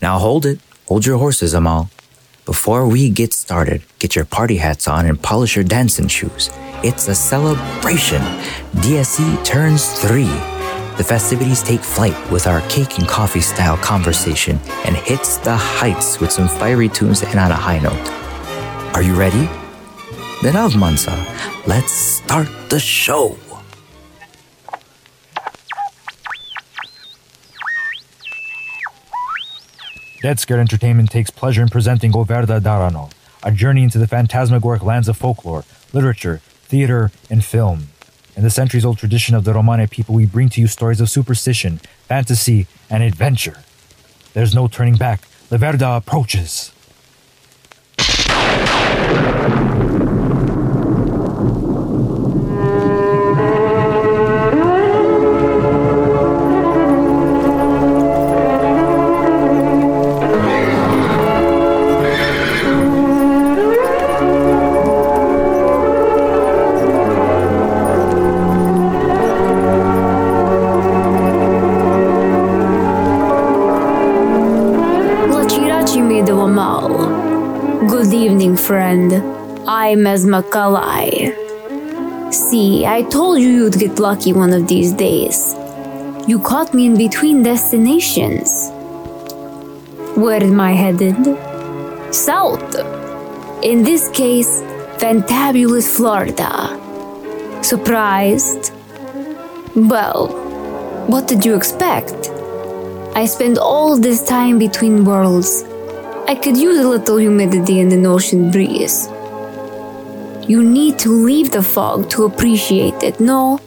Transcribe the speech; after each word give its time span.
Now 0.00 0.18
hold 0.18 0.46
it. 0.46 0.60
Hold 0.86 1.04
your 1.06 1.18
horses, 1.18 1.54
Amal. 1.54 1.90
Before 2.46 2.88
we 2.88 3.10
get 3.10 3.34
started, 3.34 3.82
get 3.98 4.16
your 4.16 4.24
party 4.24 4.56
hats 4.56 4.88
on 4.88 5.04
and 5.06 5.20
polish 5.20 5.54
your 5.54 5.64
dancing 5.64 6.08
shoes. 6.08 6.50
It's 6.82 7.08
a 7.08 7.14
celebration. 7.14 8.22
DSE 8.76 9.44
turns 9.44 9.92
three. 10.00 10.32
The 10.96 11.04
festivities 11.04 11.62
take 11.62 11.80
flight 11.80 12.16
with 12.30 12.46
our 12.46 12.60
cake 12.68 12.98
and 12.98 13.06
coffee 13.06 13.40
style 13.40 13.76
conversation 13.76 14.58
and 14.84 14.96
hits 14.96 15.36
the 15.38 15.56
heights 15.56 16.20
with 16.20 16.32
some 16.32 16.48
fiery 16.48 16.88
tunes 16.88 17.22
and 17.22 17.38
on 17.38 17.50
a 17.50 17.54
high 17.54 17.78
note. 17.78 18.08
Are 18.94 19.02
you 19.02 19.14
ready? 19.14 19.48
Then 20.42 20.56
of 20.56 20.76
Mansa, 20.76 21.14
let's 21.66 21.92
start 21.92 22.48
the 22.70 22.80
show. 22.80 23.36
Dead 30.20 30.40
Scared 30.40 30.58
Entertainment 30.58 31.12
takes 31.12 31.30
pleasure 31.30 31.62
in 31.62 31.68
presenting 31.68 32.16
O 32.16 32.24
Verda 32.24 32.60
Darano, 32.60 33.12
a 33.44 33.52
journey 33.52 33.84
into 33.84 33.98
the 33.98 34.08
phantasmagoric 34.08 34.82
lands 34.82 35.08
of 35.08 35.16
folklore, 35.16 35.64
literature, 35.92 36.40
theater, 36.64 37.12
and 37.30 37.44
film. 37.44 37.90
In 38.34 38.42
the 38.42 38.50
centuries 38.50 38.84
old 38.84 38.98
tradition 38.98 39.36
of 39.36 39.44
the 39.44 39.54
Romani 39.54 39.86
people, 39.86 40.16
we 40.16 40.26
bring 40.26 40.48
to 40.48 40.60
you 40.60 40.66
stories 40.66 41.00
of 41.00 41.08
superstition, 41.08 41.80
fantasy, 42.08 42.66
and 42.90 43.04
adventure. 43.04 43.62
There's 44.34 44.56
no 44.56 44.66
turning 44.66 44.96
back. 44.96 45.20
Leverda 45.50 45.96
approaches. 45.96 46.72
I'm 79.88 80.00
Esma 80.00 80.42
Kallai. 80.42 81.32
See, 82.30 82.84
I 82.84 83.04
told 83.04 83.40
you 83.40 83.48
you'd 83.48 83.78
get 83.78 83.98
lucky 83.98 84.34
one 84.34 84.52
of 84.52 84.68
these 84.68 84.92
days. 84.92 85.54
You 86.26 86.40
caught 86.40 86.74
me 86.74 86.84
in 86.84 86.98
between 86.98 87.42
destinations. 87.42 88.68
Where 90.14 90.42
am 90.42 90.60
I 90.60 90.72
headed? 90.72 91.16
South. 92.14 92.74
In 93.62 93.82
this 93.82 94.10
case, 94.10 94.60
fantabulous 94.98 95.88
Florida. 95.96 96.52
Surprised? 97.62 98.72
Well, 99.74 100.28
what 101.06 101.28
did 101.28 101.46
you 101.46 101.56
expect? 101.56 102.28
I 103.16 103.24
spend 103.24 103.56
all 103.56 103.96
this 103.96 104.22
time 104.22 104.58
between 104.58 105.06
worlds. 105.06 105.64
I 106.26 106.34
could 106.34 106.58
use 106.58 106.78
a 106.78 106.86
little 106.86 107.16
humidity 107.16 107.80
and 107.80 107.90
an 107.90 108.04
ocean 108.04 108.50
breeze. 108.50 109.08
You 110.48 110.64
need 110.64 110.98
to 111.00 111.10
leave 111.10 111.50
the 111.52 111.62
fog 111.62 112.08
to 112.08 112.24
appreciate 112.24 113.02
it, 113.02 113.20
no? 113.20 113.60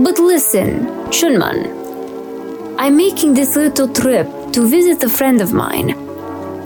But 0.00 0.18
listen, 0.18 1.12
shun 1.12 1.38
mon. 1.38 2.76
I'm 2.76 2.96
making 2.96 3.34
this 3.34 3.54
little 3.54 3.86
trip 3.86 4.26
to 4.50 4.66
visit 4.66 5.04
a 5.04 5.08
friend 5.08 5.40
of 5.40 5.52
mine. 5.52 5.94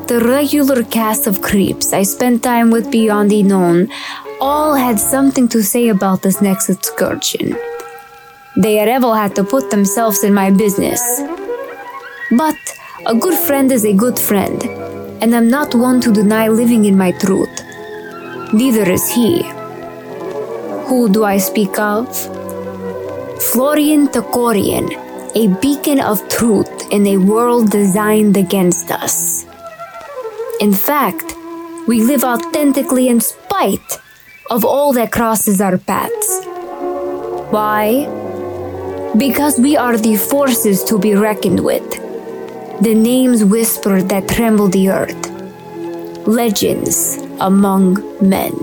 The 0.06 0.20
regular 0.24 0.84
cast 0.84 1.26
of 1.26 1.42
creeps 1.42 1.92
I 1.92 2.02
spent 2.02 2.42
time 2.42 2.70
with 2.70 2.90
beyond 2.90 3.30
the 3.30 3.42
known 3.42 3.90
all 4.40 4.74
had 4.74 4.98
something 4.98 5.48
to 5.48 5.62
say 5.62 5.88
about 5.88 6.22
this 6.22 6.40
next 6.40 6.70
excursion. 6.70 7.58
They 8.56 8.78
ever 8.78 9.14
had 9.14 9.36
to 9.36 9.44
put 9.44 9.70
themselves 9.70 10.24
in 10.24 10.32
my 10.32 10.50
business. 10.50 11.02
But 12.30 12.56
a 13.04 13.14
good 13.14 13.38
friend 13.38 13.70
is 13.70 13.84
a 13.84 13.92
good 13.92 14.18
friend, 14.18 14.62
and 15.20 15.36
I'm 15.36 15.50
not 15.50 15.74
one 15.74 16.00
to 16.00 16.10
deny 16.10 16.48
living 16.48 16.86
in 16.86 16.96
my 16.96 17.12
truth. 17.12 17.67
Neither 18.52 18.90
is 18.90 19.10
he. 19.10 19.42
Who 20.88 21.10
do 21.10 21.24
I 21.24 21.36
speak 21.36 21.78
of? 21.78 22.08
Florian 23.52 24.08
Tacorian, 24.08 24.88
a 25.36 25.48
beacon 25.60 26.00
of 26.00 26.26
truth 26.30 26.90
in 26.90 27.06
a 27.06 27.18
world 27.18 27.70
designed 27.70 28.38
against 28.38 28.90
us. 28.90 29.44
In 30.60 30.72
fact, 30.72 31.34
we 31.86 32.02
live 32.02 32.24
authentically 32.24 33.08
in 33.08 33.20
spite 33.20 34.00
of 34.50 34.64
all 34.64 34.94
that 34.94 35.12
crosses 35.12 35.60
our 35.60 35.76
paths. 35.76 36.42
Why? 37.50 38.06
Because 39.18 39.58
we 39.58 39.76
are 39.76 39.98
the 39.98 40.16
forces 40.16 40.82
to 40.84 40.98
be 40.98 41.14
reckoned 41.14 41.60
with 41.60 41.88
the 42.80 42.94
names 42.94 43.44
whispered 43.44 44.08
that 44.08 44.28
tremble 44.28 44.68
the 44.68 44.88
earth, 44.88 45.30
legends 46.26 47.27
among 47.40 47.96
men. 48.20 48.54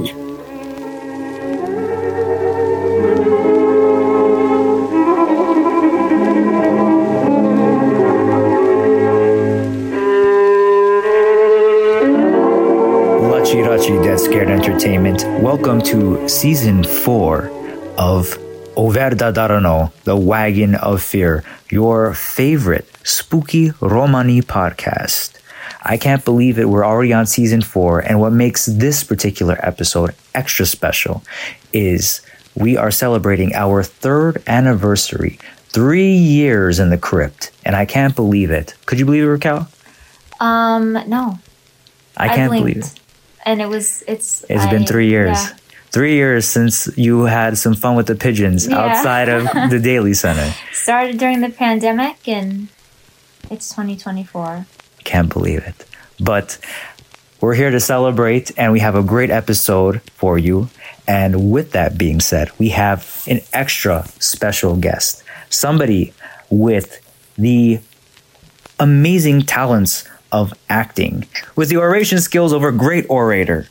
Rachi 13.75 14.01
Dead 14.03 14.19
Scared 14.19 14.49
Entertainment. 14.49 15.25
Welcome 15.43 15.81
to 15.81 16.27
season 16.29 16.83
four 16.83 17.51
of 17.97 18.37
O 18.77 18.89
Verda 18.89 19.33
Darano, 19.33 19.91
the 20.05 20.15
Wagon 20.15 20.75
of 20.75 21.03
Fear, 21.03 21.43
your 21.69 22.13
favorite 22.13 22.87
spooky 23.03 23.71
Romani 23.81 24.41
podcast. 24.41 25.34
I 25.87 25.97
can't 25.97 26.25
believe 26.25 26.57
it. 26.57 26.67
We're 26.67 26.85
already 26.85 27.13
on 27.13 27.25
season 27.27 27.61
four. 27.61 27.99
And 27.99 28.19
what 28.19 28.33
makes 28.33 28.65
this 28.65 29.03
particular 29.03 29.57
episode 29.63 30.15
extra 30.33 30.65
special 30.65 31.23
is 31.73 32.21
we 32.55 32.75
are 32.75 32.89
celebrating 32.91 33.53
our 33.53 33.83
third 33.83 34.41
anniversary. 34.47 35.37
Three 35.69 36.13
years 36.15 36.79
in 36.79 36.89
the 36.89 36.97
crypt. 36.97 37.51
And 37.65 37.75
I 37.75 37.85
can't 37.85 38.15
believe 38.15 38.49
it. 38.49 38.73
Could 38.87 38.97
you 38.97 39.05
believe 39.05 39.23
it, 39.23 39.27
Raquel? 39.27 39.67
Um, 40.39 40.93
no. 41.07 41.37
I 42.17 42.29
can't 42.29 42.51
believe 42.51 42.77
it. 42.77 42.99
And 43.45 43.61
it 43.61 43.67
was, 43.69 44.03
it's. 44.07 44.43
It's 44.49 44.63
I- 44.63 44.71
been 44.71 44.85
three 44.85 45.09
years. 45.09 45.37
yeah. 45.37 45.49
Three 45.91 46.15
years 46.15 46.45
since 46.45 46.89
you 46.97 47.23
had 47.23 47.57
some 47.57 47.73
fun 47.73 47.95
with 47.95 48.07
the 48.07 48.15
pigeons 48.15 48.67
Yeah. 48.67 48.79
outside 48.79 49.29
of 49.29 49.43
the 49.69 49.79
Daley 49.79 50.13
Center. 50.13 50.51
Started 50.73 51.17
during 51.19 51.39
the 51.41 51.49
pandemic 51.49 52.27
and 52.27 52.67
it's 53.51 53.69
2024. 53.69 54.65
Can't 55.05 55.31
believe 55.31 55.63
it. 55.63 55.85
But 56.19 56.59
we're 57.39 57.55
here 57.55 57.71
to 57.71 57.79
celebrate 57.79 58.51
and 58.57 58.73
we 58.73 58.79
have 58.79 58.95
a 58.95 59.03
great 59.03 59.29
episode 59.29 60.01
for 60.15 60.37
you. 60.37 60.67
And 61.07 61.51
with 61.51 61.71
that 61.71 61.97
being 61.97 62.19
said, 62.19 62.51
we 62.57 62.69
have 62.69 63.23
an 63.27 63.39
extra 63.53 64.07
special 64.19 64.75
guest, 64.75 65.23
somebody 65.49 66.13
with 66.49 66.99
the 67.37 67.79
amazing 68.79 69.43
talents 69.43 70.07
of 70.31 70.53
acting, 70.69 71.27
with 71.55 71.69
the 71.69 71.77
oration 71.77 72.19
skills 72.19 72.51
of 72.51 72.63
a 72.63 72.71
great 72.71 73.05
orator, 73.09 73.67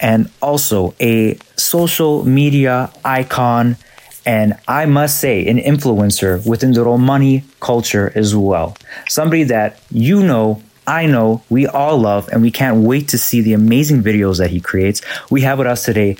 and 0.00 0.30
also 0.40 0.94
a 1.00 1.38
social 1.56 2.24
media 2.24 2.90
icon, 3.04 3.76
and 4.24 4.58
I 4.68 4.86
must 4.86 5.18
say, 5.18 5.46
an 5.46 5.58
influencer 5.58 6.44
within 6.46 6.72
the 6.72 6.84
Romani 6.84 7.44
culture 7.60 8.12
as 8.14 8.34
well. 8.36 8.76
Somebody 9.08 9.44
that 9.44 9.80
you 9.90 10.22
know, 10.22 10.62
I 10.86 11.06
know, 11.06 11.42
we 11.48 11.66
all 11.66 11.98
love, 11.98 12.28
and 12.32 12.42
we 12.42 12.50
can't 12.50 12.84
wait 12.84 13.08
to 13.08 13.18
see 13.18 13.40
the 13.40 13.52
amazing 13.52 14.02
videos 14.02 14.38
that 14.38 14.50
he 14.50 14.60
creates. 14.60 15.02
We 15.30 15.42
have 15.42 15.58
with 15.58 15.66
us 15.66 15.84
today 15.84 16.16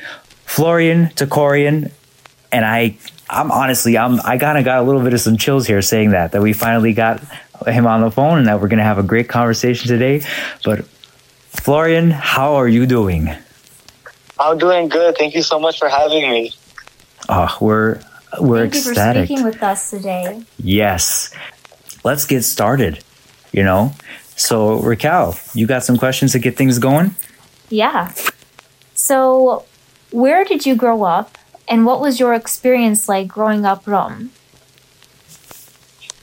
Florian 0.47 1.07
Tacorian, 1.09 1.91
and 2.51 2.65
I. 2.65 2.97
I'm 3.31 3.51
honestly, 3.51 3.97
I'm, 3.97 4.21
I 4.27 4.37
kind 4.37 4.59
of 4.59 4.65
got 4.67 4.81
a 4.81 4.83
little 4.83 5.01
bit 5.01 5.15
of 5.15 5.21
some 5.21 5.39
chills 5.39 5.67
here 5.67 5.81
saying 5.81 6.11
that, 6.11 6.33
that 6.33 6.43
we 6.43 6.53
finally 6.53 6.93
got 6.93 7.23
him 7.67 7.87
on 7.87 8.03
the 8.03 8.11
phone 8.11 8.37
and 8.37 8.47
that 8.47 8.61
we're 8.61 8.69
going 8.69 8.79
to 8.79 8.85
have 8.85 8.99
a 8.99 9.03
great 9.03 9.27
conversation 9.27 9.89
today. 9.89 10.23
But 10.63 10.85
Florian, 10.85 12.11
how 12.11 12.57
are 12.57 12.69
you 12.69 12.85
doing? 12.85 13.31
I'm 14.39 14.59
doing 14.59 14.89
good. 14.89 15.17
Thank 15.17 15.35
you 15.35 15.43
so 15.43 15.59
much 15.59 15.79
for 15.79 15.89
having 15.89 16.29
me. 16.31 16.53
Oh, 17.29 17.57
we're 17.61 18.01
we're 18.41 18.63
Thank 18.69 18.75
you 18.75 18.81
for 18.83 18.91
ecstatic. 18.91 19.27
speaking 19.27 19.45
with 19.45 19.63
us 19.63 19.91
today. 19.91 20.43
yes. 20.59 21.33
Let's 22.05 22.25
get 22.27 22.43
started. 22.43 23.03
You 23.53 23.63
know? 23.63 23.93
So 24.37 24.81
Raquel, 24.81 25.39
you 25.55 25.67
got 25.67 25.85
some 25.85 25.97
questions 25.99 26.33
to 26.33 26.39
get 26.39 26.57
things 26.57 26.79
going? 26.79 27.15
Yeah. 27.69 28.13
So, 28.95 29.65
where 30.11 30.45
did 30.45 30.65
you 30.67 30.75
grow 30.75 31.05
up 31.05 31.39
and 31.69 31.87
what 31.87 32.01
was 32.01 32.19
your 32.19 32.35
experience 32.35 33.09
like 33.09 33.29
growing 33.29 33.65
up 33.65 33.87
Rom? 33.87 34.31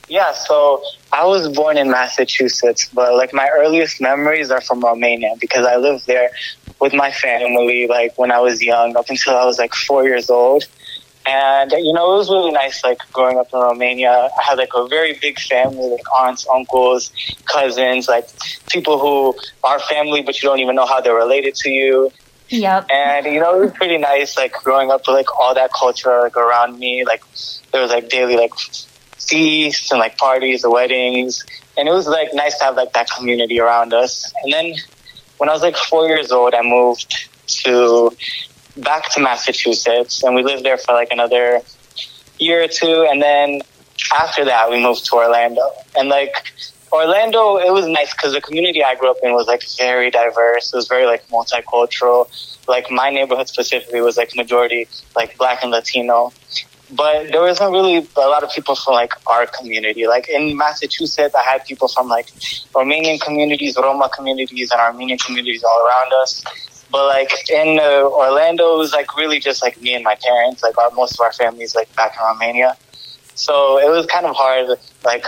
Yeah, 0.08 0.34
so 0.34 0.82
I 1.14 1.26
was 1.26 1.48
born 1.50 1.78
in 1.78 1.92
Massachusetts, 1.92 2.90
but 2.92 3.14
like 3.16 3.32
my 3.32 3.48
earliest 3.56 4.02
memories 4.02 4.50
are 4.50 4.62
from 4.62 4.82
Romania 4.82 5.36
because 5.40 5.66
I 5.66 5.76
lived 5.76 6.08
there 6.08 6.32
with 6.82 6.94
my 6.94 7.12
family 7.12 7.86
like 7.88 8.18
when 8.18 8.32
I 8.32 8.40
was 8.40 8.62
young 8.62 8.96
up 8.98 9.10
until 9.10 9.36
I 9.36 9.46
was 9.46 9.60
like 9.60 9.74
four 9.76 10.04
years 10.06 10.30
old. 10.30 10.64
And 11.30 11.72
you 11.74 11.94
know, 11.94 12.16
it 12.16 12.18
was 12.18 12.30
really 12.30 12.52
nice 12.52 12.84
like 12.84 12.98
growing 13.14 13.38
up 13.38 13.50
in 13.54 13.60
Romania. 13.60 14.30
I 14.36 14.44
had 14.44 14.58
like 14.58 14.72
a 14.76 14.88
very 14.88 15.14
big 15.22 15.40
family, 15.40 15.88
like 15.92 16.12
aunts, 16.20 16.48
uncles, 16.52 17.12
cousins, 17.46 18.08
like 18.08 18.28
people 18.68 18.98
who 18.98 19.36
are 19.64 19.80
family 19.80 20.24
but 20.24 20.42
you 20.42 20.50
don't 20.50 20.60
even 20.60 20.76
know 20.76 20.88
how 20.88 21.00
they're 21.02 21.14
related 21.14 21.54
to 21.56 21.70
you. 21.70 22.12
Yep. 22.48 22.88
And 22.90 23.28
you 23.28 23.40
know, 23.40 23.62
it 23.62 23.66
was 23.66 23.72
pretty 23.74 24.00
nice 24.00 24.38
like 24.38 24.54
growing 24.64 24.90
up 24.90 25.02
with 25.02 25.16
like 25.18 25.40
all 25.40 25.54
that 25.54 25.72
culture 25.72 26.20
like 26.20 26.36
around 26.36 26.80
me. 26.80 27.06
Like 27.06 27.22
there 27.72 27.82
was 27.82 27.92
like 27.92 28.10
daily 28.10 28.36
like 28.36 28.56
feasts 29.18 29.92
and 29.92 30.00
like 30.00 30.18
parties 30.18 30.64
and 30.64 30.74
weddings. 30.74 31.46
And 31.78 31.88
it 31.88 31.92
was 31.92 32.08
like 32.08 32.34
nice 32.34 32.58
to 32.58 32.66
have 32.66 32.76
like 32.76 32.94
that 32.94 33.08
community 33.12 33.60
around 33.60 33.94
us. 33.94 34.34
And 34.44 34.52
then 34.52 34.74
when 35.38 35.48
I 35.48 35.54
was 35.54 35.62
like 35.62 35.78
four 35.78 36.08
years 36.08 36.32
old, 36.32 36.56
I 36.56 36.64
moved 36.64 37.30
to 37.64 38.12
back 38.78 39.10
to 39.14 39.20
Massachusetts 39.20 40.24
and 40.24 40.36
we 40.36 40.44
lived 40.44 40.64
there 40.64 40.78
for 40.78 40.94
like 40.94 41.10
another 41.12 41.62
year 42.40 42.64
or 42.64 42.68
two. 42.68 43.08
And 43.10 43.22
then 43.22 43.62
after 44.16 44.46
that, 44.46 44.70
we 44.70 44.82
moved 44.82 45.06
to 45.08 45.16
Orlando. 45.16 45.70
And 45.96 46.10
like 46.10 46.36
Orlando, 46.92 47.58
it 47.58 47.72
was 47.72 47.86
nice 47.88 48.14
because 48.14 48.34
the 48.34 48.42
community 48.42 48.84
I 48.84 48.96
grew 48.96 49.12
up 49.12 49.18
in 49.22 49.34
was 49.34 49.48
like 49.48 49.64
very 49.78 50.10
diverse. 50.10 50.74
It 50.74 50.76
was 50.76 50.88
very 50.88 51.06
like 51.06 51.28
multicultural. 51.28 52.28
Like 52.68 52.90
my 52.90 53.10
neighborhood 53.10 53.48
specifically 53.48 54.02
was 54.02 54.18
like 54.18 54.36
majority 54.36 54.88
like 55.16 55.38
black 55.38 55.62
and 55.62 55.72
Latino. 55.72 56.32
But 56.92 57.32
there 57.32 57.42
wasn't 57.42 57.72
really 57.72 58.08
a 58.16 58.20
lot 58.22 58.44
of 58.44 58.52
people 58.52 58.74
from 58.76 58.96
like 58.96 59.14
our 59.28 59.46
community. 59.46 60.08
Like 60.08 60.28
in 60.28 60.58
Massachusetts, 60.58 61.36
I 61.36 61.44
had 61.44 61.64
people 61.66 61.88
from 61.88 62.08
like 62.08 62.28
Romanian 62.74 63.22
communities, 63.22 63.78
Roma 63.78 64.10
communities, 64.10 64.72
and 64.72 64.82
Armenian 64.82 65.20
communities 65.20 65.64
all 65.64 65.88
around 65.88 66.12
us. 66.24 66.44
But 66.92 67.06
like 67.08 67.50
in 67.50 67.80
uh, 67.80 68.04
Orlando, 68.04 68.76
it 68.76 68.78
was 68.78 68.94
like 68.94 69.16
really 69.16 69.40
just 69.40 69.62
like 69.62 69.80
me 69.82 69.94
and 69.94 70.04
my 70.04 70.16
parents. 70.16 70.64
Like 70.64 70.78
our 70.78 70.92
most 70.92 71.14
of 71.14 71.22
our 71.22 71.32
families 71.32 71.76
like 71.76 71.94
back 71.96 72.16
in 72.20 72.26
Romania. 72.26 72.76
So 73.36 73.80
it 73.80 73.90
was 73.90 74.06
kind 74.08 74.26
of 74.26 74.36
hard, 74.36 74.78
like 75.06 75.26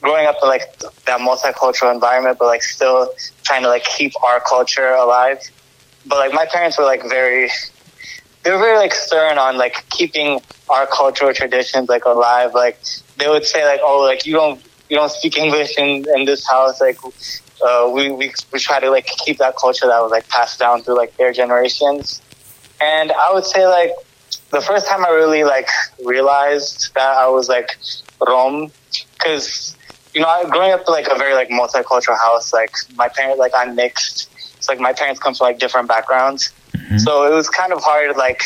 growing 0.00 0.26
up 0.26 0.36
in 0.42 0.48
like 0.48 0.78
that 1.06 1.20
multicultural 1.20 1.92
environment, 1.92 2.38
but 2.38 2.46
like 2.46 2.62
still 2.62 3.10
trying 3.42 3.62
to 3.62 3.68
like 3.68 3.84
keep 3.84 4.12
our 4.22 4.40
culture 4.40 4.90
alive. 4.90 5.38
But 6.06 6.18
like 6.18 6.32
my 6.32 6.46
parents 6.46 6.78
were 6.78 6.84
like 6.84 7.02
very, 7.08 7.50
they 8.42 8.50
were 8.50 8.58
very 8.58 8.76
like 8.76 8.92
stern 8.92 9.38
on 9.38 9.56
like 9.56 9.88
keeping 9.88 10.40
our 10.68 10.86
cultural 10.86 11.32
traditions 11.32 11.88
like 11.88 12.04
alive. 12.04 12.52
Like 12.54 12.78
they 13.18 13.28
would 13.28 13.44
say 13.44 13.64
like, 13.64 13.80
oh, 13.82 14.02
like 14.02 14.26
you 14.26 14.34
don't 14.34 14.60
you 14.90 14.96
don't 14.96 15.10
speak 15.10 15.38
English 15.38 15.76
in 15.78 16.04
in 16.14 16.26
this 16.26 16.46
house. 16.46 16.80
Like 16.80 16.98
uh, 17.64 17.90
we 17.92 18.10
we 18.10 18.32
we 18.52 18.58
try 18.58 18.78
to 18.78 18.90
like 18.90 19.06
keep 19.06 19.38
that 19.38 19.56
culture 19.56 19.86
that 19.86 20.00
was 20.00 20.10
like 20.10 20.28
passed 20.28 20.58
down 20.58 20.82
through 20.82 20.96
like 20.96 21.16
their 21.16 21.32
generations. 21.32 22.20
And 22.80 23.10
I 23.12 23.32
would 23.32 23.44
say 23.44 23.66
like 23.66 23.92
the 24.50 24.60
first 24.60 24.86
time 24.86 25.04
I 25.04 25.10
really 25.10 25.44
like 25.44 25.68
realized 26.04 26.92
that 26.94 27.16
I 27.16 27.28
was 27.28 27.48
like 27.48 27.78
Rom, 28.20 28.70
because 29.18 29.76
you 30.14 30.20
know, 30.20 30.28
I, 30.28 30.44
growing 30.48 30.72
up 30.72 30.80
in 30.86 30.92
like 30.92 31.08
a 31.08 31.16
very 31.16 31.34
like 31.34 31.48
multicultural 31.48 32.18
house, 32.18 32.52
like 32.52 32.74
my 32.96 33.08
parents, 33.08 33.38
like 33.38 33.52
I'm 33.56 33.74
mixed. 33.74 34.30
It's 34.56 34.68
like 34.68 34.78
my 34.80 34.92
parents 34.92 35.20
come 35.20 35.34
from 35.34 35.46
like 35.46 35.58
different 35.58 35.88
backgrounds, 35.88 36.52
so 36.98 37.24
it 37.30 37.34
was 37.34 37.48
kind 37.48 37.72
of 37.72 37.82
hard, 37.82 38.16
like 38.16 38.42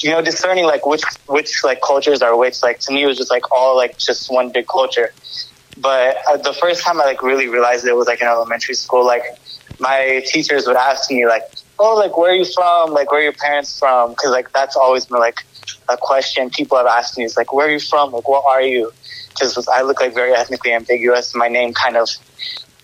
you 0.00 0.10
know, 0.10 0.22
discerning 0.22 0.64
like 0.64 0.86
which 0.86 1.02
which 1.26 1.64
like 1.64 1.80
cultures 1.82 2.22
are 2.22 2.36
which. 2.36 2.62
Like 2.62 2.78
to 2.80 2.92
me, 2.92 3.02
it 3.02 3.06
was 3.06 3.18
just 3.18 3.30
like 3.30 3.50
all 3.50 3.76
like 3.76 3.98
just 3.98 4.30
one 4.30 4.50
big 4.52 4.66
culture. 4.66 5.12
But 5.76 6.16
uh, 6.28 6.36
the 6.36 6.52
first 6.52 6.82
time 6.84 7.00
I 7.00 7.04
like 7.04 7.22
really 7.22 7.48
realized 7.48 7.84
it 7.86 7.96
was 7.96 8.06
like 8.06 8.20
in 8.20 8.26
elementary 8.28 8.74
school. 8.74 9.04
Like 9.04 9.24
my 9.80 10.22
teachers 10.26 10.66
would 10.66 10.76
ask 10.76 11.10
me 11.10 11.26
like, 11.26 11.42
"Oh, 11.78 11.96
like 11.96 12.16
where 12.16 12.30
are 12.30 12.34
you 12.34 12.44
from? 12.44 12.92
Like 12.92 13.10
where 13.10 13.20
are 13.20 13.24
your 13.24 13.32
parents 13.32 13.78
from?" 13.78 14.10
Because 14.10 14.30
like 14.30 14.52
that's 14.52 14.76
always 14.76 15.06
been 15.06 15.18
like 15.18 15.44
a 15.88 15.96
question 15.96 16.50
people 16.50 16.76
have 16.78 16.86
asked 16.86 17.18
me 17.18 17.24
is 17.24 17.36
like, 17.36 17.52
"Where 17.52 17.66
are 17.66 17.70
you 17.70 17.80
from? 17.80 18.12
Like 18.12 18.28
what 18.28 18.44
are 18.46 18.62
you?" 18.62 18.92
Because 19.30 19.66
I 19.66 19.82
look 19.82 20.00
like 20.00 20.14
very 20.14 20.32
ethnically 20.32 20.72
ambiguous. 20.72 21.34
My 21.34 21.48
name 21.48 21.74
kind 21.74 21.96
of, 21.96 22.08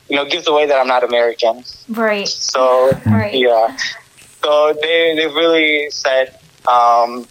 you 0.09 0.17
know, 0.17 0.25
gives 0.25 0.49
away 0.49 0.67
that 0.67 0.77
I'm 0.77 0.89
not 0.89 1.05
American. 1.05 1.63
Right. 1.89 2.27
So 2.27 2.91
Right. 3.07 3.35
yeah. 3.35 3.77
So 4.43 4.75
they 4.83 5.15
they 5.15 5.27
really 5.27 5.91
said, 5.91 6.37
um, 6.67 7.29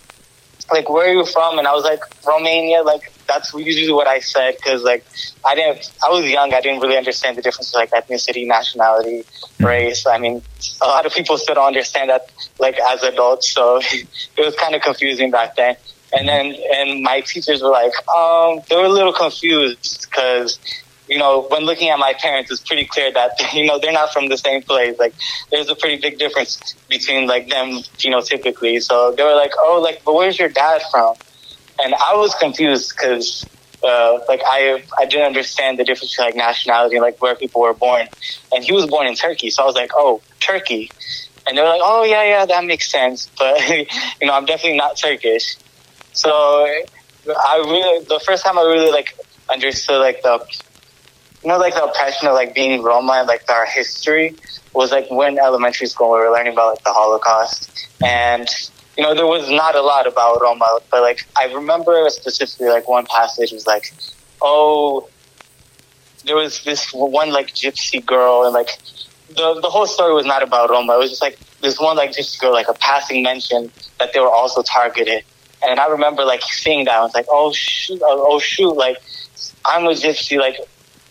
like, 0.72 0.90
where 0.90 1.10
are 1.10 1.14
you 1.14 1.26
from? 1.26 1.60
And 1.60 1.68
I 1.68 1.74
was 1.74 1.84
like, 1.84 2.00
Romania. 2.26 2.82
Like 2.84 3.12
that's 3.30 3.54
usually 3.54 3.94
what 3.94 4.08
I 4.08 4.20
said 4.20 4.56
because 4.56 4.84
like 4.84 5.06
I 5.46 5.56
didn't. 5.56 5.92
I 6.06 6.10
was 6.10 6.26
young. 6.26 6.54
I 6.54 6.62
didn't 6.62 6.82
really 6.82 6.98
understand 6.98 7.38
the 7.38 7.42
difference 7.42 7.74
like 7.74 7.92
ethnicity, 7.92 8.46
nationality, 8.46 9.24
race. 9.60 10.06
I 10.06 10.18
mean, 10.18 10.42
a 10.82 10.86
lot 10.88 11.06
of 11.06 11.14
people 11.14 11.38
still 11.38 11.56
don't 11.56 11.68
understand 11.68 12.10
that 12.10 12.32
like 12.60 12.78
as 12.92 13.04
adults. 13.04 13.52
So 13.52 13.78
it 13.92 14.08
was 14.38 14.56
kind 14.56 14.76
of 14.76 14.82
confusing 14.82 15.32
back 15.32 15.56
then. 15.56 15.76
And 16.12 16.28
then 16.28 16.56
and 16.76 17.04
my 17.04 17.22
teachers 17.22 17.62
were 17.62 17.70
like, 17.70 17.94
um, 18.10 18.62
they 18.68 18.76
were 18.76 18.86
a 18.86 18.90
little 18.90 19.14
confused 19.14 20.08
because 20.10 20.60
you 21.10 21.18
know, 21.18 21.48
when 21.50 21.64
looking 21.64 21.90
at 21.90 21.98
my 21.98 22.14
parents, 22.14 22.52
it's 22.52 22.62
pretty 22.62 22.86
clear 22.86 23.12
that, 23.12 23.32
you 23.54 23.66
know, 23.66 23.80
they're 23.80 23.92
not 23.92 24.14
from 24.14 24.30
the 24.30 24.38
same 24.38 24.62
place. 24.62 24.98
Like, 25.00 25.14
there's 25.52 25.68
a 25.70 25.76
pretty 25.76 26.00
big 26.00 26.20
difference 26.20 26.76
between, 26.88 27.28
like, 27.28 27.50
them, 27.50 27.80
you 28.00 28.12
know, 28.12 28.22
typically. 28.22 28.80
So 28.80 29.12
they 29.18 29.24
were 29.24 29.36
like, 29.36 29.52
oh, 29.58 29.82
like, 29.84 30.04
but 30.06 30.14
where's 30.14 30.38
your 30.38 30.50
dad 30.50 30.82
from? 30.92 31.16
And 31.82 31.94
I 31.96 32.16
was 32.16 32.36
confused 32.36 32.94
because, 32.96 33.46
uh, 33.84 34.20
like, 34.28 34.42
I, 34.46 34.84
I 34.98 35.06
didn't 35.06 35.26
understand 35.26 35.80
the 35.80 35.84
difference 35.84 36.12
between, 36.12 36.28
like, 36.28 36.36
nationality 36.36 36.96
and, 36.96 37.04
like, 37.04 37.22
where 37.22 37.36
people 37.36 37.62
were 37.62 37.74
born. 37.74 38.08
And 38.54 38.64
he 38.64 38.74
was 38.74 38.86
born 38.88 39.08
in 39.08 39.16
Turkey. 39.16 39.50
So 39.50 39.64
I 39.64 39.66
was 39.66 39.76
like, 39.76 39.92
oh, 39.94 40.22
Turkey. 40.40 40.92
And 41.48 41.58
they 41.58 41.62
were 41.62 41.70
like, 41.70 41.82
oh, 41.84 42.04
yeah, 42.04 42.24
yeah, 42.24 42.46
that 42.46 42.66
makes 42.66 42.92
sense. 42.92 43.30
But, 43.38 43.68
you 44.22 44.28
know, 44.28 44.34
I'm 44.34 44.46
definitely 44.46 44.78
not 44.78 44.98
Turkish. 44.98 45.56
So 46.14 46.32
I 46.32 47.58
really, 47.66 48.06
the 48.06 48.20
first 48.26 48.44
time 48.44 48.58
I 48.58 48.64
really, 48.64 48.92
like, 48.92 49.18
understood, 49.50 50.02
like, 50.02 50.22
the, 50.22 50.46
you 51.44 51.50
know, 51.50 51.58
like 51.58 51.74
the 51.74 51.84
oppression 51.84 52.28
of 52.28 52.34
like 52.34 52.54
being 52.54 52.82
Roma 52.82 53.14
and 53.14 53.28
like 53.28 53.50
our 53.50 53.66
history 53.66 54.36
was 54.74 54.92
like 54.92 55.08
when 55.10 55.40
elementary 55.40 55.88
school 55.88 56.12
we 56.12 56.18
were 56.18 56.32
learning 56.32 56.54
about 56.54 56.76
like 56.76 56.84
the 56.84 56.92
Holocaust, 56.92 57.88
and 58.06 58.48
you 59.00 59.06
know 59.06 59.16
there 59.16 59.26
was 59.26 59.50
not 59.50 59.76
a 59.76 59.82
lot 59.82 60.06
about 60.08 60.42
Roma, 60.42 60.80
but 60.92 61.02
like 61.02 61.26
I 61.38 61.46
remember 61.46 62.06
specifically 62.10 62.68
like 62.68 62.86
one 62.90 63.06
passage 63.06 63.54
was 63.54 63.66
like, 63.66 63.94
oh, 64.42 65.08
there 66.26 66.36
was 66.36 66.66
this 66.66 66.92
one 66.92 67.32
like 67.32 67.48
gypsy 67.54 68.06
girl 68.06 68.44
and 68.44 68.54
like 68.54 68.68
the 69.30 69.58
the 69.62 69.70
whole 69.70 69.88
story 69.88 70.14
was 70.14 70.26
not 70.26 70.44
about 70.44 70.70
Roma. 70.70 70.96
It 70.96 70.98
was 70.98 71.12
just 71.12 71.22
like 71.22 71.40
this 71.62 71.80
one 71.80 71.96
like 71.96 72.12
gypsy 72.12 72.42
girl, 72.42 72.52
like 72.52 72.68
a 72.68 72.74
passing 72.74 73.24
mention 73.24 73.72
that 74.00 74.12
they 74.12 74.20
were 74.20 74.28
also 74.42 74.64
targeted. 74.64 75.24
And 75.66 75.80
I 75.80 75.88
remember 75.88 76.26
like 76.26 76.42
seeing 76.42 76.84
that. 76.84 76.96
I 76.96 77.02
was 77.02 77.16
like, 77.16 77.28
oh 77.30 77.54
shoot, 77.54 78.02
oh, 78.04 78.26
oh 78.30 78.40
shoot, 78.40 78.74
like 78.74 78.98
I'm 79.64 79.86
a 79.86 79.92
gypsy, 79.92 80.38
like 80.38 80.58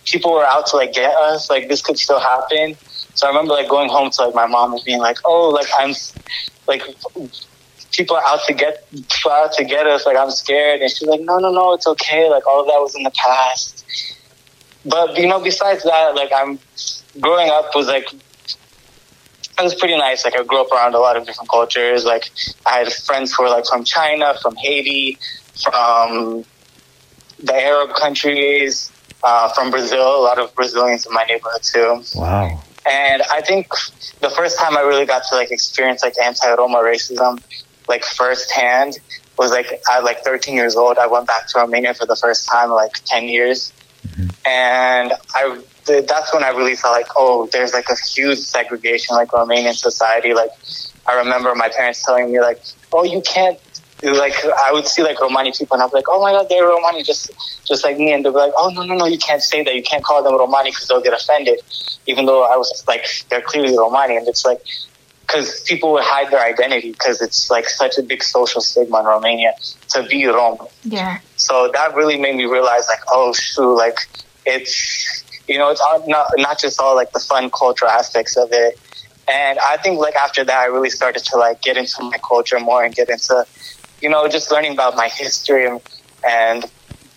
people 0.04 0.34
were 0.34 0.44
out 0.44 0.66
to 0.66 0.76
like 0.76 0.92
get 0.92 1.14
us, 1.14 1.48
like 1.48 1.70
this 1.70 1.80
could 1.80 1.98
still 1.98 2.20
happen. 2.20 2.76
So 3.14 3.26
I 3.26 3.30
remember 3.30 3.54
like 3.54 3.70
going 3.70 3.88
home 3.88 4.10
to 4.10 4.26
like 4.26 4.34
my 4.34 4.46
mom 4.46 4.74
and 4.74 4.84
being 4.84 4.98
like, 4.98 5.16
oh, 5.24 5.48
like 5.48 5.68
I'm 5.78 5.94
like 6.66 6.82
people 7.92 8.16
are 8.16 8.24
out 8.26 8.40
to 8.46 8.54
get 8.54 8.86
out 9.28 9.52
to 9.54 9.64
get 9.64 9.86
us, 9.86 10.06
like 10.06 10.16
I'm 10.16 10.30
scared. 10.30 10.80
And 10.80 10.90
she's 10.90 11.08
like, 11.08 11.20
no, 11.20 11.38
no, 11.38 11.52
no, 11.52 11.74
it's 11.74 11.86
okay. 11.86 12.28
Like 12.28 12.46
all 12.46 12.60
of 12.60 12.66
that 12.66 12.78
was 12.80 12.94
in 12.94 13.02
the 13.02 13.10
past. 13.10 13.84
But 14.84 15.16
you 15.18 15.26
know, 15.26 15.40
besides 15.40 15.82
that, 15.84 16.14
like 16.14 16.30
I'm 16.34 16.58
growing 17.20 17.50
up 17.50 17.74
was 17.74 17.86
like 17.86 18.12
it 18.12 19.62
was 19.62 19.74
pretty 19.74 19.96
nice. 19.96 20.24
Like 20.24 20.38
I 20.38 20.44
grew 20.44 20.60
up 20.60 20.70
around 20.70 20.94
a 20.94 20.98
lot 20.98 21.16
of 21.16 21.26
different 21.26 21.50
cultures. 21.50 22.04
Like 22.04 22.30
I 22.64 22.78
had 22.78 22.92
friends 22.92 23.34
who 23.34 23.42
were 23.42 23.48
like 23.48 23.66
from 23.66 23.84
China, 23.84 24.34
from 24.40 24.54
Haiti, 24.56 25.18
from 25.62 26.44
the 27.42 27.54
Arab 27.54 27.94
countries, 27.94 28.90
uh, 29.24 29.52
from 29.52 29.70
Brazil. 29.70 30.20
A 30.20 30.22
lot 30.22 30.38
of 30.38 30.54
Brazilians 30.54 31.06
in 31.06 31.12
my 31.12 31.24
neighborhood 31.24 31.62
too. 31.62 32.02
Wow. 32.14 32.62
And 32.88 33.22
I 33.30 33.42
think 33.42 33.68
the 34.20 34.30
first 34.30 34.58
time 34.58 34.76
I 34.76 34.80
really 34.80 35.04
got 35.04 35.24
to 35.28 35.34
like 35.34 35.50
experience 35.50 36.02
like 36.02 36.14
anti-Roma 36.22 36.78
racism, 36.78 37.42
like 37.88 38.04
firsthand, 38.04 38.98
was 39.38 39.50
like 39.50 39.80
at 39.90 40.04
like 40.04 40.20
13 40.20 40.54
years 40.54 40.76
old. 40.76 40.98
I 40.98 41.06
went 41.06 41.26
back 41.26 41.46
to 41.48 41.58
Romania 41.58 41.94
for 41.94 42.06
the 42.06 42.16
first 42.16 42.48
time 42.48 42.70
in 42.70 42.74
like 42.74 42.92
10 43.04 43.24
years, 43.24 43.72
mm-hmm. 44.06 44.28
and 44.46 45.12
I 45.34 45.60
that's 45.88 46.34
when 46.34 46.44
I 46.44 46.50
really 46.50 46.74
felt 46.74 46.92
like, 46.92 47.08
oh, 47.16 47.48
there's 47.52 47.72
like 47.72 47.88
a 47.88 47.96
huge 47.96 48.38
segregation 48.38 49.16
like 49.16 49.28
Romanian 49.28 49.74
society. 49.74 50.34
Like 50.34 50.50
I 51.06 51.14
remember 51.16 51.54
my 51.54 51.68
parents 51.68 52.02
telling 52.04 52.30
me 52.30 52.40
like, 52.40 52.60
oh, 52.92 53.04
you 53.04 53.22
can't. 53.22 53.58
Like 54.02 54.34
I 54.44 54.72
would 54.72 54.86
see 54.86 55.02
like 55.02 55.20
Romani 55.20 55.50
people, 55.50 55.74
and 55.74 55.82
I'd 55.82 55.90
be 55.90 55.96
like, 55.96 56.08
"Oh 56.08 56.20
my 56.20 56.30
God, 56.30 56.46
they're 56.48 56.64
Romani, 56.64 57.02
just 57.02 57.32
just 57.64 57.82
like 57.82 57.98
me." 57.98 58.12
And 58.12 58.24
they'd 58.24 58.30
be 58.30 58.36
like, 58.36 58.52
"Oh 58.56 58.70
no, 58.70 58.84
no, 58.84 58.94
no, 58.94 59.06
you 59.06 59.18
can't 59.18 59.42
say 59.42 59.64
that. 59.64 59.74
You 59.74 59.82
can't 59.82 60.04
call 60.04 60.22
them 60.22 60.34
Romani 60.34 60.70
because 60.70 60.86
they'll 60.86 61.00
get 61.00 61.14
offended." 61.14 61.58
Even 62.06 62.24
though 62.24 62.44
I 62.44 62.56
was 62.56 62.84
like, 62.86 63.08
they're 63.28 63.40
clearly 63.40 63.76
Romani, 63.76 64.16
and 64.16 64.28
it's 64.28 64.44
like 64.44 64.62
because 65.28 65.60
people 65.60 65.92
would 65.92 66.04
hide 66.04 66.32
their 66.32 66.42
identity 66.42 66.92
because 66.92 67.20
it's 67.20 67.50
like 67.50 67.68
such 67.68 67.98
a 67.98 68.02
big 68.02 68.22
social 68.22 68.62
stigma 68.62 69.00
in 69.00 69.04
Romania 69.04 69.52
to 69.90 70.02
be 70.04 70.24
Rom. 70.24 70.56
Yeah. 70.84 71.20
So 71.36 71.70
that 71.74 71.94
really 71.94 72.18
made 72.18 72.34
me 72.34 72.46
realize, 72.46 72.88
like, 72.88 73.02
oh 73.12 73.34
shoot, 73.34 73.74
like 73.74 73.98
it's 74.46 75.24
you 75.46 75.58
know, 75.58 75.70
it's 75.70 75.80
all, 75.80 76.02
not 76.06 76.28
not 76.38 76.58
just 76.58 76.80
all 76.80 76.94
like 76.94 77.12
the 77.12 77.20
fun 77.20 77.50
cultural 77.50 77.90
aspects 77.90 78.36
of 78.36 78.48
it. 78.52 78.78
And 79.30 79.58
I 79.58 79.76
think 79.76 79.98
like 79.98 80.16
after 80.16 80.44
that, 80.44 80.58
I 80.58 80.66
really 80.66 80.90
started 80.90 81.24
to 81.26 81.36
like 81.36 81.60
get 81.60 81.76
into 81.76 82.02
my 82.04 82.18
culture 82.26 82.58
more 82.58 82.82
and 82.82 82.94
get 82.94 83.10
into, 83.10 83.46
you 84.00 84.08
know, 84.08 84.26
just 84.28 84.50
learning 84.50 84.72
about 84.72 84.96
my 84.96 85.08
history 85.08 85.66
and, 85.66 85.82
and 86.26 86.64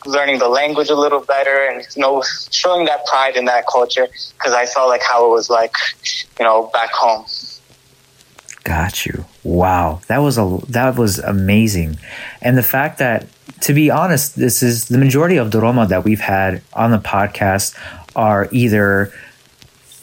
learning 0.06 0.40
the 0.40 0.50
language 0.50 0.90
a 0.90 0.96
little 0.96 1.22
better 1.22 1.68
and 1.68 1.86
you 1.96 2.02
know 2.02 2.24
showing 2.50 2.86
that 2.86 3.06
pride 3.06 3.36
in 3.36 3.46
that 3.46 3.66
culture 3.72 4.08
because 4.34 4.52
I 4.52 4.66
saw 4.66 4.86
like 4.86 5.04
how 5.04 5.26
it 5.28 5.30
was 5.30 5.50
like, 5.50 5.74
you 6.40 6.46
know, 6.46 6.70
back 6.74 6.92
home. 6.92 7.26
Got 8.64 9.06
you. 9.06 9.26
Wow, 9.44 10.02
that 10.08 10.20
was 10.20 10.38
a 10.38 10.60
that 10.70 10.96
was 10.96 11.18
amazing, 11.18 11.98
and 12.44 12.56
the 12.56 12.64
fact 12.64 13.00
that, 13.00 13.26
to 13.62 13.74
be 13.74 13.90
honest, 13.90 14.36
this 14.36 14.62
is 14.62 14.88
the 14.88 15.00
majority 15.00 15.38
of 15.38 15.50
the 15.50 15.60
Roma 15.60 15.88
that 15.88 16.04
we've 16.04 16.20
had 16.20 16.62
on 16.74 16.92
the 16.92 17.00
podcast 17.00 17.76
are 18.16 18.48
either, 18.52 19.12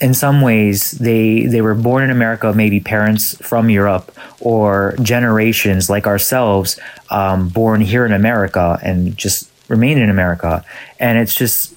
in 0.01 0.13
some 0.13 0.41
ways, 0.41 0.91
they 0.93 1.47
they 1.47 1.61
were 1.61 1.77
born 1.77 2.03
in 2.03 2.11
America, 2.11 2.53
maybe 2.53 2.81
parents 2.81 3.37
from 3.47 3.71
Europe, 3.71 4.11
or 4.41 4.97
generations 5.03 5.89
like 5.89 6.09
ourselves, 6.09 6.81
um, 7.11 7.49
born 7.49 7.81
here 7.81 8.05
in 8.05 8.13
America 8.13 8.79
and 8.83 9.17
just 9.17 9.49
remain 9.69 9.99
in 9.99 10.11
America, 10.11 10.65
and 10.99 11.17
it's 11.17 11.35
just 11.35 11.77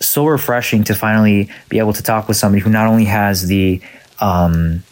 so 0.00 0.26
refreshing 0.26 0.84
to 0.84 0.94
finally 0.94 1.48
be 1.70 1.78
able 1.78 1.94
to 1.94 2.02
talk 2.02 2.28
with 2.28 2.36
somebody 2.36 2.62
who 2.62 2.68
not 2.68 2.86
only 2.86 3.04
has 3.06 3.46
the 3.46 3.80
um, 4.20 4.82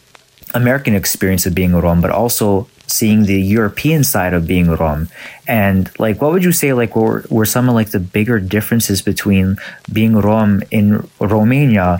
American 0.54 0.94
experience 0.94 1.46
of 1.46 1.54
being 1.54 1.74
a 1.74 1.80
Rom, 1.80 2.00
but 2.00 2.10
also 2.10 2.68
seeing 2.86 3.24
the 3.24 3.40
European 3.40 4.02
side 4.02 4.32
of 4.32 4.46
being 4.46 4.70
Rom. 4.70 5.08
And 5.46 5.90
like, 5.98 6.22
what 6.22 6.32
would 6.32 6.42
you 6.42 6.52
say, 6.52 6.72
like, 6.72 6.96
were, 6.96 7.24
were 7.28 7.44
some 7.44 7.68
of 7.68 7.74
like 7.74 7.90
the 7.90 8.00
bigger 8.00 8.40
differences 8.40 9.02
between 9.02 9.58
being 9.92 10.16
Rom 10.16 10.62
in 10.70 11.08
Romania 11.20 11.98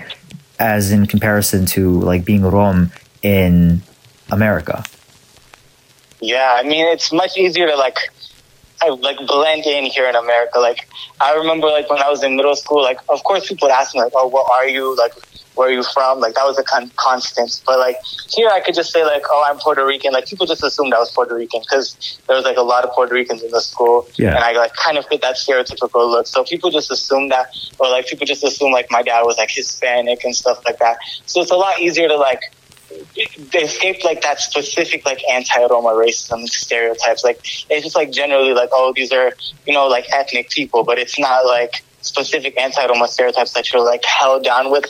as 0.59 0.91
in 0.91 1.05
comparison 1.05 1.65
to 1.67 1.99
like 2.01 2.25
being 2.25 2.41
Rom 2.41 2.91
in 3.21 3.81
America? 4.31 4.83
Yeah, 6.21 6.57
I 6.57 6.63
mean, 6.63 6.85
it's 6.87 7.13
much 7.13 7.37
easier 7.37 7.67
to 7.67 7.75
like, 7.75 7.97
I, 8.81 8.89
like 8.89 9.17
blend 9.27 9.65
in 9.65 9.85
here 9.85 10.07
in 10.09 10.15
America. 10.15 10.59
Like, 10.59 10.89
I 11.21 11.33
remember 11.35 11.67
like 11.67 11.89
when 11.89 12.01
I 12.01 12.09
was 12.09 12.23
in 12.23 12.35
middle 12.35 12.55
school, 12.55 12.81
like, 12.81 12.99
of 13.09 13.23
course 13.23 13.47
people 13.47 13.67
would 13.67 13.73
ask 13.73 13.93
me 13.93 14.01
like, 14.01 14.13
oh, 14.15 14.27
what 14.27 14.51
are 14.51 14.67
you? 14.67 14.97
Like, 14.97 15.13
where 15.59 15.67
are 15.67 15.71
you 15.73 15.83
from? 15.83 16.21
Like, 16.21 16.33
that 16.35 16.45
was 16.45 16.57
a 16.57 16.63
con- 16.63 16.89
constant. 16.95 17.61
But 17.65 17.77
like 17.79 17.97
here, 18.29 18.49
I 18.49 18.61
could 18.61 18.73
just 18.73 18.91
say 18.93 19.03
like, 19.03 19.23
oh, 19.29 19.45
I'm 19.45 19.57
Puerto 19.59 19.85
Rican. 19.85 20.13
Like, 20.13 20.25
people 20.25 20.45
just 20.45 20.63
assumed 20.63 20.93
I 20.93 20.99
was 20.99 21.11
Puerto 21.11 21.35
Rican 21.35 21.59
because 21.59 22.17
there 22.27 22.35
was 22.37 22.45
like 22.45 22.55
a 22.57 22.61
lot 22.61 22.85
of 22.85 22.91
Puerto 22.91 23.13
Ricans 23.13 23.43
in 23.43 23.51
the 23.51 23.59
school, 23.61 24.07
Yeah. 24.15 24.29
and 24.35 24.39
I 24.39 24.53
like 24.53 24.73
kind 24.73 24.97
of 24.97 25.05
fit 25.07 25.21
that 25.21 25.35
stereotypical 25.35 26.09
look. 26.09 26.25
So 26.27 26.43
people 26.45 26.71
just 26.71 26.89
assume 26.89 27.27
that, 27.29 27.53
or 27.77 27.89
like 27.89 28.07
people 28.07 28.25
just 28.25 28.43
assume 28.43 28.71
like 28.71 28.87
my 28.89 29.03
dad 29.03 29.23
was 29.23 29.37
like 29.37 29.51
Hispanic 29.51 30.23
and 30.23 30.33
stuff 30.35 30.63
like 30.65 30.79
that. 30.79 30.97
So 31.25 31.41
it's 31.41 31.51
a 31.51 31.57
lot 31.57 31.79
easier 31.81 32.07
to 32.07 32.15
like 32.15 32.41
they 33.53 33.59
escape 33.59 34.03
like 34.03 34.21
that 34.21 34.39
specific 34.39 35.05
like 35.05 35.21
anti-Roma 35.29 35.89
racism 35.89 36.47
stereotypes. 36.47 37.23
Like 37.23 37.37
it's 37.69 37.83
just 37.83 37.95
like 37.95 38.11
generally 38.11 38.53
like 38.53 38.69
oh 38.71 38.93
these 38.95 39.11
are 39.11 39.33
you 39.67 39.73
know 39.73 39.87
like 39.87 40.05
ethnic 40.11 40.49
people, 40.49 40.83
but 40.83 40.97
it's 40.97 41.19
not 41.19 41.45
like 41.45 41.83
specific 42.01 42.59
anti-Roma 42.59 43.07
stereotypes 43.07 43.53
that 43.53 43.71
you're 43.71 43.83
like 43.83 44.03
held 44.05 44.43
down 44.43 44.71
with. 44.71 44.85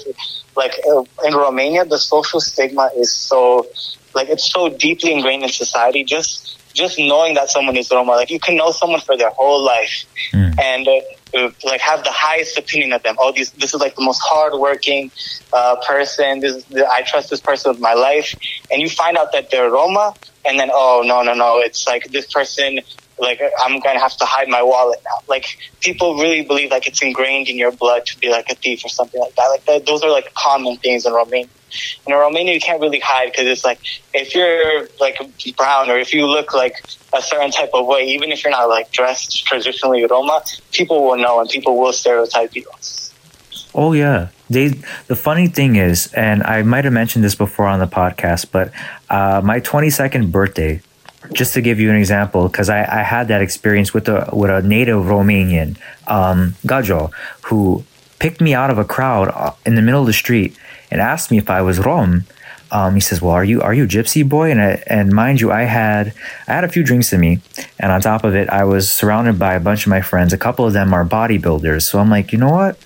Like 0.56 0.74
uh, 0.92 1.04
in 1.25 1.34
Romania, 1.36 1.86
the 1.86 1.98
social 1.98 2.39
stigma 2.39 2.89
is 2.98 3.13
so 3.13 3.68
like 4.13 4.30
it's 4.30 4.51
so 4.51 4.70
deeply 4.70 5.13
ingrained 5.13 5.44
in 5.44 5.50
society. 5.50 6.04
Just 6.04 6.58
just 6.74 7.00
knowing 7.00 7.34
that 7.34 7.50
someone 7.50 7.75
is 7.78 7.89
Roma, 7.92 8.12
like 8.12 8.30
you 8.30 8.39
can 8.39 8.56
know 8.56 8.72
someone 8.72 9.00
for 9.01 9.18
their 9.18 9.32
whole 9.32 9.63
life 9.63 10.06
and 10.60 10.88
uh, 10.88 10.92
uh, 11.38 11.50
like 11.63 11.82
have 11.82 12.04
the 12.04 12.12
highest 12.12 12.58
opinion 12.58 12.94
of 12.94 13.01
them. 13.04 13.16
Oh, 13.20 13.32
these, 13.32 13.51
this 13.54 13.74
is 13.74 13.80
like 13.82 13.96
the 13.96 14.04
most 14.04 14.20
hardworking 14.24 15.12
uh, 15.54 15.78
person. 15.88 16.42
This, 16.42 16.58
is- 16.58 16.66
I 16.92 17.01
trust 17.04 17.30
this 17.30 17.42
person 17.42 17.72
with 17.72 17.82
my 17.82 17.94
life. 17.94 18.36
And 18.72 18.82
you 18.82 18.89
find 18.89 19.18
out 19.18 19.32
that 19.32 19.50
they're 19.50 19.70
Roma, 19.70 20.13
and 20.46 20.60
then 20.60 20.70
oh 20.72 21.04
no 21.06 21.22
no 21.24 21.34
no, 21.34 21.60
it's 21.60 21.88
like 21.88 22.04
this 22.12 22.32
person. 22.32 22.80
Like 23.20 23.42
I'm 23.60 23.80
gonna 23.80 24.00
have 24.00 24.16
to 24.18 24.26
hide 24.26 24.48
my 24.48 24.64
wallet 24.64 25.00
now. 25.04 25.24
Like 25.28 25.58
people 25.82 26.16
really 26.16 26.42
believe 26.42 26.72
like 26.72 26.88
it's 26.88 27.02
ingrained 27.02 27.50
in 27.50 27.58
your 27.58 27.72
blood 27.72 28.06
to 28.08 28.18
be 28.20 28.30
like 28.30 28.50
a 28.50 28.56
thief 28.56 28.86
or 28.86 28.90
something 28.90 29.20
like 29.20 29.36
that. 29.36 29.48
Like 29.48 29.66
that, 29.66 29.86
those 29.86 30.04
are 30.04 30.10
like 30.10 30.34
common 30.34 30.78
things 30.78 31.06
in 31.06 31.14
Romania. 31.14 31.50
In 32.08 32.14
Romania, 32.14 32.54
you 32.54 32.60
can't 32.60 32.82
really 32.82 33.00
hide 33.00 33.32
because 33.32 33.46
it's 33.46 33.64
like 33.64 33.80
if 34.14 34.34
you're 34.34 34.88
like 35.00 35.18
brown 35.56 35.90
or 35.90 35.98
if 35.98 36.14
you 36.14 36.26
look 36.26 36.54
like 36.54 36.76
a 37.14 37.22
certain 37.22 37.52
type 37.52 37.72
of 37.74 37.86
way, 37.86 38.08
even 38.08 38.32
if 38.32 38.44
you're 38.44 38.52
not 38.52 38.70
like 38.70 38.92
dressed 38.92 39.46
traditionally 39.46 40.06
Roma, 40.06 40.42
people 40.72 41.04
will 41.06 41.18
know 41.18 41.40
and 41.40 41.50
people 41.50 41.78
will 41.78 41.94
stereotype 41.94 42.56
you. 42.56 42.66
Oh 43.74 43.94
yeah. 43.94 44.30
They 44.50 44.70
the 45.08 45.16
funny 45.16 45.48
thing 45.48 45.76
is, 45.76 46.12
and 46.14 46.42
I 46.44 46.64
might 46.64 46.86
have 46.86 46.94
mentioned 46.94 47.24
this 47.24 47.36
before 47.36 47.68
on 47.68 47.80
the 47.80 47.88
podcast, 47.88 48.48
but 48.52 48.72
uh, 49.10 49.42
my 49.44 49.60
22nd 49.60 50.32
birthday, 50.32 50.82
just 51.34 51.54
to 51.54 51.62
give 51.62 51.80
you 51.80 51.90
an 51.90 51.96
example, 51.96 52.48
because 52.48 52.70
I, 52.70 52.80
I 52.80 53.04
had 53.04 53.28
that 53.28 53.42
experience 53.42 53.94
with 53.94 54.08
a 54.08 54.30
with 54.34 54.50
a 54.50 54.62
native 54.62 55.04
Romanian, 55.04 55.78
um, 56.08 56.56
Gajo, 56.66 57.12
who 57.44 57.84
picked 58.20 58.42
me 58.42 58.54
out 58.54 58.70
of 58.70 58.78
a 58.78 58.86
crowd 58.86 59.30
uh, 59.30 59.52
in 59.66 59.76
the 59.76 59.82
middle 59.82 60.02
of 60.02 60.08
the 60.08 60.14
street 60.14 60.58
and 60.92 61.02
asked 61.02 61.32
me 61.32 61.38
if 61.38 61.50
I 61.50 61.62
was 61.62 61.80
Rom. 61.80 62.26
Um, 62.72 62.94
he 62.94 63.02
says, 63.02 63.22
"Well, 63.22 63.34
are 63.34 63.44
you 63.44 63.62
are 63.62 63.74
you 63.74 63.86
a 63.86 63.88
gypsy 63.88 64.28
boy?" 64.28 64.52
And 64.52 64.62
I, 64.62 64.84
and 64.88 65.12
mind 65.12 65.42
you, 65.42 65.52
I 65.52 65.64
had 65.64 66.14
I 66.48 66.54
had 66.54 66.64
a 66.64 66.70
few 66.70 66.84
drinks 66.84 67.12
in 67.12 67.20
me, 67.20 67.42
and 67.80 67.92
on 67.92 68.00
top 68.02 68.24
of 68.24 68.36
it, 68.36 68.48
I 68.50 68.64
was 68.64 68.92
surrounded 68.92 69.40
by 69.40 69.56
a 69.56 69.60
bunch 69.60 69.86
of 69.86 69.90
my 69.90 70.02
friends. 70.02 70.34
A 70.34 70.38
couple 70.38 70.66
of 70.66 70.74
them 70.74 70.94
are 70.94 71.04
bodybuilders, 71.04 71.82
so 71.82 72.00
I'm 72.00 72.10
like, 72.10 72.32
you 72.32 72.38
know 72.38 72.52
what? 72.52 72.78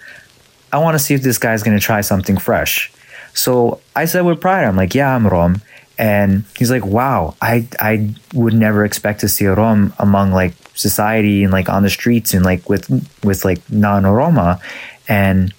I 0.71 0.77
want 0.79 0.95
to 0.95 0.99
see 0.99 1.13
if 1.13 1.21
this 1.21 1.37
guy's 1.37 1.63
going 1.63 1.77
to 1.77 1.83
try 1.83 2.01
something 2.01 2.37
fresh. 2.37 2.91
So 3.33 3.81
I 3.95 4.05
said 4.05 4.21
with 4.21 4.41
pride, 4.41 4.65
I'm 4.65 4.75
like, 4.75 4.95
yeah, 4.95 5.13
I'm 5.13 5.27
Rom. 5.27 5.61
And 5.97 6.43
he's 6.57 6.71
like, 6.71 6.85
wow, 6.85 7.35
I, 7.41 7.67
I 7.79 8.13
would 8.33 8.53
never 8.53 8.83
expect 8.83 9.19
to 9.21 9.29
see 9.29 9.45
a 9.45 9.53
Rom 9.53 9.93
among 9.99 10.31
like 10.31 10.53
society 10.75 11.43
and 11.43 11.53
like 11.53 11.69
on 11.69 11.83
the 11.83 11.89
streets 11.89 12.33
and 12.33 12.43
like 12.43 12.67
with, 12.67 12.89
with 13.23 13.45
like 13.45 13.61
non-Roma. 13.69 14.59
And 15.07 15.53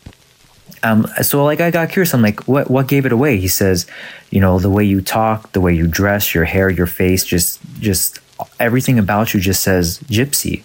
um, 0.84 1.06
so 1.22 1.44
like 1.44 1.60
I 1.60 1.70
got 1.70 1.88
curious. 1.88 2.12
I'm 2.12 2.22
like, 2.22 2.46
what 2.46 2.70
what 2.70 2.88
gave 2.88 3.06
it 3.06 3.12
away? 3.12 3.38
He 3.38 3.48
says, 3.48 3.86
you 4.30 4.40
know, 4.40 4.58
the 4.58 4.68
way 4.68 4.84
you 4.84 5.00
talk, 5.00 5.52
the 5.52 5.60
way 5.60 5.74
you 5.74 5.86
dress, 5.86 6.34
your 6.34 6.44
hair, 6.44 6.68
your 6.68 6.86
face, 6.86 7.24
just 7.24 7.58
just 7.80 8.18
everything 8.60 8.98
about 8.98 9.32
you 9.32 9.40
just 9.40 9.62
says 9.62 9.98
gypsy. 10.00 10.62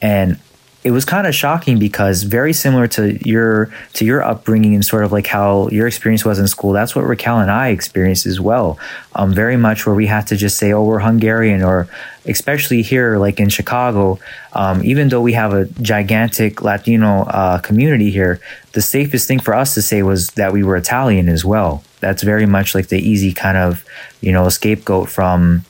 And 0.00 0.38
it 0.84 0.90
was 0.90 1.04
kind 1.04 1.28
of 1.28 1.34
shocking 1.34 1.78
because 1.78 2.24
very 2.24 2.52
similar 2.52 2.88
to 2.88 3.16
your 3.28 3.72
to 3.92 4.04
your 4.04 4.22
upbringing 4.22 4.74
and 4.74 4.84
sort 4.84 5.04
of 5.04 5.12
like 5.12 5.28
how 5.28 5.68
your 5.68 5.86
experience 5.86 6.24
was 6.24 6.40
in 6.40 6.48
school. 6.48 6.72
That's 6.72 6.96
what 6.96 7.04
Raquel 7.04 7.38
and 7.38 7.50
I 7.50 7.68
experienced 7.68 8.26
as 8.26 8.40
well. 8.40 8.78
Um, 9.14 9.32
very 9.32 9.56
much 9.56 9.86
where 9.86 9.94
we 9.94 10.06
had 10.06 10.26
to 10.28 10.36
just 10.36 10.58
say, 10.58 10.72
"Oh, 10.72 10.82
we're 10.82 10.98
Hungarian," 10.98 11.62
or 11.62 11.88
especially 12.26 12.82
here, 12.82 13.16
like 13.18 13.38
in 13.38 13.48
Chicago. 13.48 14.18
Um, 14.54 14.84
even 14.84 15.08
though 15.08 15.20
we 15.20 15.34
have 15.34 15.52
a 15.52 15.66
gigantic 15.80 16.62
Latino 16.62 17.22
uh, 17.22 17.58
community 17.58 18.10
here, 18.10 18.40
the 18.72 18.82
safest 18.82 19.28
thing 19.28 19.38
for 19.38 19.54
us 19.54 19.74
to 19.74 19.82
say 19.82 20.02
was 20.02 20.30
that 20.30 20.52
we 20.52 20.64
were 20.64 20.76
Italian 20.76 21.28
as 21.28 21.44
well. 21.44 21.84
That's 22.00 22.24
very 22.24 22.46
much 22.46 22.74
like 22.74 22.88
the 22.88 22.98
easy 22.98 23.32
kind 23.32 23.56
of 23.56 23.84
you 24.20 24.32
know 24.32 24.48
scapegoat 24.48 25.08
from 25.08 25.64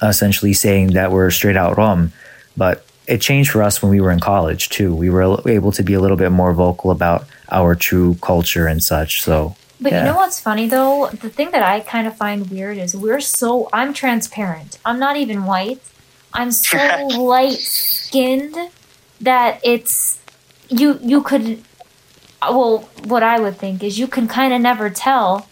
essentially 0.00 0.54
saying 0.54 0.92
that 0.92 1.12
we're 1.12 1.30
straight 1.30 1.56
out 1.56 1.76
Rom, 1.76 2.12
but 2.56 2.87
it 3.08 3.22
changed 3.22 3.50
for 3.50 3.62
us 3.62 3.82
when 3.82 3.90
we 3.90 4.00
were 4.00 4.10
in 4.10 4.20
college 4.20 4.68
too. 4.68 4.94
We 4.94 5.08
were 5.08 5.40
able 5.48 5.72
to 5.72 5.82
be 5.82 5.94
a 5.94 6.00
little 6.00 6.16
bit 6.16 6.30
more 6.30 6.52
vocal 6.52 6.90
about 6.90 7.26
our 7.50 7.74
true 7.74 8.16
culture 8.20 8.66
and 8.66 8.82
such. 8.82 9.22
So, 9.22 9.56
But 9.80 9.92
yeah. 9.92 10.00
you 10.00 10.10
know 10.10 10.16
what's 10.16 10.38
funny 10.38 10.68
though? 10.68 11.08
The 11.10 11.30
thing 11.30 11.50
that 11.52 11.62
I 11.62 11.80
kind 11.80 12.06
of 12.06 12.14
find 12.16 12.50
weird 12.50 12.76
is 12.76 12.94
we're 12.94 13.20
so 13.20 13.70
I'm 13.72 13.94
transparent. 13.94 14.78
I'm 14.84 14.98
not 14.98 15.16
even 15.16 15.44
white. 15.44 15.80
I'm 16.34 16.52
so 16.52 16.78
light 17.18 17.58
skinned 17.58 18.56
that 19.22 19.60
it's 19.64 20.20
you 20.68 20.98
you 21.02 21.22
could 21.22 21.64
well 22.42 22.88
what 23.04 23.22
I 23.22 23.40
would 23.40 23.56
think 23.56 23.82
is 23.82 23.98
you 23.98 24.06
can 24.06 24.28
kind 24.28 24.52
of 24.52 24.60
never 24.60 24.90
tell 24.90 25.48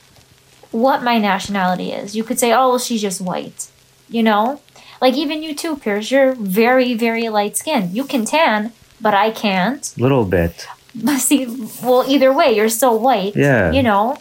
what 0.72 1.02
my 1.02 1.16
nationality 1.18 1.90
is. 1.92 2.14
You 2.14 2.22
could 2.22 2.38
say, 2.38 2.52
"Oh, 2.52 2.68
well, 2.68 2.78
she's 2.78 3.00
just 3.00 3.20
white." 3.20 3.70
You 4.10 4.22
know? 4.22 4.60
Like 5.00 5.14
even 5.14 5.42
you 5.42 5.54
too, 5.54 5.76
Pierce, 5.76 6.10
you're 6.10 6.34
very 6.34 6.94
very 6.94 7.28
light 7.28 7.56
skinned. 7.56 7.94
You 7.96 8.04
can 8.04 8.24
tan, 8.24 8.72
but 9.00 9.14
I 9.14 9.30
can't. 9.30 9.92
little 9.98 10.24
bit. 10.24 10.66
But 10.94 11.18
see, 11.28 11.46
well, 11.82 12.04
either 12.08 12.32
way, 12.32 12.54
you're 12.56 12.68
still 12.70 12.98
white. 12.98 13.36
Yeah. 13.36 13.70
You 13.72 13.82
know? 13.82 14.16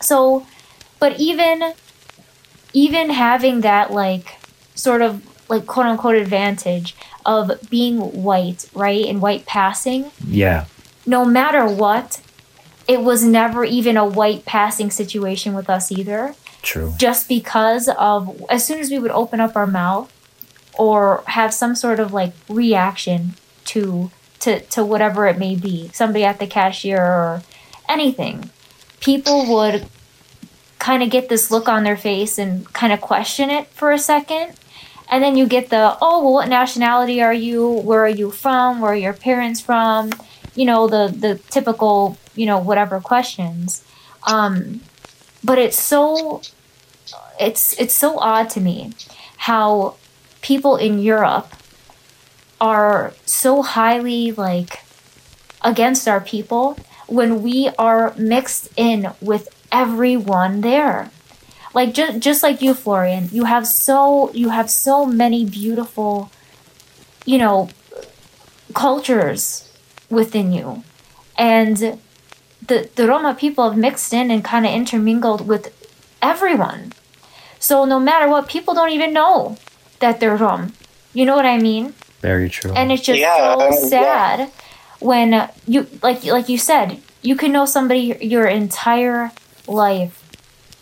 So, 0.00 0.46
but 1.00 1.18
even, 1.18 1.72
even 2.72 3.10
having 3.10 3.62
that, 3.62 3.90
like, 3.92 4.36
sort 4.74 5.02
of, 5.02 5.22
like, 5.48 5.66
quote 5.66 5.86
unquote 5.86 6.14
advantage 6.16 6.94
of 7.26 7.50
being 7.70 7.98
white, 8.22 8.68
right? 8.74 9.04
And 9.06 9.20
white 9.20 9.46
passing, 9.46 10.10
Yeah. 10.26 10.66
no 11.06 11.24
matter 11.24 11.66
what, 11.66 12.20
it 12.86 13.00
was 13.00 13.24
never 13.24 13.64
even 13.64 13.96
a 13.96 14.04
white 14.04 14.44
passing 14.44 14.90
situation 14.90 15.54
with 15.54 15.68
us 15.70 15.90
either. 15.90 16.34
True. 16.64 16.92
just 16.98 17.28
because 17.28 17.88
of 17.88 18.42
as 18.50 18.64
soon 18.66 18.80
as 18.80 18.90
we 18.90 18.98
would 18.98 19.12
open 19.12 19.38
up 19.38 19.54
our 19.54 19.66
mouth 19.66 20.10
or 20.76 21.22
have 21.28 21.54
some 21.54 21.76
sort 21.76 22.00
of 22.00 22.12
like 22.12 22.32
reaction 22.48 23.34
to 23.66 24.10
to 24.40 24.60
to 24.60 24.84
whatever 24.84 25.26
it 25.26 25.38
may 25.38 25.54
be 25.54 25.90
somebody 25.92 26.24
at 26.24 26.38
the 26.40 26.46
cashier 26.46 27.00
or 27.00 27.42
anything 27.88 28.50
people 29.00 29.46
would 29.54 29.86
kind 30.84 31.02
of 31.02 31.08
get 31.08 31.30
this 31.30 31.50
look 31.50 31.66
on 31.66 31.82
their 31.82 31.96
face 31.96 32.38
and 32.38 32.70
kind 32.74 32.92
of 32.92 33.00
question 33.00 33.48
it 33.48 33.66
for 33.68 33.90
a 33.90 33.98
second. 33.98 34.52
And 35.08 35.22
then 35.24 35.34
you 35.34 35.46
get 35.46 35.70
the 35.70 35.96
oh 36.02 36.22
well 36.22 36.34
what 36.34 36.48
nationality 36.48 37.22
are 37.22 37.32
you? 37.32 37.68
Where 37.68 38.00
are 38.00 38.16
you 38.22 38.30
from? 38.30 38.80
Where 38.80 38.92
are 38.92 38.96
your 38.96 39.14
parents 39.14 39.60
from? 39.60 40.10
You 40.54 40.66
know 40.66 40.86
the 40.88 41.08
the 41.08 41.36
typical 41.50 42.18
you 42.34 42.44
know 42.44 42.58
whatever 42.58 43.00
questions. 43.00 43.82
Um 44.26 44.80
but 45.44 45.58
it's 45.58 45.78
so 45.78 46.40
it's 47.38 47.78
it's 47.78 47.94
so 47.94 48.18
odd 48.18 48.48
to 48.50 48.60
me 48.60 48.92
how 49.36 49.94
people 50.40 50.76
in 50.76 50.98
Europe 50.98 51.52
are 52.60 53.12
so 53.26 53.62
highly 53.62 54.32
like 54.32 54.84
against 55.62 56.08
our 56.08 56.20
people 56.20 56.78
when 57.06 57.42
we 57.42 57.68
are 57.78 58.14
mixed 58.16 58.68
in 58.76 59.12
with 59.20 59.48
everyone 59.70 60.62
there. 60.62 61.10
Like 61.74 61.92
just 61.92 62.20
just 62.20 62.42
like 62.42 62.62
you 62.62 62.72
Florian 62.72 63.28
you 63.32 63.44
have 63.44 63.66
so 63.66 64.32
you 64.32 64.48
have 64.48 64.70
so 64.70 65.04
many 65.04 65.44
beautiful 65.44 66.30
you 67.26 67.36
know 67.38 67.68
cultures 68.74 69.70
within 70.08 70.52
you. 70.52 70.84
And 71.36 71.98
the 72.66 72.88
the 72.94 73.06
Roma 73.06 73.34
people 73.34 73.68
have 73.68 73.78
mixed 73.78 74.12
in 74.12 74.30
and 74.30 74.44
kind 74.44 74.64
of 74.66 74.72
intermingled 74.72 75.46
with 75.46 75.72
everyone. 76.22 76.92
So 77.58 77.84
no 77.84 77.98
matter 77.98 78.28
what 78.28 78.48
people 78.48 78.74
don't 78.74 78.90
even 78.90 79.12
know 79.12 79.56
that 80.00 80.20
they're 80.20 80.36
Rom. 80.36 80.72
You 81.12 81.24
know 81.24 81.36
what 81.36 81.46
I 81.46 81.58
mean? 81.58 81.94
Very 82.20 82.48
true. 82.48 82.72
and 82.72 82.90
it's 82.92 83.02
just 83.02 83.20
Yeah, 83.20 83.56
so 83.58 83.70
yeah. 83.70 83.88
sad 83.88 84.50
when 85.00 85.34
uh, 85.34 85.50
you 85.66 85.86
like 86.02 86.24
like 86.24 86.48
you 86.48 86.58
said 86.58 87.00
you 87.22 87.36
can 87.36 87.52
know 87.52 87.66
somebody 87.66 88.16
your 88.20 88.46
entire 88.46 89.32
life. 89.66 90.20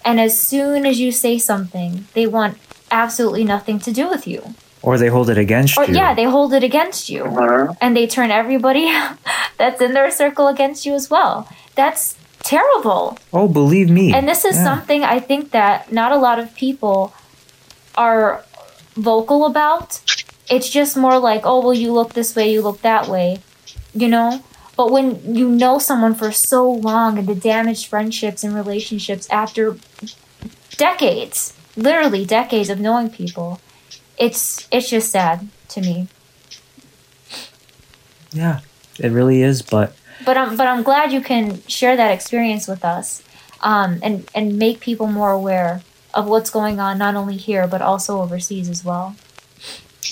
And 0.04 0.18
as 0.20 0.40
soon 0.40 0.86
as 0.86 0.98
you 1.00 1.12
say 1.12 1.38
something 1.38 2.06
they 2.14 2.26
want 2.26 2.58
absolutely 2.90 3.44
nothing 3.44 3.78
to 3.80 3.92
do 3.92 4.08
with 4.08 4.26
you 4.26 4.54
or 4.82 4.98
they 4.98 5.08
hold 5.08 5.28
it 5.30 5.38
against 5.38 5.78
or 5.78 5.84
you. 5.84 5.94
yeah 5.94 6.12
they 6.14 6.24
hold 6.24 6.52
it 6.52 6.62
against 6.64 7.08
you 7.08 7.22
Mhm. 7.24 7.76
and 7.80 7.96
they 7.96 8.06
turn 8.06 8.30
everybody 8.30 8.86
that's 9.58 9.80
in 9.80 9.92
their 9.94 10.10
circle 10.10 10.46
against 10.48 10.84
you 10.86 10.94
as 10.94 11.08
well 11.10 11.48
that's 11.74 12.16
terrible 12.42 13.16
oh, 13.32 13.46
believe 13.48 13.88
me. 13.90 14.12
and 14.12 14.28
this 14.28 14.44
is 14.44 14.56
Yeah. 14.56 14.64
something 14.64 15.04
I 15.04 15.18
think 15.20 15.50
that 15.52 15.92
not 15.92 16.10
a 16.12 16.16
lot 16.26 16.38
of 16.40 16.54
people 16.56 17.12
are 17.96 18.44
vocal 18.96 19.46
about. 19.46 20.00
It's 20.50 20.68
just 20.68 20.96
more 20.96 21.18
like, 21.18 21.42
oh, 21.46 21.60
well, 21.64 21.72
you 21.74 21.92
look 21.92 22.12
this 22.14 22.34
way, 22.36 22.52
you 22.52 22.60
look 22.62 22.82
that 22.82 23.06
way, 23.08 23.38
you 23.94 24.08
know? 24.08 24.42
But 24.76 24.90
when 24.90 25.34
you 25.34 25.48
know 25.48 25.78
someone 25.78 26.14
for 26.14 26.32
so 26.32 26.68
long 26.68 27.16
and 27.18 27.26
the 27.28 27.34
damaged 27.34 27.86
friendships 27.86 28.42
and 28.44 28.54
relationships 28.54 29.28
after 29.30 29.76
decades, 30.76 31.52
literally 31.76 32.24
decades 32.24 32.68
of 32.70 32.80
knowing 32.80 33.08
people, 33.10 33.60
it's 34.22 34.68
it's 34.70 34.88
just 34.88 35.10
sad 35.10 35.48
to 35.68 35.80
me. 35.80 36.06
Yeah, 38.30 38.60
it 38.98 39.10
really 39.10 39.42
is. 39.42 39.62
But 39.62 39.94
But 40.24 40.36
I'm 40.38 40.56
but 40.56 40.66
I'm 40.68 40.82
glad 40.84 41.12
you 41.12 41.20
can 41.20 41.60
share 41.66 41.96
that 41.96 42.12
experience 42.12 42.68
with 42.68 42.84
us, 42.84 43.22
um, 43.60 43.98
and 44.02 44.28
and 44.34 44.56
make 44.58 44.78
people 44.78 45.08
more 45.08 45.32
aware 45.32 45.82
of 46.14 46.28
what's 46.28 46.50
going 46.50 46.78
on 46.78 46.98
not 46.98 47.16
only 47.16 47.36
here 47.36 47.66
but 47.66 47.82
also 47.82 48.20
overseas 48.20 48.68
as 48.68 48.84
well. 48.84 49.16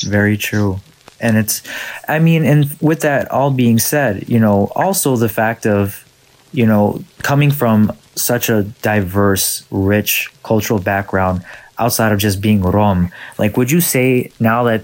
Very 0.03 0.37
true. 0.37 0.81
And 1.23 1.37
it's, 1.37 1.63
I 2.09 2.19
mean, 2.19 2.47
and 2.47 2.75
with 2.81 3.01
that 3.01 3.31
all 3.31 3.51
being 3.51 3.79
said, 3.79 4.27
you 4.27 4.41
know, 4.41 4.73
also 4.75 5.17
the 5.17 5.29
fact 5.29 5.67
of, 5.67 6.09
you 6.51 6.65
know, 6.65 7.05
coming 7.23 7.51
from 7.51 7.93
such 8.15 8.49
a 8.49 8.63
diverse, 8.81 9.67
rich 9.71 10.33
cultural 10.43 10.81
background 10.81 11.45
outside 11.81 12.13
of 12.13 12.19
just 12.19 12.41
being 12.41 12.61
Rom, 12.63 13.11
like, 13.39 13.57
would 13.57 13.71
you 13.71 13.81
say 13.81 14.31
now 14.39 14.65
that, 14.65 14.83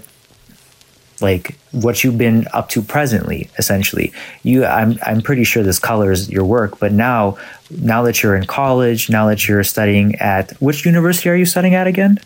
like, 1.21 1.55
what 1.71 2.03
you've 2.03 2.17
been 2.17 2.47
up 2.53 2.69
to 2.69 2.81
presently, 2.81 3.49
essentially, 3.57 4.11
you, 4.43 4.65
I'm, 4.65 4.97
I'm 5.03 5.21
pretty 5.21 5.45
sure 5.45 5.63
this 5.63 5.79
colors 5.79 6.29
your 6.29 6.45
work, 6.45 6.79
but 6.79 6.91
now, 6.91 7.37
now 7.69 8.01
that 8.03 8.21
you're 8.21 8.35
in 8.35 8.45
college, 8.45 9.09
now 9.09 9.27
that 9.29 9.47
you're 9.47 9.63
studying 9.63 10.15
at, 10.15 10.51
which 10.59 10.85
university 10.85 11.29
are 11.29 11.35
you 11.35 11.45
studying 11.45 11.75
at 11.75 11.87
again? 11.87 12.17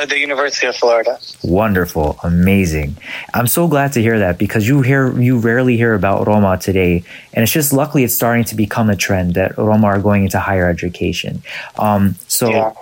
At 0.00 0.08
the 0.08 0.18
University 0.18 0.66
of 0.66 0.76
Florida. 0.76 1.18
Wonderful, 1.42 2.18
amazing. 2.22 2.96
I'm 3.34 3.48
so 3.48 3.68
glad 3.68 3.92
to 3.94 4.00
hear 4.00 4.18
that 4.20 4.38
because 4.38 4.66
you 4.66 4.80
hear 4.82 5.02
you 5.20 5.38
rarely 5.38 5.76
hear 5.76 5.94
about 5.94 6.26
Roma 6.26 6.56
today, 6.58 7.04
and 7.34 7.42
it's 7.42 7.52
just 7.52 7.72
luckily 7.72 8.04
it's 8.04 8.14
starting 8.14 8.44
to 8.44 8.54
become 8.54 8.88
a 8.88 8.96
trend 8.96 9.34
that 9.34 9.58
Roma 9.58 9.88
are 9.88 10.00
going 10.00 10.22
into 10.24 10.38
higher 10.38 10.70
education. 10.70 11.42
Um, 11.76 12.14
so 12.28 12.48
Yeah. 12.48 12.72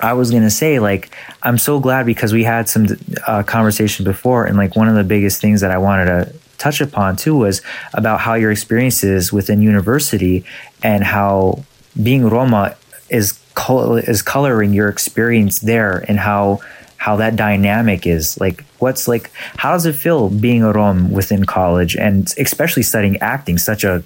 I 0.00 0.12
was 0.12 0.30
gonna 0.30 0.50
say 0.50 0.78
like 0.78 1.14
I'm 1.42 1.58
so 1.58 1.80
glad 1.80 2.06
because 2.06 2.32
we 2.32 2.44
had 2.44 2.68
some 2.68 2.86
uh, 3.26 3.42
conversation 3.42 4.04
before, 4.04 4.44
and 4.44 4.56
like 4.56 4.76
one 4.76 4.88
of 4.88 4.94
the 4.94 5.04
biggest 5.04 5.40
things 5.40 5.60
that 5.60 5.70
I 5.70 5.78
wanted 5.78 6.06
to 6.06 6.32
touch 6.58 6.80
upon 6.80 7.16
too 7.16 7.36
was 7.36 7.62
about 7.94 8.20
how 8.20 8.34
your 8.34 8.50
experiences 8.50 9.32
within 9.32 9.62
university 9.62 10.44
and 10.82 11.04
how 11.04 11.64
being 12.00 12.28
Roma 12.28 12.76
is 13.08 13.38
col- 13.54 13.96
is 13.96 14.22
coloring 14.22 14.72
your 14.72 14.88
experience 14.88 15.60
there 15.60 16.04
and 16.08 16.18
how 16.18 16.60
how 16.96 17.16
that 17.16 17.36
dynamic 17.36 18.06
is. 18.06 18.38
Like 18.40 18.64
what's 18.78 19.08
like 19.08 19.30
how 19.56 19.72
does 19.72 19.86
it 19.86 19.94
feel 19.94 20.28
being 20.28 20.62
a 20.62 20.72
rom 20.72 21.10
within 21.10 21.44
college 21.44 21.96
and 21.96 22.32
especially 22.38 22.82
studying 22.82 23.16
acting 23.18 23.58
such 23.58 23.84
a 23.84 24.02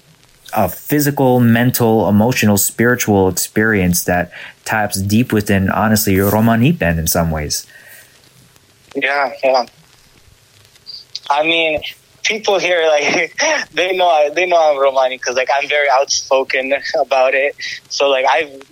a 0.55 0.69
physical 0.69 1.41
mental 1.41 2.09
emotional 2.09 2.59
spiritual 2.59 3.29
experience 3.29 4.05
that 4.05 4.31
taps 4.65 5.01
deep 5.01 5.33
within 5.33 5.71
honestly 5.71 6.15
your 6.15 6.31
romanipen 6.31 6.99
in 6.99 7.07
some 7.07 7.31
ways 7.31 7.67
Yeah, 8.95 9.33
yeah. 9.43 9.67
I 11.31 11.43
mean, 11.45 11.81
people 12.25 12.59
here 12.59 12.87
like 12.87 13.35
they 13.75 13.97
know 13.97 14.31
they 14.35 14.47
know 14.47 14.73
I'm 14.73 14.79
Romani 14.79 15.17
because 15.17 15.37
like 15.37 15.49
I'm 15.55 15.69
very 15.69 15.89
outspoken 15.91 16.73
about 17.01 17.35
it. 17.35 17.57
So 17.89 18.09
like 18.09 18.27
I've 18.27 18.63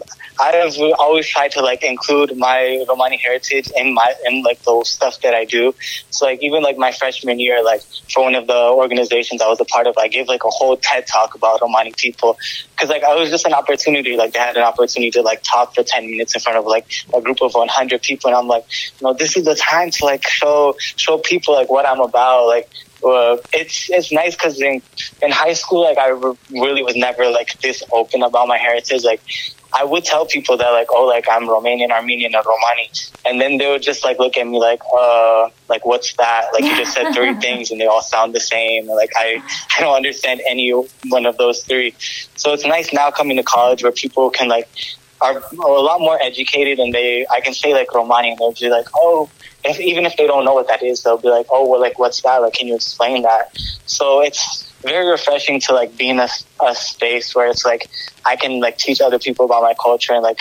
I've 0.41 0.75
always 0.99 1.27
tried 1.27 1.53
to 1.53 1.61
like 1.61 1.85
include 1.85 2.37
my 2.37 2.85
Romani 2.89 3.19
heritage 3.19 3.71
in 3.77 3.95
my 3.95 4.15
in 4.27 4.43
like 4.43 4.63
the 4.63 4.83
stuff 4.85 5.21
that 5.21 5.35
I 5.35 5.45
do. 5.45 5.75
So 6.11 6.27
like 6.27 6.43
even 6.43 6.63
like 6.63 6.79
my 6.79 6.93
freshman 6.93 7.39
year, 7.39 7.63
like 7.63 7.83
for 8.13 8.25
one 8.25 8.35
of 8.35 8.47
the 8.47 8.55
organizations 8.55 9.43
I 9.43 9.49
was 9.49 9.61
a 9.61 9.65
part 9.67 9.87
of, 9.87 9.97
I 9.99 10.09
gave 10.09 10.29
like 10.29 10.45
a 10.45 10.49
whole 10.51 10.77
TED 10.77 11.07
talk 11.07 11.35
about 11.35 11.61
Romani 11.61 11.93
people 11.97 12.39
because 12.71 12.89
like 12.89 13.03
I 13.05 13.15
was 13.15 13.31
just 13.31 13.47
an 13.47 13.53
opportunity. 13.53 14.17
Like 14.17 14.33
they 14.33 14.39
had 14.39 14.57
an 14.57 14.63
opportunity 14.63 15.11
to 15.13 15.23
like 15.23 15.43
talk 15.43 15.75
for 15.75 15.83
ten 15.83 16.11
minutes 16.11 16.35
in 16.35 16.41
front 16.41 16.59
of 16.59 16.65
like 16.65 16.87
a 17.15 17.21
group 17.21 17.43
of 17.43 17.55
100 17.55 18.03
people, 18.03 18.29
and 18.29 18.37
I'm 18.37 18.47
like, 18.47 18.65
you 19.01 19.07
know, 19.07 19.13
this 19.13 19.37
is 19.37 19.45
the 19.45 19.55
time 19.55 19.91
to 19.91 20.05
like 20.05 20.27
show 20.27 20.75
show 20.79 21.19
people 21.19 21.55
like 21.55 21.71
what 21.71 21.87
I'm 21.87 22.01
about, 22.01 22.47
like 22.47 22.71
uh, 23.05 23.37
it's 23.53 23.89
it's 23.91 24.13
nice 24.13 24.35
because 24.35 24.61
in 24.61 24.83
in 25.23 25.31
high 25.31 25.55
school, 25.55 25.83
like 25.85 25.99
I 25.99 26.11
re- 26.11 26.37
really 26.51 26.83
was 26.83 26.97
never 26.97 27.31
like 27.31 27.59
this 27.61 27.83
open 27.93 28.23
about 28.23 28.49
my 28.49 28.59
heritage. 28.59 29.05
Like 29.05 29.23
I 29.73 29.85
would 29.85 30.05
tell 30.05 30.27
people 30.27 30.57
that 30.57 30.71
like, 30.71 30.89
oh, 30.91 31.07
like 31.07 31.27
I'm 31.31 31.45
Romanian, 31.45 31.91
Armenian, 31.91 32.35
and 32.35 32.45
Romani, 32.45 32.91
and 33.25 33.41
then 33.41 33.59
they 33.59 33.71
would 33.71 33.83
just 33.83 34.05
like 34.05 34.19
look 34.19 34.37
at 34.37 34.47
me 34.47 34.59
like, 34.59 34.81
uh, 34.93 35.49
like 35.69 35.85
what's 35.87 36.15
that? 36.15 36.49
Like 36.53 36.65
you 36.65 36.77
just 36.77 36.95
said 36.95 37.13
three 37.13 37.35
things 37.41 37.71
and 37.71 37.81
they 37.81 37.87
all 37.87 38.03
sound 38.03 38.35
the 38.35 38.41
same. 38.41 38.87
Like 38.87 39.11
I 39.17 39.43
I 39.77 39.81
don't 39.81 39.95
understand 39.95 40.41
any 40.49 40.71
one 41.09 41.27
of 41.27 41.37
those 41.37 41.63
three. 41.65 41.95
So 42.37 42.53
it's 42.53 42.65
nice 42.65 42.93
now 42.93 43.11
coming 43.11 43.37
to 43.37 43.43
college 43.43 43.83
where 43.83 43.93
people 43.93 44.31
can 44.31 44.49
like 44.49 44.69
are 45.21 45.43
a 45.53 45.83
lot 45.83 46.01
more 46.01 46.21
educated 46.21 46.79
and 46.79 46.95
they 46.95 47.27
I 47.31 47.41
can 47.41 47.55
say 47.55 47.75
like 47.75 47.93
Romani 47.95 48.31
and 48.31 48.39
they'll 48.39 48.53
be 48.53 48.71
like, 48.71 48.87
oh, 48.95 49.31
if, 49.65 49.79
even 49.79 50.07
if 50.07 50.17
they 50.17 50.27
don't 50.27 50.45
know 50.45 50.55
what 50.55 50.69
that 50.69 50.83
is, 50.83 51.03
they'll 51.03 51.19
be 51.19 51.29
like, 51.29 51.47
oh, 51.51 51.69
well, 51.69 51.81
like 51.81 51.99
what's 51.99 52.23
that? 52.23 52.39
Like, 52.39 52.55
can 52.55 52.67
you 52.67 52.75
explain 52.75 53.23
that? 53.23 53.57
So 53.87 54.23
it's 54.23 54.70
very 54.83 55.09
refreshing 55.09 55.61
to 55.61 55.75
like 55.75 55.97
be 55.97 56.09
in 56.09 56.19
a, 56.19 56.29
a 56.65 56.75
space 56.75 57.35
where 57.35 57.49
it's 57.49 57.65
like 57.65 57.89
I 58.25 58.37
can 58.37 58.61
like 58.61 58.79
teach 58.79 59.01
other 59.01 59.19
people 59.19 59.45
about 59.45 59.63
my 59.63 59.75
culture 59.83 60.13
and 60.13 60.23
like 60.23 60.39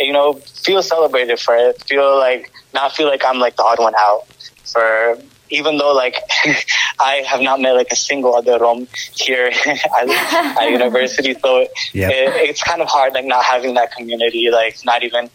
you 0.00 0.12
know 0.12 0.34
feel 0.34 0.82
celebrated 0.82 1.38
for 1.38 1.56
it. 1.56 1.82
Feel 1.84 2.16
like 2.18 2.50
not 2.74 2.92
feel 2.92 3.06
like 3.06 3.24
I'm 3.24 3.38
like 3.38 3.56
the 3.56 3.62
odd 3.62 3.78
one 3.78 3.94
out 3.96 4.26
for 4.64 5.18
even 5.50 5.76
though 5.76 5.92
like 5.92 6.16
I 7.00 7.22
have 7.28 7.40
not 7.40 7.60
met 7.60 7.72
like 7.72 7.88
a 7.90 7.96
single 7.96 8.34
other 8.34 8.58
Rom 8.58 8.88
here 9.14 9.50
at, 9.66 10.08
at 10.08 10.70
university, 10.70 11.34
so 11.34 11.66
Yep. 11.92 12.10
it, 12.10 12.48
it's 12.48 12.62
kind 12.62 12.80
of 12.80 12.88
hard 12.88 13.12
like 13.12 13.26
not 13.26 13.44
having 13.44 13.74
that 13.74 13.92
community. 13.92 14.50
Like 14.50 14.78
not 14.84 15.02
even 15.02 15.28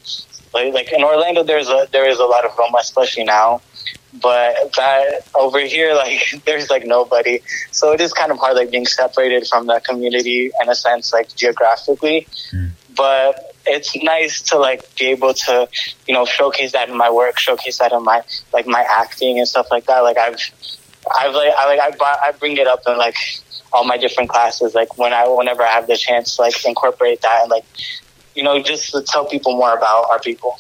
like, 0.54 0.74
like 0.74 0.92
in 0.92 1.04
Orlando, 1.04 1.44
there's 1.44 1.70
a 1.70 1.88
there 1.92 2.10
is 2.10 2.20
a 2.20 2.26
lot 2.26 2.46
of 2.46 2.58
Roma, 2.58 2.80
especially 2.82 3.24
now. 3.24 3.62
But 4.22 4.74
that 4.76 5.28
over 5.36 5.60
here, 5.60 5.94
like 5.94 6.22
there's 6.46 6.70
like 6.70 6.86
nobody, 6.86 7.42
so 7.72 7.92
it 7.92 8.02
is 8.02 8.14
kind 8.14 8.32
of 8.32 8.38
hard 8.38 8.56
like 8.56 8.72
being 8.72 8.86
separated 8.86 9.48
from 9.48 9.68
that 9.68 9.84
community 9.84 10.52
in 10.62 10.70
a 10.70 10.76
sense, 10.76 11.14
like 11.14 11.36
geographically. 11.36 12.28
Hmm. 12.52 12.68
But 12.96 13.54
it's 13.68 13.96
nice 14.02 14.42
to 14.42 14.58
like 14.58 14.96
be 14.96 15.08
able 15.08 15.34
to 15.34 15.68
you 16.08 16.14
know 16.14 16.26
showcase 16.26 16.72
that 16.72 16.90
in 16.90 16.98
my 16.98 17.12
work, 17.12 17.38
showcase 17.38 17.78
that 17.80 17.92
in 17.92 18.04
my 18.04 18.24
like 18.54 18.66
my 18.66 18.86
acting 18.90 19.40
and 19.40 19.48
stuff 19.48 19.68
like 19.70 19.86
that. 19.86 20.00
Like 20.00 20.18
I've 20.18 20.40
I've 21.16 21.34
like 21.34 21.54
I 21.58 21.76
like 21.76 22.02
I, 22.02 22.18
I 22.28 22.32
bring 22.32 22.58
it 22.58 22.68
up 22.68 22.82
in 22.88 22.98
like 22.98 23.16
all 23.74 23.84
my 23.84 23.98
different 23.98 24.30
classes. 24.30 24.74
Like 24.74 24.98
when 24.98 25.14
I 25.14 25.28
whenever 25.28 25.62
I 25.62 25.72
have 25.72 25.88
the 25.88 25.98
chance 25.98 26.36
to 26.38 26.44
like 26.44 26.66
incorporate 26.66 27.22
that 27.22 27.42
and 27.42 27.52
like 27.52 27.66
you 28.36 28.44
know 28.44 28.62
just 28.62 28.92
to 28.92 29.02
tell 29.02 29.26
people 29.26 29.56
more 29.58 29.76
about 29.76 30.10
our 30.10 30.20
people. 30.20 30.58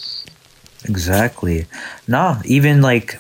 Exactly. 0.85 1.65
No, 2.07 2.39
even 2.45 2.81
like 2.81 3.19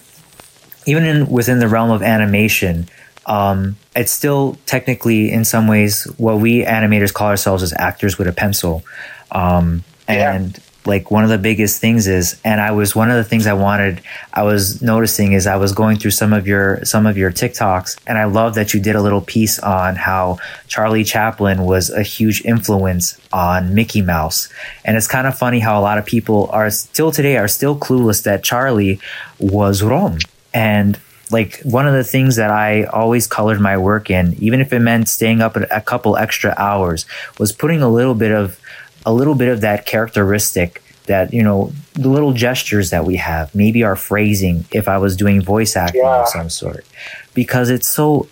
even 0.87 1.03
in 1.03 1.27
within 1.27 1.59
the 1.59 1.67
realm 1.67 1.91
of 1.91 2.01
animation, 2.01 2.87
um, 3.27 3.75
it's 3.95 4.11
still 4.11 4.57
technically 4.65 5.31
in 5.31 5.43
some 5.43 5.67
ways 5.67 6.05
what 6.17 6.39
we 6.39 6.63
animators 6.63 7.13
call 7.13 7.27
ourselves 7.27 7.61
as 7.61 7.73
actors 7.77 8.17
with 8.17 8.27
a 8.27 8.33
pencil. 8.33 8.83
Um, 9.29 9.83
and 10.07 10.53
yeah. 10.53 10.63
like 10.85 11.11
one 11.11 11.25
of 11.25 11.29
the 11.29 11.37
biggest 11.37 11.81
things 11.81 12.07
is, 12.07 12.39
and 12.45 12.61
I 12.61 12.71
was 12.71 12.95
one 12.95 13.11
of 13.11 13.17
the 13.17 13.25
things 13.25 13.45
I 13.45 13.51
wanted, 13.51 14.01
I 14.33 14.43
was 14.43 14.81
noticing 14.81 15.33
is 15.33 15.45
I 15.45 15.57
was 15.57 15.73
going 15.73 15.97
through 15.97 16.11
some 16.11 16.31
of 16.31 16.47
your 16.47 16.83
some 16.85 17.05
of 17.05 17.17
your 17.17 17.29
TikToks, 17.29 17.99
and 18.07 18.17
I 18.17 18.23
love 18.23 18.55
that 18.55 18.73
you 18.73 18.79
did 18.79 18.95
a 18.95 19.01
little 19.01 19.19
piece 19.19 19.59
on 19.59 19.97
how 19.97 20.37
Charlie 20.69 21.03
Chaplin 21.03 21.63
was 21.63 21.89
a 21.89 22.03
huge 22.03 22.45
influence 22.45 23.19
on 23.33 23.75
Mickey 23.75 24.01
Mouse, 24.01 24.47
and 24.85 24.95
it's 24.95 25.07
kind 25.07 25.27
of 25.27 25.37
funny 25.37 25.59
how 25.59 25.77
a 25.77 25.83
lot 25.83 25.97
of 25.97 26.05
people 26.05 26.49
are 26.53 26.69
still 26.69 27.11
today 27.11 27.35
are 27.35 27.49
still 27.49 27.77
clueless 27.77 28.23
that 28.23 28.41
Charlie 28.41 29.01
was 29.37 29.83
Rom 29.83 30.19
and 30.53 30.99
like 31.31 31.59
one 31.63 31.87
of 31.87 31.93
the 31.93 32.03
things 32.03 32.37
that 32.37 32.51
I 32.51 32.83
always 32.85 33.27
colored 33.27 33.59
my 33.59 33.77
work 33.77 34.09
in, 34.09 34.35
even 34.39 34.61
if 34.61 34.71
it 34.71 34.79
meant 34.79 35.09
staying 35.09 35.41
up 35.41 35.55
a 35.55 35.81
couple 35.81 36.17
extra 36.17 36.53
hours, 36.57 37.05
was 37.37 37.51
putting 37.51 37.81
a 37.81 37.89
little 37.89 38.15
bit 38.15 38.31
of 38.31 38.59
a 39.05 39.13
little 39.13 39.35
bit 39.35 39.49
of 39.49 39.61
that 39.61 39.85
characteristic 39.85 40.81
that 41.05 41.33
you 41.33 41.41
know 41.41 41.71
the 41.93 42.09
little 42.09 42.33
gestures 42.33 42.89
that 42.91 43.05
we 43.05 43.15
have, 43.15 43.53
maybe 43.55 43.83
our 43.83 43.95
phrasing 43.95 44.65
if 44.71 44.87
I 44.87 44.97
was 44.97 45.15
doing 45.15 45.41
voice 45.41 45.75
acting 45.75 46.01
yeah. 46.01 46.21
of 46.21 46.29
some 46.29 46.49
sort, 46.49 46.85
because 47.33 47.69
it's 47.69 47.87
so 47.87 48.27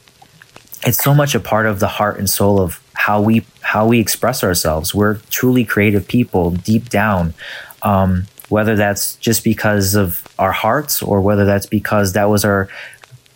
it's 0.86 1.04
so 1.04 1.14
much 1.14 1.36
a 1.36 1.40
part 1.40 1.66
of 1.66 1.80
the 1.80 1.88
heart 1.88 2.20
and 2.20 2.30
soul 2.30 2.60
of 2.60 2.82
how 2.94 3.22
we 3.22 3.46
how 3.62 3.88
we 3.88 4.00
express 4.00 4.44
ourselves. 4.44 4.94
We're 4.94 5.16
truly 5.30 5.66
creative 5.66 6.08
people 6.08 6.52
deep 6.52 6.90
down. 6.90 7.34
Um, 7.82 8.26
whether 8.56 8.78
that's 8.78 9.16
just 9.18 9.44
because 9.44 9.96
of 9.96 10.08
our 10.40 10.54
hearts 10.54 11.04
or 11.04 11.20
whether 11.20 11.44
that's 11.44 11.66
because 11.66 12.14
that 12.14 12.30
was 12.30 12.46
our 12.46 12.70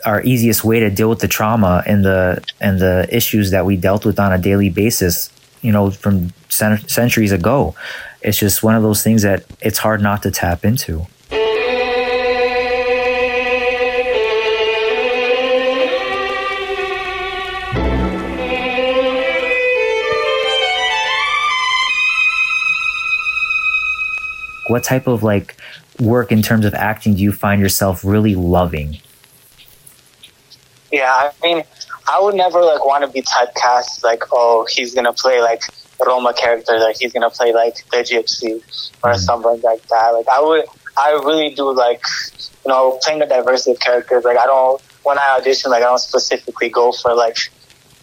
our 0.06 0.22
easiest 0.24 0.64
way 0.64 0.80
to 0.80 0.90
deal 0.90 1.10
with 1.10 1.20
the 1.20 1.28
trauma 1.28 1.84
and 1.86 2.06
the 2.06 2.42
and 2.62 2.80
the 2.80 3.06
issues 3.12 3.52
that 3.52 3.66
we 3.66 3.76
dealt 3.76 4.06
with 4.06 4.18
on 4.18 4.32
a 4.32 4.38
daily 4.38 4.70
basis 4.70 5.30
you 5.62 5.74
know 5.74 5.92
from 5.92 6.32
centuries 6.48 7.34
ago. 7.34 7.76
It's 8.22 8.38
just 8.38 8.64
one 8.64 8.76
of 8.76 8.84
those 8.88 9.04
things 9.04 9.22
that 9.24 9.44
it's 9.62 9.78
hard 9.78 10.02
not 10.02 10.24
to 10.24 10.32
tap 10.32 10.64
into 10.64 11.06
what 24.70 24.84
type 24.84 25.08
of 25.08 25.24
like 25.24 25.58
work 26.00 26.32
in 26.32 26.42
terms 26.42 26.66
of 26.66 26.74
acting 26.74 27.16
do 27.16 27.22
you 27.22 27.32
find 27.32 27.62
yourself 27.62 28.04
really 28.04 28.36
loving? 28.36 28.98
Yeah, 30.92 31.32
I 31.32 31.32
mean, 31.44 31.64
I 32.10 32.20
would 32.22 32.36
never 32.36 32.62
like 32.62 32.84
want 32.86 33.04
to 33.04 33.12
be 33.12 33.22
typecast 33.22 34.04
like, 34.04 34.24
oh, 34.32 34.66
he's 34.70 34.96
gonna 34.96 35.14
play 35.14 35.42
like 35.42 35.62
Roma 36.04 36.34
character, 36.34 36.80
like 36.80 36.98
he's 37.00 37.14
gonna 37.14 37.30
play 37.30 37.54
like 37.54 37.76
the 37.92 37.98
gypsy 37.98 38.62
or 39.04 39.12
mm 39.12 39.18
something 39.18 39.62
like 39.62 39.86
that. 39.88 40.12
Like 40.12 40.28
I 40.28 40.42
would, 40.42 40.66
I 40.98 41.12
really 41.12 41.54
do 41.54 41.72
like, 41.72 42.04
you 42.66 42.70
know, 42.70 43.00
playing 43.04 43.22
a 43.22 43.28
diversity 43.28 43.72
of 43.72 43.80
characters. 43.80 44.24
Like 44.24 44.38
I 44.38 44.46
don't, 44.46 44.82
when 45.04 45.20
I 45.20 45.38
audition, 45.38 45.72
like 45.72 45.84
I 45.84 45.86
don't 45.86 46.00
specifically 46.00 46.70
go 46.70 46.92
for 46.92 47.14
like 47.14 47.38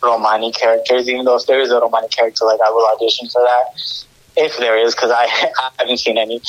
Romani 0.03 0.53
characters, 0.53 1.09
even 1.09 1.25
though 1.25 1.37
if 1.37 1.47
there 1.47 1.61
is 1.61 1.71
a 1.71 1.81
Romani 1.81 2.09
character, 2.09 2.45
like 2.45 2.61
I 2.61 2.71
will 2.71 2.87
audition 2.95 3.29
for 3.29 3.43
that 3.43 4.06
if 4.37 4.57
there 4.59 4.79
is, 4.79 4.95
because 4.95 5.11
I, 5.11 5.25
I, 5.61 5.71
haven't 5.79 5.99
seen 5.99 6.19
any. 6.19 6.41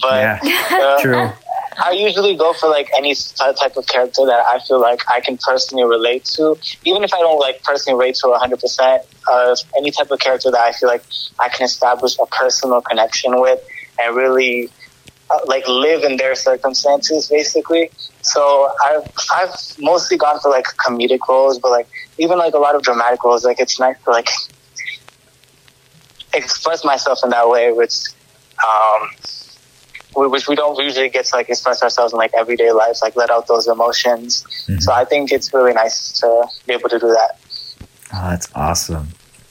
But 0.00 0.42
yeah, 0.44 0.66
uh, 0.70 1.00
true. 1.00 1.30
I 1.78 1.90
usually 1.90 2.36
go 2.36 2.52
for 2.54 2.68
like 2.68 2.88
any 2.96 3.14
type 3.14 3.76
of 3.76 3.86
character 3.86 4.24
that 4.24 4.46
I 4.48 4.60
feel 4.60 4.80
like 4.80 5.02
I 5.10 5.20
can 5.20 5.36
personally 5.36 5.84
relate 5.84 6.24
to, 6.36 6.56
even 6.84 7.04
if 7.04 7.12
I 7.12 7.18
don't 7.18 7.38
like 7.38 7.62
personally 7.62 7.98
relate 7.98 8.16
to 8.16 8.28
100 8.28 8.60
percent 8.60 9.02
of 9.30 9.58
any 9.76 9.90
type 9.90 10.10
of 10.10 10.18
character 10.18 10.50
that 10.50 10.60
I 10.60 10.72
feel 10.72 10.88
like 10.88 11.02
I 11.38 11.48
can 11.48 11.64
establish 11.64 12.16
a 12.18 12.26
personal 12.26 12.80
connection 12.80 13.40
with 13.40 13.60
and 14.02 14.16
really 14.16 14.70
uh, 15.30 15.38
like 15.46 15.66
live 15.68 16.02
in 16.02 16.16
their 16.16 16.34
circumstances, 16.34 17.28
basically. 17.28 17.90
So 18.22 18.72
I've 18.84 19.10
I've 19.34 19.54
mostly 19.78 20.16
gone 20.16 20.40
for 20.40 20.50
like 20.50 20.66
comedic 20.84 21.28
roles, 21.28 21.58
but 21.58 21.70
like 21.70 21.88
even 22.18 22.38
like 22.38 22.54
a 22.54 22.58
lot 22.58 22.74
of 22.74 22.82
dramatic 22.82 23.22
roles, 23.22 23.44
like 23.44 23.60
it's 23.60 23.78
nice 23.78 23.96
to 24.04 24.10
like 24.10 24.28
express 26.36 26.84
myself 26.84 27.20
in 27.24 27.30
that 27.30 27.48
way, 27.48 27.72
which 27.72 27.94
um, 28.66 29.10
which 30.30 30.48
we 30.48 30.54
don't 30.54 30.78
usually 30.78 31.08
get 31.08 31.26
to 31.26 31.36
like 31.36 31.48
express 31.48 31.82
ourselves 31.82 32.12
in 32.12 32.18
like 32.18 32.32
everyday 32.34 32.72
life, 32.72 33.02
like 33.02 33.16
let 33.16 33.30
out 33.30 33.46
those 33.46 33.66
emotions. 33.66 34.44
Mm-hmm. 34.44 34.78
So 34.78 34.92
I 34.92 35.04
think 35.04 35.32
it's 35.32 35.52
really 35.52 35.72
nice 35.72 36.12
to 36.20 36.46
be 36.66 36.74
able 36.74 36.88
to 36.88 36.98
do 36.98 37.08
that. 37.08 37.38
Oh, 38.14 38.30
that's 38.30 38.48
awesome. 38.54 39.08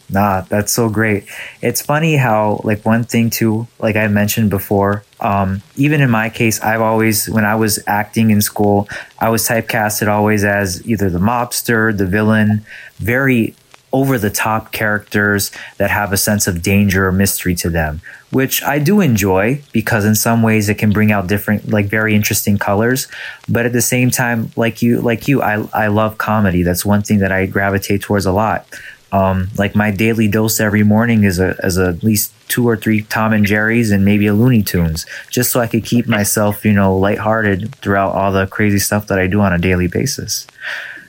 Nah, 0.10 0.42
that's 0.42 0.72
so 0.72 0.88
great. 0.88 1.26
It's 1.62 1.82
funny 1.82 2.16
how 2.16 2.62
like 2.64 2.86
one 2.86 3.04
thing 3.04 3.30
too, 3.32 3.68
like 3.80 3.96
I 3.96 4.08
mentioned 4.08 4.52
before, 4.52 5.04
um, 5.20 5.64
even 5.76 6.00
in 6.00 6.12
my 6.12 6.30
case, 6.30 6.62
I've 6.62 6.82
always 6.82 7.28
when 7.28 7.44
I 7.44 7.56
was 7.56 7.80
acting 7.88 8.30
in 8.30 8.42
school, 8.42 8.88
I 9.20 9.30
was 9.30 9.48
typecasted 9.48 10.08
always 10.08 10.44
as 10.44 10.86
either 10.88 11.10
the 11.10 11.20
mobster, 11.20 11.96
the 11.96 12.06
villain, 12.06 12.66
very 12.98 13.56
over 13.96 14.20
the 14.20 14.30
top 14.30 14.74
characters 14.74 15.52
that 15.78 15.90
have 15.90 16.12
a 16.12 16.18
sense 16.18 16.48
of 16.48 16.62
danger 16.62 17.08
or 17.08 17.14
mystery 17.14 17.56
to 17.56 17.70
them, 17.70 18.02
which 18.30 18.62
I 18.62 18.78
do 18.78 19.00
enjoy 19.00 19.62
because 19.72 20.04
in 20.04 20.16
some 20.16 20.44
ways 20.44 20.68
it 20.68 20.78
can 20.78 20.92
bring 20.92 21.14
out 21.14 21.28
different, 21.28 21.70
like 21.70 21.86
very 21.86 22.14
interesting 22.14 22.58
colors. 22.58 23.08
But 23.48 23.66
at 23.66 23.72
the 23.72 23.82
same 23.82 24.12
time, 24.12 24.52
like 24.58 24.82
you, 24.82 25.00
like 25.00 25.30
you, 25.30 25.42
I, 25.42 25.66
I 25.74 25.88
love 25.88 26.18
comedy. 26.18 26.62
That's 26.62 26.84
one 26.84 27.04
thing 27.04 27.20
that 27.20 27.32
I 27.32 27.46
gravitate 27.46 28.02
towards 28.02 28.26
a 28.26 28.34
lot. 28.34 28.68
Um, 29.14 29.48
like 29.58 29.78
my 29.78 29.92
daily 29.92 30.28
dose 30.28 30.60
every 30.60 30.84
morning 30.84 31.24
is 31.24 31.40
a, 31.40 31.56
is 31.64 31.78
a, 31.78 31.88
at 31.88 32.04
least 32.04 32.34
two 32.50 32.68
or 32.68 32.76
three 32.76 33.04
Tom 33.04 33.32
and 33.32 33.46
Jerry's 33.46 33.92
and 33.92 34.04
maybe 34.04 34.28
a 34.28 34.34
Looney 34.34 34.62
Tunes, 34.62 35.06
just 35.30 35.54
so 35.54 35.62
I 35.62 35.68
could 35.68 35.86
keep 35.86 36.06
myself, 36.06 36.66
you 36.66 36.74
know, 36.74 36.98
lighthearted 36.98 37.76
throughout 37.76 38.14
all 38.14 38.34
the 38.34 38.46
crazy 38.46 38.80
stuff 38.80 39.08
that 39.08 39.20
I 39.20 39.28
do 39.28 39.40
on 39.40 39.54
a 39.54 39.58
daily 39.58 39.88
basis. 39.88 40.48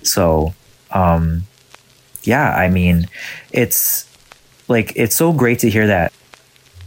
So, 0.05 0.55
um, 0.92 1.42
yeah, 2.26 2.50
I 2.50 2.68
mean, 2.68 3.08
it's 3.52 4.06
like 4.68 4.92
it's 4.96 5.16
so 5.16 5.32
great 5.32 5.60
to 5.60 5.70
hear 5.70 5.86
that. 5.86 6.12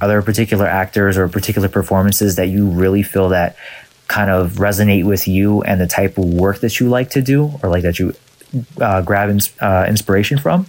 Are 0.02 0.08
there 0.08 0.22
particular 0.22 0.66
actors 0.66 1.18
or 1.18 1.28
particular 1.28 1.68
performances 1.68 2.38
that 2.38 2.48
you 2.48 2.70
really 2.70 3.04
feel 3.04 3.30
that 3.30 3.58
kind 4.08 4.30
of 4.32 4.54
resonate 4.54 5.06
with 5.06 5.28
you 5.28 5.62
and 5.64 5.80
the 5.80 5.88
type 5.88 6.18
of 6.18 6.26
work 6.26 6.60
that 6.60 6.80
you 6.80 6.88
like 6.88 7.10
to 7.12 7.22
do, 7.22 7.52
or 7.62 7.70
like 7.70 7.84
that 7.84 8.00
you 8.00 8.14
uh, 8.82 9.02
grab 9.02 9.30
ins- 9.30 9.54
uh, 9.62 9.86
inspiration 9.88 10.38
from? 10.38 10.68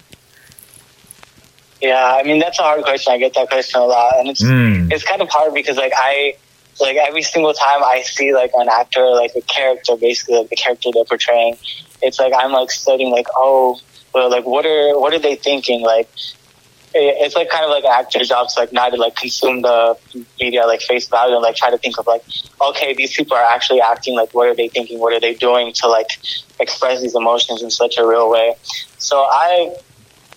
Yeah, 1.81 2.19
I 2.21 2.23
mean 2.23 2.39
that's 2.41 2.59
a 2.59 2.63
hard 2.63 2.83
question. 2.83 3.13
I 3.13 3.19
get 3.19 3.35
that 3.35 3.49
question 3.49 3.81
a 3.81 3.85
lot, 3.85 4.19
and 4.19 4.29
it's 4.29 4.43
mm. 4.43 4.93
it's 4.93 5.05
kind 5.05 5.23
of 5.23 5.29
hard 5.31 5.55
because 5.55 5.77
like 5.77 5.93
I 5.97 6.35
like 6.81 6.97
every 6.97 7.23
single 7.23 7.55
time 7.55 7.83
I 7.83 8.03
see 8.03 8.35
like 8.35 8.51
an 8.55 8.69
actor, 8.69 9.07
like 9.11 9.33
a 9.37 9.41
character, 9.43 9.97
basically 9.97 10.37
like 10.37 10.49
the 10.49 10.57
character 10.57 10.91
they're 10.93 11.05
portraying, 11.05 11.57
it's 12.03 12.19
like 12.19 12.33
I'm 12.37 12.53
like 12.53 12.71
studying 12.71 13.11
like 13.11 13.27
oh 13.35 13.81
but 14.13 14.31
like 14.31 14.47
what 14.47 14.67
are 14.67 14.99
what 14.99 15.13
are 15.13 15.19
they 15.19 15.37
thinking? 15.37 15.83
Like 15.83 16.09
it's 16.93 17.37
like 17.37 17.49
kind 17.49 17.65
of 17.65 17.71
like 17.71 17.85
an 17.85 17.93
actor's 17.93 18.29
job 18.29 18.49
to 18.49 18.61
like 18.61 18.73
not 18.73 18.91
to 18.91 18.97
like 18.97 19.15
consume 19.15 19.63
the 19.63 19.97
media 20.41 20.67
like 20.67 20.81
face 20.81 21.07
value 21.07 21.35
and 21.35 21.43
like 21.43 21.55
try 21.55 21.71
to 21.71 21.79
think 21.79 21.97
of 21.99 22.07
like 22.09 22.25
okay 22.61 22.95
these 22.95 23.15
people 23.15 23.37
are 23.37 23.45
actually 23.45 23.81
acting 23.81 24.17
like 24.17 24.33
what 24.35 24.49
are 24.49 24.55
they 24.55 24.69
thinking? 24.69 24.99
What 24.99 25.13
are 25.13 25.21
they 25.21 25.35
doing 25.35 25.73
to 25.75 25.89
like 25.89 26.09
express 26.59 27.01
these 27.01 27.15
emotions 27.15 27.63
in 27.63 27.71
such 27.71 27.97
a 27.97 28.07
real 28.07 28.31
way? 28.31 28.55
So 28.99 29.19
i 29.19 29.75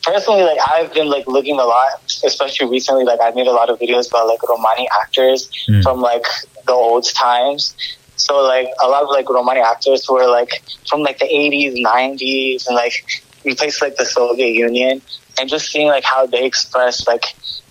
personally 0.03 0.43
like 0.43 0.57
i've 0.73 0.93
been 0.93 1.09
like 1.09 1.25
looking 1.27 1.57
a 1.57 1.63
lot 1.63 1.91
especially 2.25 2.69
recently 2.69 3.05
like 3.05 3.21
i've 3.21 3.35
made 3.35 3.47
a 3.47 3.53
lot 3.53 3.69
of 3.69 3.79
videos 3.79 4.09
about 4.09 4.27
like 4.27 4.43
romani 4.49 4.85
actors 5.01 5.49
mm. 5.69 5.81
from 5.81 6.01
like 6.01 6.25
the 6.65 6.73
old 6.73 7.05
times. 7.13 7.75
So 8.15 8.41
like 8.41 8.67
a 8.81 8.87
lot 8.87 9.03
of 9.03 9.09
like 9.09 9.29
romani 9.29 9.61
actors 9.61 10.07
were 10.09 10.27
like 10.27 10.63
from 10.87 11.01
like 11.01 11.19
the 11.19 11.25
80s 11.25 11.83
90s 11.83 12.67
and 12.67 12.75
like 12.75 13.23
in 13.45 13.55
places 13.55 13.81
like 13.81 13.95
the 13.95 14.05
Soviet 14.05 14.53
Union 14.53 15.01
and 15.39 15.49
just 15.49 15.69
seeing 15.71 15.87
like 15.87 16.03
how 16.03 16.25
they 16.25 16.45
express 16.45 17.07
like 17.07 17.23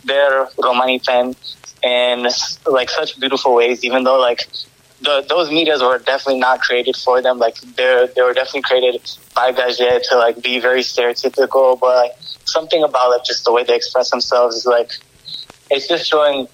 their 0.04 0.46
Romanipen 0.58 1.36
in 1.82 2.28
like 2.66 2.90
such 2.90 3.18
beautiful 3.18 3.54
ways, 3.54 3.84
even 3.84 4.04
though 4.04 4.18
like 4.18 4.40
the, 5.00 5.24
those 5.28 5.50
medias 5.50 5.82
were 5.82 5.98
definitely 5.98 6.40
not 6.40 6.60
created 6.60 6.96
for 6.96 7.20
them. 7.22 7.38
Like 7.38 7.56
they 7.76 8.08
they 8.14 8.22
were 8.22 8.34
definitely 8.34 8.62
created 8.62 9.00
by 9.34 9.52
Gadje 9.52 10.00
to 10.10 10.16
like 10.16 10.40
be 10.42 10.60
very 10.60 10.80
stereotypical, 10.80 11.78
but 11.80 11.96
like 11.96 12.12
something 12.44 12.82
about 12.82 13.10
like 13.10 13.24
just 13.24 13.44
the 13.44 13.52
way 13.52 13.64
they 13.64 13.74
express 13.74 14.10
themselves 14.10 14.56
is 14.56 14.66
like 14.66 14.90
it's 15.70 15.88
just 15.88 16.08
showing 16.08 16.46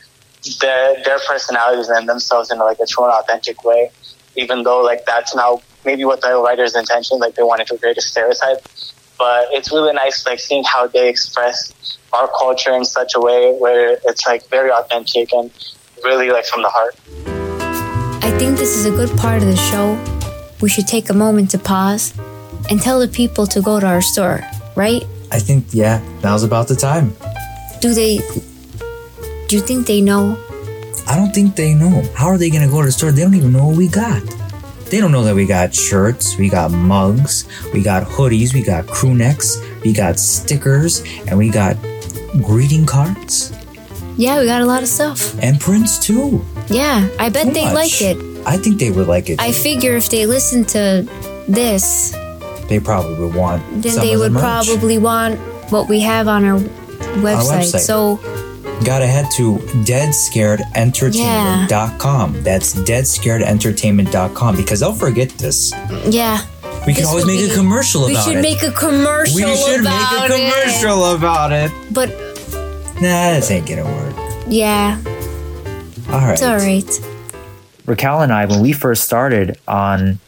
their 0.60 1.02
their 1.04 1.18
personalities 1.28 1.88
and 1.88 2.08
themselves 2.08 2.50
in 2.50 2.58
like 2.58 2.78
a 2.82 2.86
true 2.86 3.04
and 3.04 3.12
authentic 3.12 3.62
way. 3.64 3.90
Even 4.36 4.62
though 4.62 4.80
like 4.80 5.00
that's 5.06 5.34
now 5.34 5.62
maybe 5.84 6.04
what 6.04 6.20
the 6.22 6.40
writer's 6.40 6.74
intention, 6.74 7.18
like 7.18 7.34
they 7.34 7.42
wanted 7.42 7.66
to 7.66 7.78
create 7.78 7.98
a 7.98 8.02
stereotype. 8.02 8.58
But 9.18 9.48
it's 9.50 9.72
really 9.72 9.92
nice 9.92 10.24
like 10.26 10.38
seeing 10.38 10.64
how 10.64 10.86
they 10.86 11.08
express 11.08 11.98
our 12.12 12.28
culture 12.38 12.72
in 12.72 12.84
such 12.84 13.12
a 13.16 13.20
way 13.20 13.54
where 13.58 13.98
it's 14.04 14.26
like 14.26 14.48
very 14.48 14.70
authentic 14.70 15.32
and 15.32 15.50
really 16.04 16.30
like 16.30 16.46
from 16.46 16.62
the 16.62 16.68
heart. 16.68 16.94
I 18.22 18.30
think 18.38 18.56
this 18.58 18.76
is 18.76 18.86
a 18.86 18.90
good 18.90 19.16
part 19.18 19.42
of 19.42 19.48
the 19.48 19.56
show. 19.56 19.98
We 20.60 20.68
should 20.68 20.86
take 20.86 21.10
a 21.10 21.14
moment 21.14 21.50
to 21.52 21.58
pause 21.58 22.14
and 22.70 22.80
tell 22.80 23.00
the 23.00 23.08
people 23.08 23.46
to 23.48 23.60
go 23.60 23.80
to 23.80 23.86
our 23.86 24.00
store, 24.00 24.40
right? 24.76 25.02
I 25.30 25.38
think, 25.38 25.66
yeah, 25.70 26.00
now's 26.22 26.44
about 26.44 26.68
the 26.68 26.76
time. 26.76 27.14
Do 27.80 27.94
they. 27.94 28.18
Do 29.48 29.56
you 29.56 29.62
think 29.62 29.86
they 29.86 30.00
know? 30.00 30.36
I 31.06 31.16
don't 31.16 31.32
think 31.32 31.56
they 31.56 31.74
know. 31.74 32.02
How 32.14 32.26
are 32.26 32.36
they 32.36 32.50
going 32.50 32.62
to 32.62 32.68
go 32.68 32.80
to 32.80 32.86
the 32.86 32.92
store? 32.92 33.12
They 33.12 33.22
don't 33.22 33.34
even 33.34 33.52
know 33.52 33.68
what 33.68 33.76
we 33.76 33.88
got. 33.88 34.22
They 34.90 35.00
don't 35.00 35.12
know 35.12 35.22
that 35.24 35.34
we 35.34 35.44
got 35.46 35.74
shirts, 35.74 36.36
we 36.38 36.48
got 36.48 36.70
mugs, 36.72 37.44
we 37.74 37.82
got 37.82 38.04
hoodies, 38.06 38.54
we 38.54 38.62
got 38.62 38.86
crew 38.86 39.14
necks, 39.14 39.58
we 39.84 39.92
got 39.92 40.18
stickers, 40.18 41.02
and 41.26 41.36
we 41.36 41.50
got 41.50 41.76
greeting 42.42 42.86
cards 42.86 43.52
Yeah, 44.16 44.40
we 44.40 44.46
got 44.46 44.62
a 44.62 44.66
lot 44.66 44.82
of 44.82 44.88
stuff. 44.88 45.36
and 45.42 45.60
prints 45.60 45.98
too. 45.98 46.44
Yeah, 46.68 47.08
I 47.18 47.28
bet 47.28 47.52
they 47.54 47.64
much. 47.64 47.74
like 47.74 48.02
it. 48.02 48.16
I 48.46 48.56
think 48.56 48.78
they 48.78 48.90
would 48.90 49.06
like 49.08 49.28
it. 49.30 49.40
I 49.40 49.52
figure 49.52 49.96
if 49.96 50.08
they 50.08 50.24
listen 50.26 50.64
to 50.66 51.04
this, 51.48 52.12
they 52.68 52.80
probably 52.80 53.14
would 53.20 53.34
want. 53.34 53.62
then 53.82 53.92
some 53.92 54.06
they 54.06 54.14
of 54.14 54.20
the 54.20 54.24
would 54.24 54.32
merch. 54.32 54.42
probably 54.42 54.98
want 54.98 55.38
what 55.70 55.88
we 55.88 56.00
have 56.00 56.28
on 56.28 56.44
our 56.44 56.58
website. 57.20 57.60
website. 57.72 57.80
So, 57.80 58.16
Gotta 58.84 59.06
head 59.06 59.26
to 59.36 59.56
deadscaredentertainment.com. 59.84 62.42
That's 62.42 62.74
deadscaredentertainment.com 62.74 64.56
because 64.56 64.80
they'll 64.80 64.92
forget 64.94 65.28
this. 65.30 65.72
yeah. 66.08 66.40
We 66.86 66.94
can 66.94 67.02
This 67.02 67.10
always 67.10 67.26
make 67.26 67.40
be- 67.40 67.50
a 67.50 67.54
commercial 67.54 68.06
about 68.06 68.12
it. 68.12 68.16
We 68.16 68.22
should 68.32 68.36
it. 68.38 68.42
make 68.42 68.62
a 68.62 68.70
commercial 68.70 69.34
we 69.34 69.42
should 69.56 69.82
make 69.82 69.92
about 69.92 70.30
a 70.30 70.32
commercial 70.32 71.04
about 71.14 71.52
it. 71.52 71.70
it. 71.70 71.92
But 71.92 72.08
Nah, 73.00 73.34
this 73.34 73.50
ain't 73.50 73.66
gonna 73.68 73.84
work. 73.84 74.14
yeah, 74.48 74.96
All 76.10 76.18
right. 76.20 76.32
it's 76.32 76.42
all 76.42 76.56
right. 76.56 77.00
Raquel 77.86 78.22
and 78.22 78.32
I, 78.32 78.46
when 78.46 78.60
we 78.60 78.72
first 78.72 79.04
started 79.04 79.58
on 79.68 80.18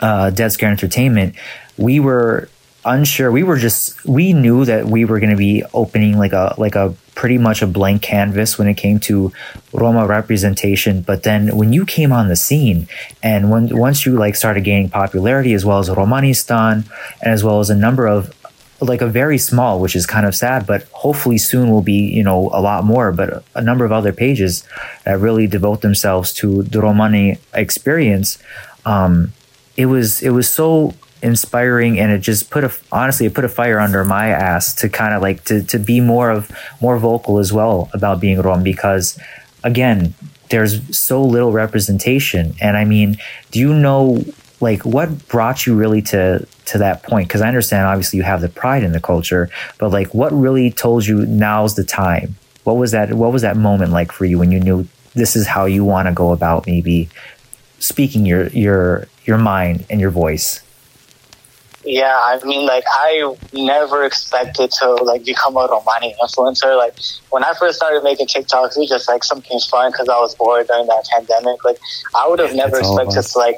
uh, 0.00 0.30
Dead 0.30 0.50
Scare 0.52 0.70
Entertainment, 0.70 1.34
we 1.78 2.00
were 2.00 2.48
unsure. 2.84 3.30
We 3.30 3.42
were 3.44 3.56
just 3.56 4.04
we 4.04 4.32
knew 4.32 4.64
that 4.64 4.86
we 4.86 5.04
were 5.04 5.20
going 5.20 5.30
to 5.30 5.36
be 5.36 5.62
opening 5.72 6.18
like 6.18 6.32
a 6.32 6.54
like 6.58 6.74
a 6.74 6.94
pretty 7.14 7.38
much 7.38 7.62
a 7.62 7.66
blank 7.66 8.02
canvas 8.02 8.58
when 8.58 8.68
it 8.68 8.74
came 8.74 8.98
to 8.98 9.32
Roma 9.72 10.06
representation. 10.06 11.02
But 11.02 11.22
then 11.22 11.56
when 11.56 11.72
you 11.72 11.84
came 11.84 12.12
on 12.12 12.28
the 12.28 12.36
scene, 12.36 12.88
and 13.22 13.50
when 13.50 13.76
once 13.76 14.06
you 14.06 14.12
like 14.12 14.34
started 14.34 14.64
gaining 14.64 14.88
popularity, 14.88 15.52
as 15.52 15.64
well 15.64 15.78
as 15.78 15.88
Romanistan, 15.88 16.88
and 17.20 17.32
as 17.32 17.44
well 17.44 17.60
as 17.60 17.70
a 17.70 17.76
number 17.76 18.06
of 18.06 18.34
like 18.80 19.00
a 19.00 19.06
very 19.06 19.38
small, 19.38 19.78
which 19.78 19.94
is 19.94 20.06
kind 20.06 20.26
of 20.26 20.34
sad, 20.34 20.66
but 20.66 20.82
hopefully 20.90 21.38
soon 21.38 21.70
will 21.70 21.82
be, 21.82 22.00
you 22.10 22.22
know, 22.22 22.50
a 22.52 22.60
lot 22.60 22.84
more, 22.84 23.12
but 23.12 23.44
a 23.54 23.62
number 23.62 23.84
of 23.84 23.92
other 23.92 24.12
pages 24.12 24.66
that 25.04 25.20
really 25.20 25.46
devote 25.46 25.82
themselves 25.82 26.32
to 26.32 26.64
the 26.64 26.80
Romani 26.80 27.38
experience. 27.54 28.38
Um, 28.84 29.32
it 29.76 29.86
was, 29.86 30.20
it 30.20 30.30
was 30.30 30.48
so 30.48 30.94
inspiring 31.22 31.98
and 31.98 32.10
it 32.12 32.18
just 32.18 32.50
put 32.50 32.64
a, 32.64 32.72
honestly, 32.90 33.26
it 33.26 33.34
put 33.34 33.44
a 33.44 33.48
fire 33.48 33.78
under 33.78 34.04
my 34.04 34.28
ass 34.28 34.74
to 34.74 34.88
kind 34.88 35.14
of 35.14 35.22
like, 35.22 35.44
to, 35.44 35.62
to 35.64 35.78
be 35.78 36.00
more 36.00 36.30
of, 36.30 36.50
more 36.80 36.98
vocal 36.98 37.38
as 37.38 37.52
well 37.52 37.90
about 37.92 38.20
being 38.20 38.40
Rom 38.40 38.62
because 38.62 39.18
again, 39.64 40.14
there's 40.50 40.96
so 40.96 41.22
little 41.22 41.52
representation. 41.52 42.54
And 42.60 42.76
I 42.76 42.84
mean, 42.84 43.16
do 43.50 43.58
you 43.58 43.72
know 43.72 44.22
like 44.60 44.84
what 44.84 45.26
brought 45.28 45.66
you 45.66 45.74
really 45.74 46.02
to 46.02 46.46
to 46.66 46.78
that 46.78 47.02
point? 47.02 47.28
Because 47.28 47.40
i 47.40 47.48
understand 47.48 47.86
obviously 47.86 48.18
you 48.18 48.22
have 48.22 48.40
the 48.40 48.48
pride 48.48 48.84
in 48.84 48.92
the 48.92 49.00
culture 49.00 49.50
but 49.78 49.90
like 49.90 50.14
what 50.14 50.32
really 50.32 50.70
told 50.70 51.04
you 51.06 51.26
now's 51.26 51.74
the 51.74 51.84
time? 51.84 52.36
What 52.64 52.76
was 52.76 52.92
that 52.92 53.14
what 53.14 53.32
was 53.32 53.42
that 53.42 53.56
moment 53.56 53.90
like 53.90 54.12
for 54.12 54.24
you 54.24 54.38
when 54.38 54.52
you 54.52 54.60
knew 54.60 54.86
this 55.14 55.36
is 55.36 55.46
how 55.46 55.66
you 55.66 55.84
want 55.84 56.06
to 56.06 56.12
go 56.12 56.32
about 56.32 56.66
maybe 56.66 57.08
speaking 57.78 58.24
your 58.24 58.46
your 58.48 59.08
your 59.24 59.38
mind 59.38 59.84
and 59.90 60.00
your 60.00 60.10
voice 60.10 60.61
Yeah, 61.84 62.14
I 62.16 62.38
mean, 62.44 62.64
like 62.66 62.84
I 62.88 63.34
never 63.52 64.04
expected 64.04 64.70
to 64.80 64.90
like 65.02 65.24
become 65.24 65.56
a 65.56 65.66
Romani 65.68 66.14
influencer. 66.22 66.76
Like 66.78 66.94
when 67.30 67.42
I 67.42 67.52
first 67.58 67.76
started 67.76 68.02
making 68.04 68.28
TikToks, 68.28 68.76
it 68.76 68.80
was 68.80 68.88
just 68.88 69.08
like 69.08 69.24
something 69.24 69.58
fun 69.68 69.90
because 69.90 70.08
I 70.08 70.18
was 70.18 70.36
bored 70.36 70.68
during 70.68 70.86
that 70.86 71.04
pandemic. 71.12 71.56
Like 71.64 71.78
I 72.14 72.28
would 72.28 72.38
have 72.38 72.54
never 72.54 72.76
That's 72.76 72.86
all 72.88 73.00
of 73.00 73.06
expected 73.08 73.32
to 73.32 73.38
like 73.38 73.56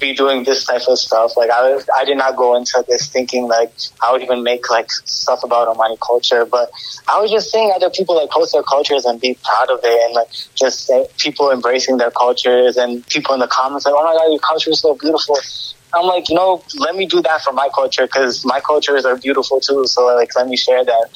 be 0.00 0.14
doing 0.14 0.44
this 0.44 0.64
type 0.64 0.82
of 0.88 0.98
stuff. 0.98 1.32
Like 1.36 1.50
I, 1.50 1.74
was- 1.74 1.86
I 1.96 2.04
did 2.06 2.16
not 2.16 2.36
go 2.36 2.56
into 2.56 2.82
this 2.88 3.10
thinking 3.10 3.46
like 3.46 3.70
I 4.02 4.10
would 4.10 4.22
even 4.22 4.42
make 4.42 4.70
like 4.70 4.90
stuff 5.04 5.40
about 5.44 5.68
Romani 5.68 5.96
culture, 6.06 6.46
but 6.46 6.70
I 7.12 7.20
was 7.20 7.30
just 7.30 7.50
seeing 7.50 7.72
other 7.74 7.90
people 7.90 8.16
like 8.16 8.30
post 8.30 8.52
their 8.54 8.62
cultures 8.62 9.04
and 9.04 9.20
be 9.20 9.38
proud 9.44 9.70
of 9.70 9.80
it, 9.84 10.00
and 10.06 10.14
like 10.14 10.28
just 10.56 10.90
uh, 10.90 11.04
people 11.18 11.50
embracing 11.50 11.98
their 11.98 12.10
cultures 12.10 12.78
and 12.78 13.06
people 13.08 13.34
in 13.34 13.40
the 13.40 13.48
comments 13.48 13.84
like, 13.84 13.94
"Oh 13.96 14.02
my 14.04 14.14
god, 14.16 14.30
your 14.30 14.40
culture 14.40 14.70
is 14.70 14.80
so 14.80 14.96
beautiful." 14.98 15.36
I'm 15.96 16.06
like, 16.06 16.28
you 16.28 16.34
know, 16.36 16.62
let 16.78 16.94
me 16.94 17.06
do 17.06 17.22
that 17.22 17.42
for 17.42 17.52
my 17.52 17.68
culture 17.74 18.06
because 18.06 18.44
my 18.44 18.60
cultures 18.60 19.04
are 19.04 19.16
beautiful 19.16 19.60
too. 19.60 19.86
So 19.86 20.06
like, 20.14 20.28
let 20.36 20.46
me 20.48 20.56
share 20.56 20.84
that. 20.84 21.08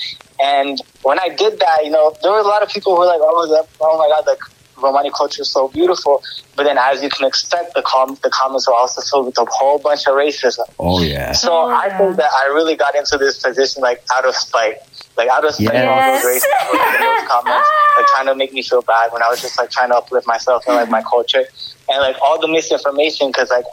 And 0.43 0.79
when 1.03 1.19
I 1.21 1.29
did 1.29 1.61
that, 1.61 1.85
you 1.85 1.91
know, 1.91 2.15
there 2.23 2.33
were 2.33 2.39
a 2.39 2.43
lot 2.55 2.63
of 2.63 2.69
people 2.71 2.95
who 2.95 3.01
were 3.01 3.07
like, 3.07 3.21
"Oh, 3.23 3.47
that, 3.55 3.67
oh 3.81 3.99
my 3.99 4.09
god, 4.09 4.27
like 4.27 4.39
Romani 4.77 5.11
culture 5.17 5.43
is 5.43 5.53
so 5.53 5.69
beautiful." 5.69 6.23
But 6.57 6.65
then, 6.65 6.79
as 6.79 7.03
you 7.03 7.11
can 7.11 7.27
expect, 7.27 7.75
the 7.75 7.83
com- 7.87 8.19
the 8.23 8.31
comments 8.31 8.67
were 8.67 8.75
also 8.75 9.03
filled 9.11 9.27
with 9.27 9.39
a 9.39 9.47
whole 9.51 9.79
bunch 9.79 10.07
of 10.07 10.15
racism. 10.15 10.65
oh 10.79 11.03
yeah 11.03 11.33
So 11.33 11.53
Oh, 11.53 11.69
I 11.71 11.87
yeah. 11.89 11.99
think 11.99 12.17
that 12.17 12.31
I 12.43 12.47
really 12.49 12.77
got 12.77 12.95
into 12.95 13.19
this 13.19 13.39
position 13.39 13.83
like 13.83 13.99
out 14.17 14.25
of 14.25 14.35
spite, 14.35 14.77
like 15.17 15.29
out 15.29 15.45
of 15.45 15.55
spite, 15.55 15.85
all 15.85 16.01
those 16.03 16.25
racists 16.25 16.69
were 16.71 16.79
making 16.79 17.01
those 17.01 17.23
comments, 17.31 17.69
like 17.97 18.07
trying 18.15 18.27
to 18.27 18.35
make 18.35 18.53
me 18.53 18.63
feel 18.63 18.83
bad 18.83 19.11
when 19.13 19.23
I 19.23 19.29
was 19.29 19.41
just 19.43 19.59
like 19.59 19.71
trying 19.71 19.91
to 19.91 19.97
uplift 19.97 20.27
myself 20.27 20.65
and 20.67 20.77
like 20.77 20.89
my 20.89 21.03
culture, 21.03 21.45
and 21.91 22.01
like 22.01 22.17
all 22.23 22.41
the 22.41 22.49
misinformation 22.49 23.29
because 23.29 23.51
like 23.51 23.65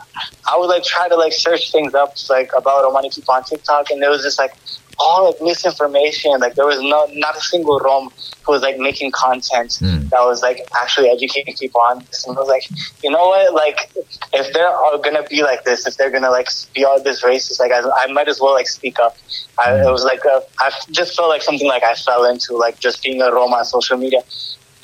I 0.51 0.57
would 0.57 0.67
like 0.67 0.83
try 0.83 1.07
to 1.07 1.15
like 1.15 1.33
search 1.33 1.71
things 1.71 1.93
up 1.93 2.13
like 2.29 2.49
about 2.57 2.83
Romani 2.83 3.09
people 3.13 3.33
on 3.33 3.43
TikTok, 3.43 3.91
and 3.91 4.01
there 4.01 4.09
was 4.09 4.23
just 4.23 4.39
like 4.39 4.51
all 4.99 5.25
like 5.25 5.35
misinformation. 5.41 6.31
Like 6.39 6.55
there 6.55 6.65
was 6.65 6.81
no 6.81 7.07
not 7.13 7.37
a 7.37 7.41
single 7.41 7.79
Rom 7.79 8.09
who 8.45 8.51
was 8.53 8.61
like 8.61 8.77
making 8.77 9.11
content 9.11 9.77
Hmm. 9.79 10.07
that 10.09 10.21
was 10.21 10.41
like 10.41 10.59
actually 10.81 11.09
educating 11.09 11.53
people 11.59 11.81
on 11.81 11.99
this. 11.99 12.25
And 12.25 12.35
I 12.35 12.39
was 12.39 12.49
like, 12.49 12.63
you 13.03 13.11
know 13.11 13.27
what? 13.27 13.53
Like 13.53 13.77
if 14.33 14.53
they're 14.53 14.67
all 14.69 14.97
gonna 14.97 15.23
be 15.29 15.43
like 15.43 15.63
this, 15.65 15.85
if 15.85 15.97
they're 15.97 16.09
gonna 16.09 16.31
like 16.31 16.47
be 16.73 16.83
all 16.85 17.01
this 17.03 17.23
racist, 17.23 17.59
like 17.59 17.71
I, 17.71 17.81
I 18.03 18.11
might 18.11 18.27
as 18.27 18.39
well 18.41 18.53
like 18.53 18.67
speak 18.67 18.97
up. 18.99 19.15
I, 19.59 19.75
it 19.81 19.91
was 19.91 20.03
like 20.03 20.21
a, 20.25 20.41
I 20.59 20.71
just 20.91 21.15
felt 21.15 21.29
like 21.29 21.41
something 21.41 21.67
like 21.67 21.83
I 21.83 21.93
fell 21.95 22.25
into, 22.25 22.55
like 22.55 22.79
just 22.79 23.03
being 23.03 23.21
a 23.21 23.31
Roma 23.31 23.57
on 23.57 23.65
social 23.65 23.97
media. 23.97 24.21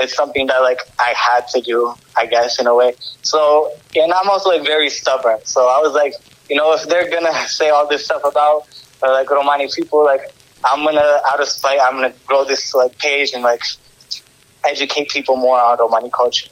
It's 0.03 0.15
something 0.15 0.47
that 0.47 0.59
like 0.59 0.79
I 0.99 1.13
had 1.15 1.47
to 1.49 1.61
do, 1.61 1.93
I 2.15 2.25
guess, 2.25 2.59
in 2.59 2.67
a 2.67 2.75
way. 2.75 2.95
So, 3.21 3.71
and 3.95 4.11
I'm 4.13 4.29
also 4.29 4.49
like 4.49 4.63
very 4.63 4.89
stubborn. 4.89 5.39
So 5.45 5.61
I 5.67 5.79
was 5.79 5.93
like, 5.93 6.13
you 6.49 6.55
know, 6.55 6.73
if 6.73 6.83
they're 6.83 7.09
gonna 7.09 7.33
say 7.59 7.69
all 7.69 7.87
this 7.87 8.05
stuff 8.05 8.23
about 8.23 8.67
uh, 9.01 9.11
like 9.11 9.29
Romani 9.29 9.67
people, 9.73 10.03
like 10.03 10.21
I'm 10.65 10.83
gonna 10.85 11.21
out 11.31 11.39
of 11.41 11.47
spite, 11.47 11.79
I'm 11.81 11.93
gonna 11.93 12.13
grow 12.25 12.45
this 12.45 12.73
like 12.73 12.97
page 12.97 13.31
and 13.33 13.43
like 13.43 13.63
educate 14.65 15.09
people 15.09 15.35
more 15.35 15.59
on 15.59 15.77
Romani 15.79 16.09
culture. 16.09 16.49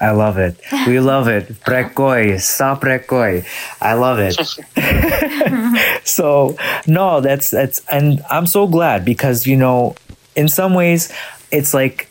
i 0.00 0.10
love 0.10 0.38
it 0.38 0.58
we 0.86 0.98
love 1.12 1.28
it 1.28 1.46
prekoi 1.60 2.40
sa 2.40 2.74
prekoi 2.74 3.44
i 3.80 3.92
love 3.92 4.18
it 4.18 4.34
so 6.06 6.56
no 6.86 7.20
that's 7.20 7.50
that's 7.50 7.82
and 7.90 8.24
i'm 8.30 8.46
so 8.46 8.66
glad 8.66 9.04
because 9.04 9.46
you 9.46 9.56
know 9.56 9.94
in 10.34 10.48
some 10.48 10.74
ways 10.74 11.12
it's 11.50 11.74
like 11.74 12.09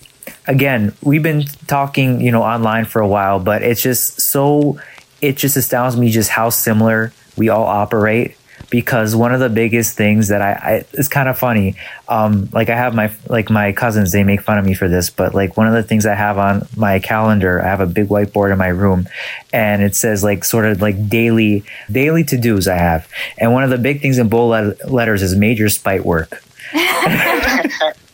again 0.50 0.94
we've 1.04 1.22
been 1.22 1.44
talking 1.68 2.20
you 2.20 2.32
know 2.32 2.42
online 2.42 2.84
for 2.84 3.02
a 3.02 3.08
while 3.08 3.40
but 3.40 3.62
it's 3.62 3.82
just 3.82 4.20
so 4.20 4.80
it 5.22 5.38
just 5.38 5.56
astounds 5.56 5.96
me 5.96 6.10
just 6.10 6.30
how 6.30 6.50
similar 6.50 7.14
we 7.38 7.50
all 7.50 7.66
operate 7.66 8.36
because 8.72 9.16
one 9.16 9.32
of 9.32 9.40
the 9.40 9.50
biggest 9.50 9.96
things 9.96 10.30
that 10.30 10.42
I, 10.42 10.52
I 10.52 10.86
it's 10.94 11.08
kind 11.08 11.30
of 11.30 11.38
funny. 11.38 11.76
Um 12.08 12.50
like 12.52 12.70
i 12.70 12.76
have 12.76 12.96
my 12.96 13.12
like 13.28 13.52
my 13.52 13.72
cousins 13.74 14.12
they 14.12 14.24
make 14.24 14.42
fun 14.42 14.58
of 14.58 14.66
me 14.66 14.74
for 14.74 14.90
this 14.90 15.12
but 15.12 15.36
like 15.36 15.56
one 15.56 15.68
of 15.68 15.74
the 15.74 15.84
things 15.84 16.08
i 16.08 16.16
have 16.16 16.40
on 16.40 16.68
my 16.76 16.98
calendar 16.98 17.62
i 17.62 17.66
have 17.66 17.80
a 17.80 17.86
big 17.86 18.08
whiteboard 18.08 18.52
in 18.52 18.58
my 18.58 18.68
room 18.68 19.08
and 19.54 19.84
it 19.84 19.96
says 19.96 20.24
like 20.24 20.44
sort 20.44 20.66
of 20.66 20.82
like 20.82 21.10
daily 21.10 21.64
daily 21.92 22.24
to-dos 22.24 22.68
i 22.68 22.76
have. 22.76 23.08
And 23.38 23.54
one 23.54 23.64
of 23.64 23.70
the 23.70 23.78
big 23.78 24.02
things 24.02 24.18
in 24.18 24.30
bold 24.30 24.76
letters 24.86 25.22
is 25.22 25.36
major 25.36 25.70
spite 25.70 26.04
work 26.04 26.44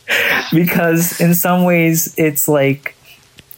because 0.52 1.20
in 1.20 1.34
some 1.34 1.64
ways 1.64 2.14
it's 2.16 2.48
like 2.48 2.96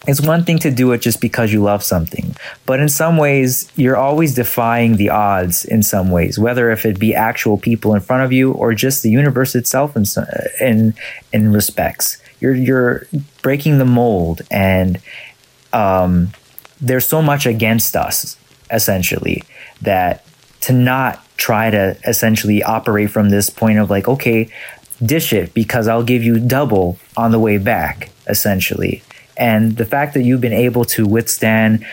it's 0.08 0.22
one 0.22 0.44
thing 0.44 0.58
to 0.60 0.70
do 0.70 0.92
it 0.92 1.02
just 1.02 1.20
because 1.20 1.52
you 1.52 1.62
love 1.62 1.82
something, 1.82 2.34
but 2.64 2.80
in 2.80 2.88
some 2.88 3.18
ways, 3.18 3.70
you're 3.76 3.96
always 3.96 4.34
defying 4.34 4.96
the 4.96 5.10
odds 5.10 5.66
in 5.66 5.82
some 5.82 6.10
ways, 6.10 6.38
whether 6.38 6.70
if 6.70 6.86
it 6.86 6.98
be 6.98 7.14
actual 7.14 7.58
people 7.58 7.94
in 7.94 8.00
front 8.00 8.22
of 8.22 8.32
you 8.32 8.52
or 8.52 8.72
just 8.72 9.02
the 9.02 9.10
universe 9.10 9.54
itself 9.54 9.96
in 9.96 10.04
in, 10.60 10.94
in 11.32 11.52
respects. 11.52 12.22
You're 12.40 12.54
you're 12.54 13.06
breaking 13.42 13.78
the 13.78 13.84
mold, 13.84 14.40
and 14.50 14.98
um, 15.74 16.30
there's 16.80 17.06
so 17.06 17.20
much 17.20 17.44
against 17.44 17.94
us, 17.94 18.38
essentially, 18.70 19.42
that 19.82 20.24
to 20.62 20.72
not 20.72 21.22
try 21.36 21.70
to 21.70 21.98
essentially 22.06 22.62
operate 22.62 23.10
from 23.10 23.28
this 23.28 23.50
point 23.50 23.78
of 23.78 23.90
like, 23.90 24.08
okay, 24.08 24.50
dish 25.04 25.32
it 25.32 25.54
because 25.54 25.88
I'll 25.88 26.02
give 26.02 26.22
you 26.22 26.38
double 26.38 26.98
on 27.16 27.32
the 27.32 27.38
way 27.38 27.58
back, 27.58 28.10
essentially 28.26 29.02
and 29.38 29.76
the 29.76 29.84
fact 29.84 30.14
that 30.14 30.22
you've 30.22 30.40
been 30.40 30.52
able 30.52 30.84
to 30.84 31.06
withstand 31.06 31.86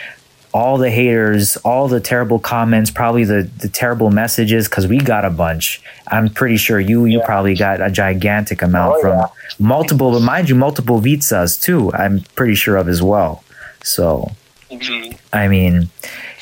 all 0.54 0.78
the 0.78 0.90
haters, 0.90 1.58
all 1.58 1.88
the 1.88 2.00
terrible 2.00 2.40
comments, 2.40 2.90
probably 2.90 3.24
the, 3.26 3.44
the 3.60 3.68
terrible 3.68 4.10
messages, 4.10 4.68
because 4.68 4.88
we 4.88 4.98
got 4.98 5.26
a 5.26 5.30
bunch. 5.30 5.82
I'm 6.08 6.30
pretty 6.30 6.58
sure 6.58 6.80
you 6.80 7.06
you 7.06 7.20
yeah. 7.20 7.26
probably 7.26 7.56
got 7.56 7.82
a 7.82 7.92
gigantic 7.92 8.62
amount 8.62 8.96
oh, 8.98 9.02
from 9.02 9.18
yeah. 9.18 9.28
multiple, 9.60 10.12
but 10.12 10.22
mind 10.22 10.50
you, 10.50 10.56
multiple 10.56 11.02
Vitsas 11.02 11.62
too. 11.62 11.94
I'm 11.94 12.22
pretty 12.36 12.56
sure 12.56 12.78
of 12.78 12.88
as 12.88 13.04
well. 13.04 13.44
So, 13.84 14.32
mm-hmm. 14.72 15.16
I 15.34 15.48
mean, 15.48 15.90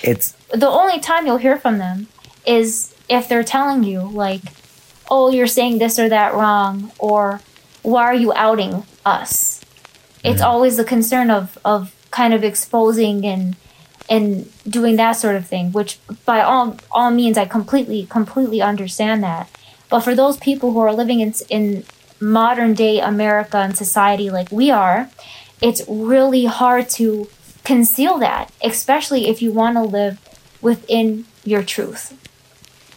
it's 0.04 0.34
the 0.54 0.70
only 0.70 1.00
time 1.00 1.26
you'll 1.26 1.38
hear 1.38 1.58
from 1.58 1.80
them 1.80 2.08
is 2.46 2.96
if 3.10 3.28
they're 3.28 3.44
telling 3.44 3.84
you 3.84 4.02
like, 4.02 4.42
"Oh, 5.10 5.30
you're 5.30 5.48
saying 5.48 5.80
this 5.80 6.00
or 6.00 6.10
that 6.10 6.34
wrong," 6.34 6.92
or 7.00 7.42
"Why 7.82 8.04
are 8.04 8.16
you 8.16 8.34
outing 8.34 8.84
us?" 9.06 9.64
it's 10.24 10.42
mm. 10.42 10.46
always 10.46 10.78
the 10.78 10.84
concern 10.84 11.30
of 11.30 11.58
of 11.66 11.94
kind 12.12 12.34
of 12.34 12.44
exposing 12.44 13.26
and 13.26 13.56
and 14.10 14.52
doing 14.68 14.96
that 14.96 15.14
sort 15.14 15.36
of 15.36 15.46
thing 15.46 15.72
which 15.72 16.00
by 16.26 16.42
all 16.42 16.78
all 16.92 17.12
means 17.12 17.38
i 17.38 17.46
completely 17.46 18.06
completely 18.10 18.62
understand 18.62 19.24
that 19.24 19.50
but 19.90 20.02
for 20.02 20.16
those 20.16 20.38
people 20.38 20.72
who 20.72 20.80
are 20.80 20.94
living 20.94 21.20
in 21.20 21.34
in 21.50 21.84
modern 22.20 22.74
day 22.74 23.00
america 23.00 23.58
and 23.58 23.78
society 23.78 24.30
like 24.30 24.52
we 24.52 24.72
are 24.72 25.10
it's 25.62 25.84
really 25.88 26.46
hard 26.46 26.90
to 26.90 27.28
conceal 27.64 28.18
that 28.18 28.52
especially 28.64 29.28
if 29.28 29.42
you 29.42 29.52
want 29.52 29.76
to 29.76 29.82
live 29.82 30.20
within 30.62 31.26
your 31.44 31.64
truth 31.64 32.18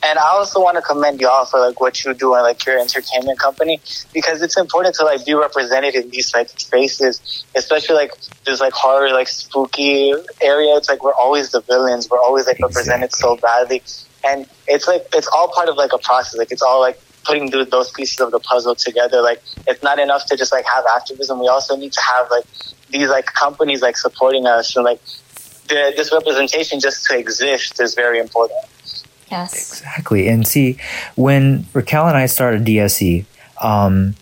and 0.06 0.18
I 0.20 0.28
also 0.28 0.62
want 0.62 0.76
to 0.76 0.82
commend 0.82 1.20
y'all 1.20 1.44
for 1.46 1.58
like 1.58 1.80
what 1.80 2.04
you 2.04 2.14
do 2.14 2.34
and 2.34 2.44
like 2.44 2.64
your 2.64 2.78
entertainment 2.78 3.40
company 3.40 3.80
because 4.14 4.40
it's 4.40 4.56
important 4.56 4.94
to 4.96 5.04
like 5.04 5.26
be 5.26 5.34
represented 5.34 5.96
in 5.96 6.10
these 6.10 6.32
like 6.32 6.48
spaces, 6.50 7.44
especially 7.56 7.96
like 7.96 8.12
this 8.44 8.60
like 8.60 8.72
horror, 8.72 9.10
like 9.10 9.26
spooky 9.26 10.12
area. 10.40 10.76
It's 10.76 10.88
like 10.88 11.02
we're 11.02 11.14
always 11.14 11.50
the 11.50 11.60
villains. 11.60 12.08
We're 12.08 12.20
always 12.20 12.46
like 12.46 12.60
represented 12.60 13.12
so 13.12 13.36
badly, 13.36 13.82
and 14.24 14.46
it's 14.68 14.86
like 14.86 15.06
it's 15.12 15.28
all 15.28 15.48
part 15.48 15.68
of 15.68 15.76
like 15.76 15.92
a 15.92 15.98
process. 15.98 16.38
Like 16.38 16.52
it's 16.52 16.62
all 16.62 16.80
like 16.80 17.00
putting 17.24 17.50
those 17.50 17.90
pieces 17.90 18.20
of 18.20 18.30
the 18.30 18.38
puzzle 18.38 18.76
together. 18.76 19.20
Like 19.20 19.42
it's 19.66 19.82
not 19.82 19.98
enough 19.98 20.26
to 20.26 20.36
just 20.36 20.52
like 20.52 20.64
have 20.72 20.84
activism. 20.94 21.40
We 21.40 21.48
also 21.48 21.76
need 21.76 21.92
to 21.92 22.00
have 22.00 22.30
like 22.30 22.44
these 22.90 23.08
like 23.08 23.26
companies 23.26 23.82
like 23.82 23.96
supporting 23.96 24.46
us 24.46 24.76
and 24.76 24.84
like 24.84 25.00
the, 25.68 25.92
this 25.96 26.12
representation 26.12 26.78
just 26.78 27.04
to 27.06 27.18
exist 27.18 27.80
is 27.80 27.96
very 27.96 28.20
important. 28.20 28.60
Yes. 29.30 29.80
Exactly. 29.80 30.28
And 30.28 30.46
see, 30.46 30.78
when 31.16 31.66
Raquel 31.72 32.08
and 32.08 32.16
I 32.16 32.26
started 32.26 32.64
DSE, 32.64 33.24
um, 33.60 34.14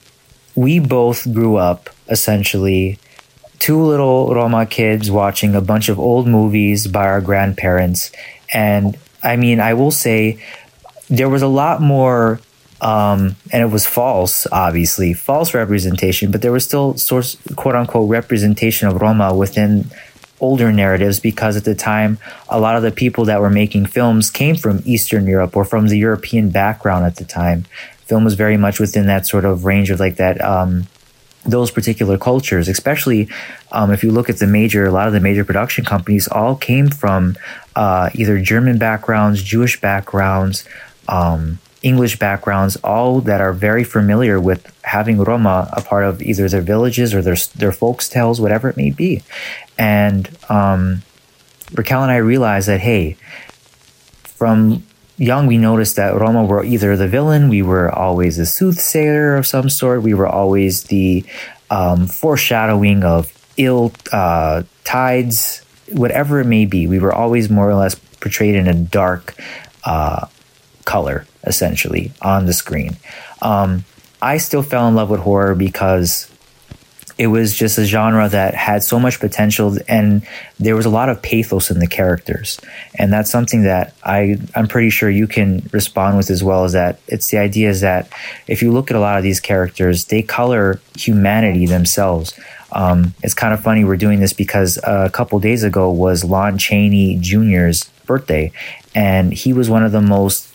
we 0.54 0.78
both 0.78 1.32
grew 1.32 1.56
up 1.56 1.90
essentially 2.08 2.98
two 3.58 3.82
little 3.82 4.34
Roma 4.34 4.66
kids 4.66 5.10
watching 5.10 5.54
a 5.54 5.60
bunch 5.60 5.88
of 5.88 5.98
old 5.98 6.26
movies 6.26 6.86
by 6.86 7.04
our 7.04 7.20
grandparents. 7.20 8.12
And 8.52 8.96
I 9.22 9.36
mean, 9.36 9.60
I 9.60 9.74
will 9.74 9.90
say 9.90 10.42
there 11.08 11.28
was 11.28 11.42
a 11.42 11.48
lot 11.48 11.80
more, 11.80 12.40
um, 12.80 13.36
and 13.52 13.62
it 13.62 13.70
was 13.72 13.86
false, 13.86 14.46
obviously, 14.52 15.12
false 15.12 15.54
representation, 15.54 16.30
but 16.30 16.42
there 16.42 16.52
was 16.52 16.64
still 16.64 16.96
source, 16.96 17.36
quote 17.56 17.74
unquote, 17.74 18.08
representation 18.08 18.88
of 18.88 19.00
Roma 19.00 19.34
within 19.34 19.90
older 20.40 20.72
narratives 20.72 21.20
because 21.20 21.56
at 21.56 21.64
the 21.64 21.74
time 21.74 22.18
a 22.48 22.60
lot 22.60 22.76
of 22.76 22.82
the 22.82 22.90
people 22.90 23.24
that 23.24 23.40
were 23.40 23.50
making 23.50 23.86
films 23.86 24.30
came 24.30 24.56
from 24.56 24.82
Eastern 24.84 25.26
Europe 25.26 25.56
or 25.56 25.64
from 25.64 25.88
the 25.88 25.98
European 25.98 26.50
background 26.50 27.04
at 27.04 27.16
the 27.16 27.24
time. 27.24 27.64
Film 28.06 28.24
was 28.24 28.34
very 28.34 28.56
much 28.56 28.78
within 28.78 29.06
that 29.06 29.26
sort 29.26 29.44
of 29.44 29.64
range 29.64 29.90
of 29.90 30.00
like 30.00 30.16
that 30.16 30.40
um, 30.42 30.86
those 31.44 31.70
particular 31.70 32.18
cultures, 32.18 32.68
especially 32.68 33.28
um, 33.72 33.92
if 33.92 34.02
you 34.02 34.10
look 34.10 34.30
at 34.30 34.38
the 34.38 34.46
major, 34.46 34.84
a 34.86 34.90
lot 34.90 35.06
of 35.06 35.12
the 35.12 35.20
major 35.20 35.44
production 35.44 35.84
companies 35.84 36.26
all 36.28 36.56
came 36.56 36.88
from 36.88 37.36
uh, 37.76 38.10
either 38.14 38.40
German 38.40 38.78
backgrounds, 38.78 39.42
Jewish 39.42 39.80
backgrounds, 39.80 40.64
um, 41.08 41.58
English 41.84 42.18
backgrounds, 42.18 42.76
all 42.76 43.20
that 43.20 43.42
are 43.42 43.52
very 43.52 43.84
familiar 43.84 44.40
with 44.40 44.74
having 44.82 45.18
Roma 45.18 45.68
a 45.70 45.82
part 45.82 46.04
of 46.04 46.22
either 46.22 46.48
their 46.48 46.62
villages 46.62 47.14
or 47.14 47.20
their 47.20 47.36
their 47.54 47.72
folks 47.72 48.08
tales, 48.08 48.40
whatever 48.40 48.70
it 48.70 48.76
may 48.76 48.90
be. 48.90 49.22
And 49.78 50.28
um, 50.48 51.02
Raquel 51.74 52.02
and 52.02 52.10
I 52.10 52.16
realized 52.16 52.68
that 52.68 52.80
hey, 52.80 53.18
from 54.22 54.82
young 55.18 55.46
we 55.46 55.58
noticed 55.58 55.96
that 55.96 56.18
Roma 56.18 56.44
were 56.44 56.64
either 56.64 56.96
the 56.96 57.06
villain, 57.06 57.50
we 57.50 57.60
were 57.60 57.92
always 57.92 58.38
a 58.38 58.46
soothsayer 58.46 59.36
of 59.36 59.46
some 59.46 59.68
sort, 59.68 60.02
we 60.02 60.14
were 60.14 60.26
always 60.26 60.84
the 60.84 61.22
um, 61.70 62.06
foreshadowing 62.06 63.04
of 63.04 63.30
ill 63.58 63.92
uh, 64.10 64.62
tides, 64.84 65.60
whatever 65.92 66.40
it 66.40 66.46
may 66.46 66.64
be. 66.64 66.86
We 66.86 66.98
were 66.98 67.12
always 67.12 67.50
more 67.50 67.68
or 67.68 67.74
less 67.74 67.94
portrayed 67.94 68.54
in 68.54 68.68
a 68.68 68.74
dark 68.74 69.34
uh, 69.84 70.28
color 70.86 71.26
essentially 71.44 72.12
on 72.22 72.46
the 72.46 72.52
screen. 72.52 72.96
Um, 73.42 73.84
I 74.20 74.38
still 74.38 74.62
fell 74.62 74.88
in 74.88 74.94
love 74.94 75.10
with 75.10 75.20
horror 75.20 75.54
because 75.54 76.30
it 77.16 77.28
was 77.28 77.54
just 77.54 77.78
a 77.78 77.84
genre 77.84 78.28
that 78.28 78.54
had 78.54 78.82
so 78.82 78.98
much 78.98 79.20
potential 79.20 79.76
and 79.86 80.26
there 80.58 80.74
was 80.74 80.86
a 80.86 80.90
lot 80.90 81.08
of 81.08 81.22
pathos 81.22 81.70
in 81.70 81.78
the 81.78 81.86
characters 81.86 82.60
and 82.96 83.12
that's 83.12 83.30
something 83.30 83.62
that 83.62 83.94
i 84.02 84.36
i'm 84.54 84.66
pretty 84.66 84.90
sure 84.90 85.08
you 85.08 85.26
can 85.26 85.68
respond 85.72 86.16
with 86.16 86.30
as 86.30 86.42
well 86.42 86.64
as 86.64 86.72
that 86.72 86.98
it's 87.06 87.30
the 87.30 87.38
idea 87.38 87.68
is 87.68 87.82
that 87.82 88.08
if 88.46 88.62
you 88.62 88.72
look 88.72 88.90
at 88.90 88.96
a 88.96 89.00
lot 89.00 89.16
of 89.16 89.22
these 89.22 89.40
characters 89.40 90.06
they 90.06 90.22
color 90.22 90.80
humanity 90.96 91.66
themselves 91.66 92.38
um, 92.72 93.14
it's 93.22 93.34
kind 93.34 93.54
of 93.54 93.62
funny 93.62 93.84
we're 93.84 93.96
doing 93.96 94.18
this 94.18 94.32
because 94.32 94.78
a 94.82 95.08
couple 95.12 95.38
days 95.38 95.62
ago 95.62 95.90
was 95.90 96.24
lon 96.24 96.58
chaney 96.58 97.16
jr's 97.18 97.84
birthday 98.06 98.50
and 98.94 99.32
he 99.32 99.52
was 99.52 99.70
one 99.70 99.84
of 99.84 99.92
the 99.92 100.00
most 100.00 100.53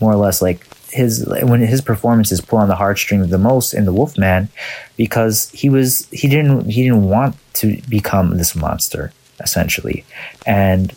more 0.00 0.12
or 0.12 0.16
less 0.16 0.40
like 0.40 0.66
his 0.90 1.26
when 1.42 1.60
his 1.60 1.80
performances 1.80 2.40
pull 2.40 2.58
on 2.58 2.68
the 2.68 2.76
heartstrings 2.76 3.28
the 3.28 3.38
most 3.38 3.74
in 3.74 3.84
the 3.84 3.92
Wolfman 3.92 4.48
because 4.96 5.50
he 5.50 5.68
was 5.68 6.08
he 6.10 6.28
didn't 6.28 6.70
he 6.70 6.82
didn't 6.82 7.04
want 7.04 7.36
to 7.54 7.80
become 7.88 8.36
this 8.36 8.54
monster 8.54 9.12
essentially. 9.40 10.04
And 10.46 10.94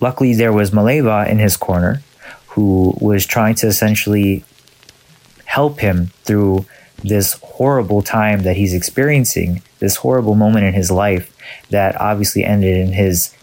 luckily 0.00 0.34
there 0.34 0.52
was 0.52 0.70
Maleva 0.70 1.28
in 1.28 1.38
his 1.38 1.56
corner 1.56 2.02
who 2.48 2.96
was 3.00 3.26
trying 3.26 3.54
to 3.56 3.66
essentially 3.66 4.44
help 5.44 5.80
him 5.80 6.10
through 6.24 6.66
this 7.02 7.34
horrible 7.42 8.02
time 8.02 8.42
that 8.42 8.56
he's 8.56 8.74
experiencing 8.74 9.62
this 9.78 9.96
horrible 9.96 10.34
moment 10.34 10.64
in 10.64 10.74
his 10.74 10.90
life 10.90 11.34
that 11.70 11.98
obviously 12.00 12.44
ended 12.44 12.76
in 12.76 12.92
his 12.92 13.34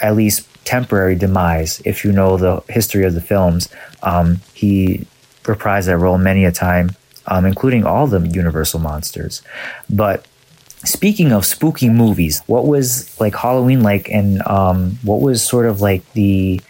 at 0.00 0.14
least 0.14 0.47
temporary 0.68 1.14
demise. 1.16 1.80
If 1.86 2.04
you 2.04 2.12
know 2.12 2.36
the 2.36 2.62
history 2.68 3.04
of 3.04 3.14
the 3.14 3.22
films, 3.22 3.70
um, 4.02 4.40
he 4.52 5.06
reprised 5.44 5.86
that 5.86 5.96
role 5.96 6.18
many 6.18 6.44
a 6.44 6.52
time, 6.52 6.90
um, 7.26 7.46
including 7.46 7.84
all 7.84 8.06
the 8.06 8.20
Universal 8.20 8.80
monsters. 8.80 9.40
But 9.88 10.26
speaking 10.84 11.32
of 11.32 11.46
spooky 11.46 11.88
movies, 11.88 12.42
what 12.46 12.66
was 12.66 13.18
like 13.18 13.34
Halloween 13.34 13.82
like, 13.82 14.10
and 14.10 14.46
um, 14.46 14.98
what 15.02 15.22
was 15.22 15.42
sort 15.42 15.64
of 15.64 15.80
like 15.80 16.02
the 16.12 16.60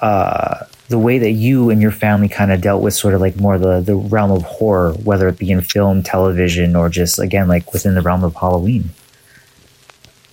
uh, 0.00 0.64
the 0.86 0.98
way 0.98 1.18
that 1.18 1.32
you 1.32 1.70
and 1.70 1.82
your 1.82 1.90
family 1.90 2.28
kind 2.28 2.52
of 2.52 2.60
dealt 2.60 2.80
with 2.80 2.94
sort 2.94 3.12
of 3.12 3.20
like 3.20 3.34
more 3.40 3.58
the 3.58 3.80
the 3.80 3.96
realm 3.96 4.30
of 4.30 4.42
horror, 4.42 4.92
whether 5.02 5.26
it 5.26 5.36
be 5.36 5.50
in 5.50 5.62
film, 5.62 6.04
television, 6.04 6.76
or 6.76 6.88
just 6.88 7.18
again 7.18 7.48
like 7.48 7.72
within 7.72 7.96
the 7.96 8.02
realm 8.02 8.22
of 8.22 8.36
Halloween. 8.36 8.90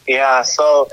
Yeah, 0.08 0.44
so 0.44 0.88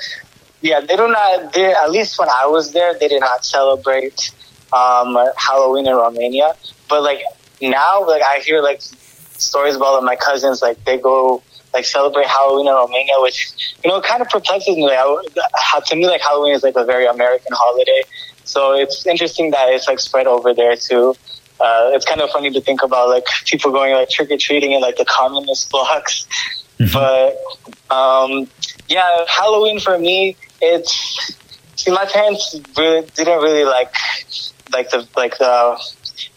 yeah, 0.63 0.81
they 0.81 0.97
do 0.97 1.09
not. 1.09 1.53
They, 1.53 1.73
at 1.73 1.91
least 1.91 2.19
when 2.19 2.29
I 2.29 2.47
was 2.47 2.73
there, 2.73 2.95
they 2.99 3.09
did 3.09 3.21
not 3.21 3.45
celebrate 3.45 4.31
um, 4.73 5.19
Halloween 5.37 5.87
in 5.87 5.95
Romania. 5.95 6.55
But 6.89 7.03
like 7.03 7.21
now, 7.61 8.07
like 8.07 8.23
I 8.23 8.39
hear 8.39 8.63
like 8.63 8.81
stories 8.81 9.77
about 9.77 9.95
like, 9.95 10.05
my 10.05 10.17
cousins, 10.17 10.63
like 10.63 10.83
they 10.85 10.99
go 10.99 11.43
like 11.75 11.85
celebrate 11.85 12.27
Halloween 12.27 12.69
in 12.69 12.75
Romania, 12.75 13.15
which 13.19 13.77
you 13.85 13.91
know 13.91 14.01
kind 14.01 14.23
of 14.23 14.29
perplexes 14.29 14.77
me. 14.77 14.85
Like, 14.85 15.85
to 15.87 15.97
me, 15.97 16.07
like 16.07 16.21
Halloween 16.21 16.55
is 16.55 16.63
like 16.63 16.77
a 16.77 16.85
very 16.85 17.07
American 17.07 17.53
holiday, 17.53 18.05
so 18.45 18.73
it's 18.73 19.07
interesting 19.07 19.51
that 19.51 19.69
it's 19.71 19.89
like 19.89 19.99
spread 19.99 20.27
over 20.27 20.55
there 20.55 20.77
too. 20.77 21.15
Uh, 21.61 21.91
it's 21.95 22.05
kind 22.05 22.21
of 22.21 22.31
funny 22.31 22.51
to 22.51 22.61
think 22.61 22.83
about 22.83 23.09
like 23.09 23.25
people 23.47 23.71
going 23.71 23.95
like 23.95 24.11
trick 24.11 24.31
or 24.31 24.37
treating 24.37 24.73
in 24.73 24.81
like 24.81 24.97
the 24.97 25.05
communist 25.05 25.71
blocks. 25.73 26.27
but 26.93 27.37
um, 27.91 28.49
yeah, 28.89 29.25
Halloween 29.29 29.79
for 29.79 29.99
me, 29.99 30.37
it's 30.63 31.37
see 31.77 31.91
my 31.91 32.07
parents 32.07 32.57
really, 32.77 33.07
didn't 33.17 33.43
really 33.43 33.65
like 33.65 33.95
like 34.73 34.91
the 34.91 35.07
like 35.17 35.37
the 35.39 35.79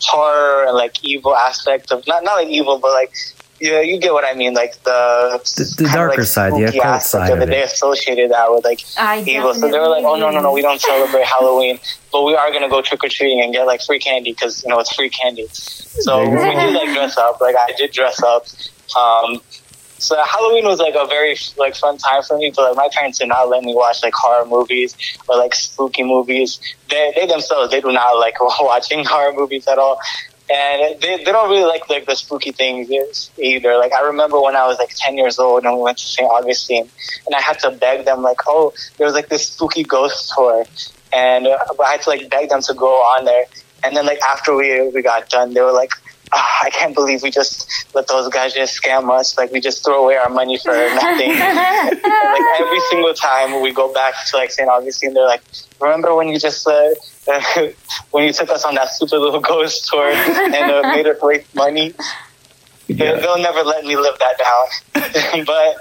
horror 0.02 0.66
and 0.68 0.76
like 0.76 1.04
evil 1.04 1.36
aspect 1.36 1.92
of 1.92 2.06
not 2.08 2.24
not 2.24 2.36
like 2.36 2.48
evil, 2.50 2.80
but 2.80 2.92
like 2.92 3.14
yeah, 3.62 3.80
you 3.80 4.00
get 4.00 4.12
what 4.12 4.26
I 4.26 4.34
mean, 4.34 4.54
like 4.54 4.74
the 4.84 5.40
The- 5.56 5.84
the 5.84 5.90
darker 5.90 6.18
like, 6.18 6.28
side, 6.28 6.54
the 6.54 6.68
spooky 6.68 6.78
occult 6.80 7.02
side 7.04 7.32
of 7.32 7.42
it. 7.42 7.46
They 7.46 7.64
associated 7.64 8.32
that 8.32 8.52
with 8.52 8.66
like 8.66 8.82
I 8.98 9.24
evil, 9.26 9.54
so 9.54 9.70
they 9.72 9.80
were 9.80 9.88
like, 9.88 10.04
"Oh 10.04 10.18
no, 10.18 10.30
no, 10.30 10.42
no, 10.42 10.52
we 10.52 10.62
don't 10.62 10.82
celebrate 10.82 11.26
Halloween, 11.26 11.80
but 12.12 12.24
we 12.24 12.36
are 12.36 12.52
gonna 12.52 12.68
go 12.70 12.82
trick 12.82 13.04
or 13.04 13.10
treating 13.10 13.42
and 13.42 13.54
get 13.54 13.66
like 13.66 13.82
free 13.82 14.00
candy 14.00 14.32
because 14.34 14.62
you 14.64 14.70
know 14.70 14.80
it's 14.80 14.94
free 14.94 15.10
candy." 15.10 15.48
So 15.52 16.28
we 16.30 16.36
did 16.36 16.74
like 16.74 16.94
dress 16.94 17.18
up. 17.18 17.40
Like 17.40 17.56
I 17.56 17.72
did 17.78 17.92
dress 17.92 18.22
up. 18.22 18.46
Um, 18.96 19.42
so 19.98 20.22
Halloween 20.24 20.66
was 20.66 20.80
like 20.80 20.96
a 20.96 21.08
very 21.08 21.38
like 21.58 21.76
fun 21.76 21.98
time 21.98 22.22
for 22.24 22.38
me, 22.38 22.52
but 22.56 22.70
like 22.70 22.76
my 22.76 22.90
parents 22.94 23.20
did 23.20 23.30
not 23.30 23.50
let 23.50 23.64
me 23.64 23.74
watch 23.74 24.04
like 24.04 24.14
horror 24.14 24.46
movies 24.46 24.96
or 25.28 25.38
like 25.38 25.56
spooky 25.56 26.04
movies. 26.04 26.60
They 26.90 27.14
they 27.16 27.26
themselves 27.28 27.72
they 27.72 27.82
do 27.82 27.92
not 27.92 28.12
like 28.20 28.40
watching 28.40 29.06
horror 29.08 29.34
movies 29.34 29.68
at 29.68 29.78
all. 29.78 30.00
And 30.48 31.02
they, 31.02 31.18
they 31.18 31.32
don't 31.32 31.50
really 31.50 31.66
like 31.66 31.90
like 31.90 32.06
the 32.06 32.16
spooky 32.16 32.52
things 32.52 33.32
either. 33.40 33.78
Like 33.78 33.94
I 33.94 34.02
remember 34.02 34.40
when 34.40 34.56
I 34.56 34.68
was 34.68 34.78
like 34.78 34.92
ten 34.96 35.18
years 35.18 35.40
old 35.40 35.64
and 35.64 35.76
we 35.76 35.82
went 35.82 35.98
to 35.98 36.06
St. 36.06 36.30
Augustine, 36.30 36.90
and 37.26 37.36
I 37.36 37.42
had 37.42 37.58
to 37.60 37.72
beg 37.72 38.06
them 38.06 38.22
like, 38.22 38.38
oh, 38.48 38.74
there 38.98 39.06
was 39.06 39.16
like 39.16 39.30
this 39.30 39.48
spooky 39.48 39.84
ghost 39.84 40.32
tour, 40.36 40.66
and 41.12 41.48
uh, 41.48 41.58
I 41.84 41.92
had 41.92 42.02
to 42.04 42.10
like 42.10 42.30
beg 42.30 42.50
them 42.50 42.62
to 42.62 42.74
go 42.76 42.90
on 42.90 43.26
there. 43.26 43.46
And 43.84 43.96
then 43.96 44.06
like 44.06 44.20
after 44.22 44.56
we 44.56 44.88
we 44.90 45.02
got 45.02 45.30
done, 45.30 45.54
they 45.56 45.62
were 45.62 45.72
like, 45.72 45.92
ah, 46.32 46.60
I 46.64 46.70
can't 46.70 46.94
believe 46.94 47.22
we 47.22 47.32
just 47.32 47.70
let 47.94 48.08
those 48.08 48.30
guys 48.30 48.54
just 48.54 48.82
scam 48.82 49.10
us. 49.12 49.38
Like 49.38 49.52
we 49.52 49.60
just 49.60 49.84
throw 49.84 50.04
away 50.04 50.16
our 50.16 50.30
money 50.30 50.58
for 50.58 50.72
nothing. 50.96 51.30
Like 51.32 52.60
every 52.60 52.80
single 52.90 53.14
time 53.14 53.62
we 53.62 53.74
go 53.74 53.94
back 53.94 54.14
to 54.28 54.38
like 54.38 54.52
St. 54.52 54.70
Augustine, 54.70 55.14
they're 55.14 55.26
like, 55.26 55.42
remember 55.80 56.16
when 56.16 56.30
you 56.30 56.40
just 56.40 56.68
uh, 56.68 56.90
when 58.12 58.26
you 58.26 58.34
took 58.34 58.50
us 58.50 58.64
on 58.64 58.76
that 58.76 58.90
stupid 58.90 59.20
little 59.20 59.40
ghost 59.52 59.88
tour 59.88 60.12
and 60.12 60.72
uh, 60.72 60.82
made 60.94 61.08
us 61.08 61.22
waste 61.22 61.54
money? 61.56 61.94
They, 62.88 62.96
they'll 62.96 63.40
never 63.40 63.64
let 63.64 63.84
me 63.84 63.96
live 63.96 64.16
that 64.20 64.38
down. 64.38 65.46
but 65.46 65.76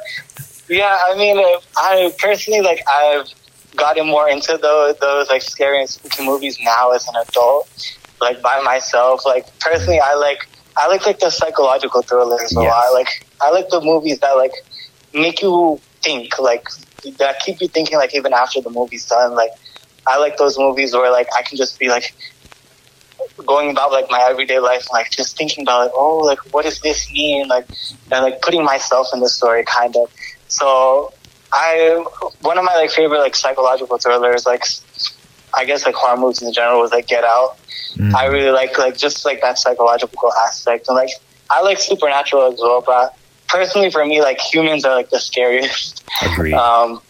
yeah, 0.68 0.98
I 1.10 1.16
mean, 1.16 1.38
uh, 1.38 1.60
I 1.76 2.12
personally 2.18 2.62
like 2.62 2.82
I've 2.88 3.28
gotten 3.76 4.06
more 4.06 4.28
into 4.28 4.56
those 4.60 4.96
those 4.98 5.28
like 5.28 5.42
scary 5.42 5.80
and 5.80 5.88
spooky 5.88 6.24
movies 6.24 6.58
now 6.62 6.92
as 6.92 7.06
an 7.08 7.14
adult, 7.16 7.68
like 8.24 8.42
by 8.42 8.60
myself. 8.62 9.22
Like 9.26 9.44
personally, 9.60 10.00
I 10.04 10.14
like 10.16 10.38
I 10.78 10.88
like 10.88 11.06
like 11.06 11.20
the 11.20 11.30
psychological 11.30 12.04
thrillers 12.10 12.54
a 12.58 12.62
Yes. 12.62 12.64
lot. 12.64 12.90
Like 12.94 13.08
I 13.42 13.50
like 13.50 13.66
the 13.70 13.82
movies 13.82 14.20
that 14.22 14.32
like 14.34 14.52
make 15.14 15.42
you 15.42 15.82
think, 16.04 16.38
like 16.38 16.62
that 17.18 17.40
keep 17.44 17.56
you 17.60 17.68
thinking, 17.74 17.98
like 17.98 18.14
even 18.14 18.34
after 18.34 18.60
the 18.62 18.70
movie's 18.70 19.06
done. 19.06 19.34
Like 19.36 19.50
I 20.08 20.18
like 20.18 20.36
those 20.38 20.56
movies 20.58 20.94
where 20.94 21.12
like 21.12 21.28
I 21.38 21.42
can 21.42 21.58
just 21.58 21.78
be 21.78 21.88
like 21.88 22.04
going 23.46 23.70
about 23.70 23.92
like 23.92 24.06
my 24.10 24.26
everyday 24.30 24.58
life, 24.60 24.84
like 24.92 25.08
just 25.16 25.36
thinking 25.36 25.64
about 25.64 25.84
like, 25.84 25.92
oh, 25.96 26.18
like 26.26 26.38
what 26.50 26.64
does 26.64 26.80
this 26.82 27.06
mean? 27.12 27.48
Like 27.48 27.66
and 28.12 28.24
like 28.24 28.40
putting 28.42 28.64
myself 28.64 29.08
in 29.14 29.20
the 29.20 29.28
story, 29.28 29.64
kind 29.66 29.94
of. 29.96 30.08
So 30.48 31.10
I 31.52 32.02
one 32.40 32.58
of 32.58 32.64
my 32.64 32.74
like 32.76 32.90
favorite 32.90 33.20
like 33.20 33.36
psychological 33.36 33.98
thrillers, 34.04 34.44
like 34.46 34.62
I 35.56 35.64
guess 35.64 35.84
like 35.84 35.94
horror 35.94 36.16
movies 36.16 36.42
in 36.42 36.52
general, 36.52 36.80
was 36.80 36.92
like 36.92 37.06
Get 37.06 37.24
Out. 37.24 37.56
Mm. 37.96 38.14
I 38.14 38.26
really 38.26 38.50
like 38.50 38.76
like 38.78 38.96
just 38.96 39.24
like 39.24 39.40
that 39.40 39.58
psychological 39.58 40.32
aspect, 40.46 40.88
and 40.88 40.96
like 40.96 41.10
I 41.50 41.62
like 41.62 41.78
supernatural 41.78 42.52
as 42.52 42.58
well. 42.60 42.82
But 42.84 43.16
personally, 43.48 43.90
for 43.90 44.04
me, 44.04 44.20
like 44.20 44.40
humans 44.40 44.84
are 44.84 44.94
like 44.94 45.10
the 45.10 45.20
scariest. 45.20 46.04
Agreed. 46.22 46.54
Um, 46.54 47.00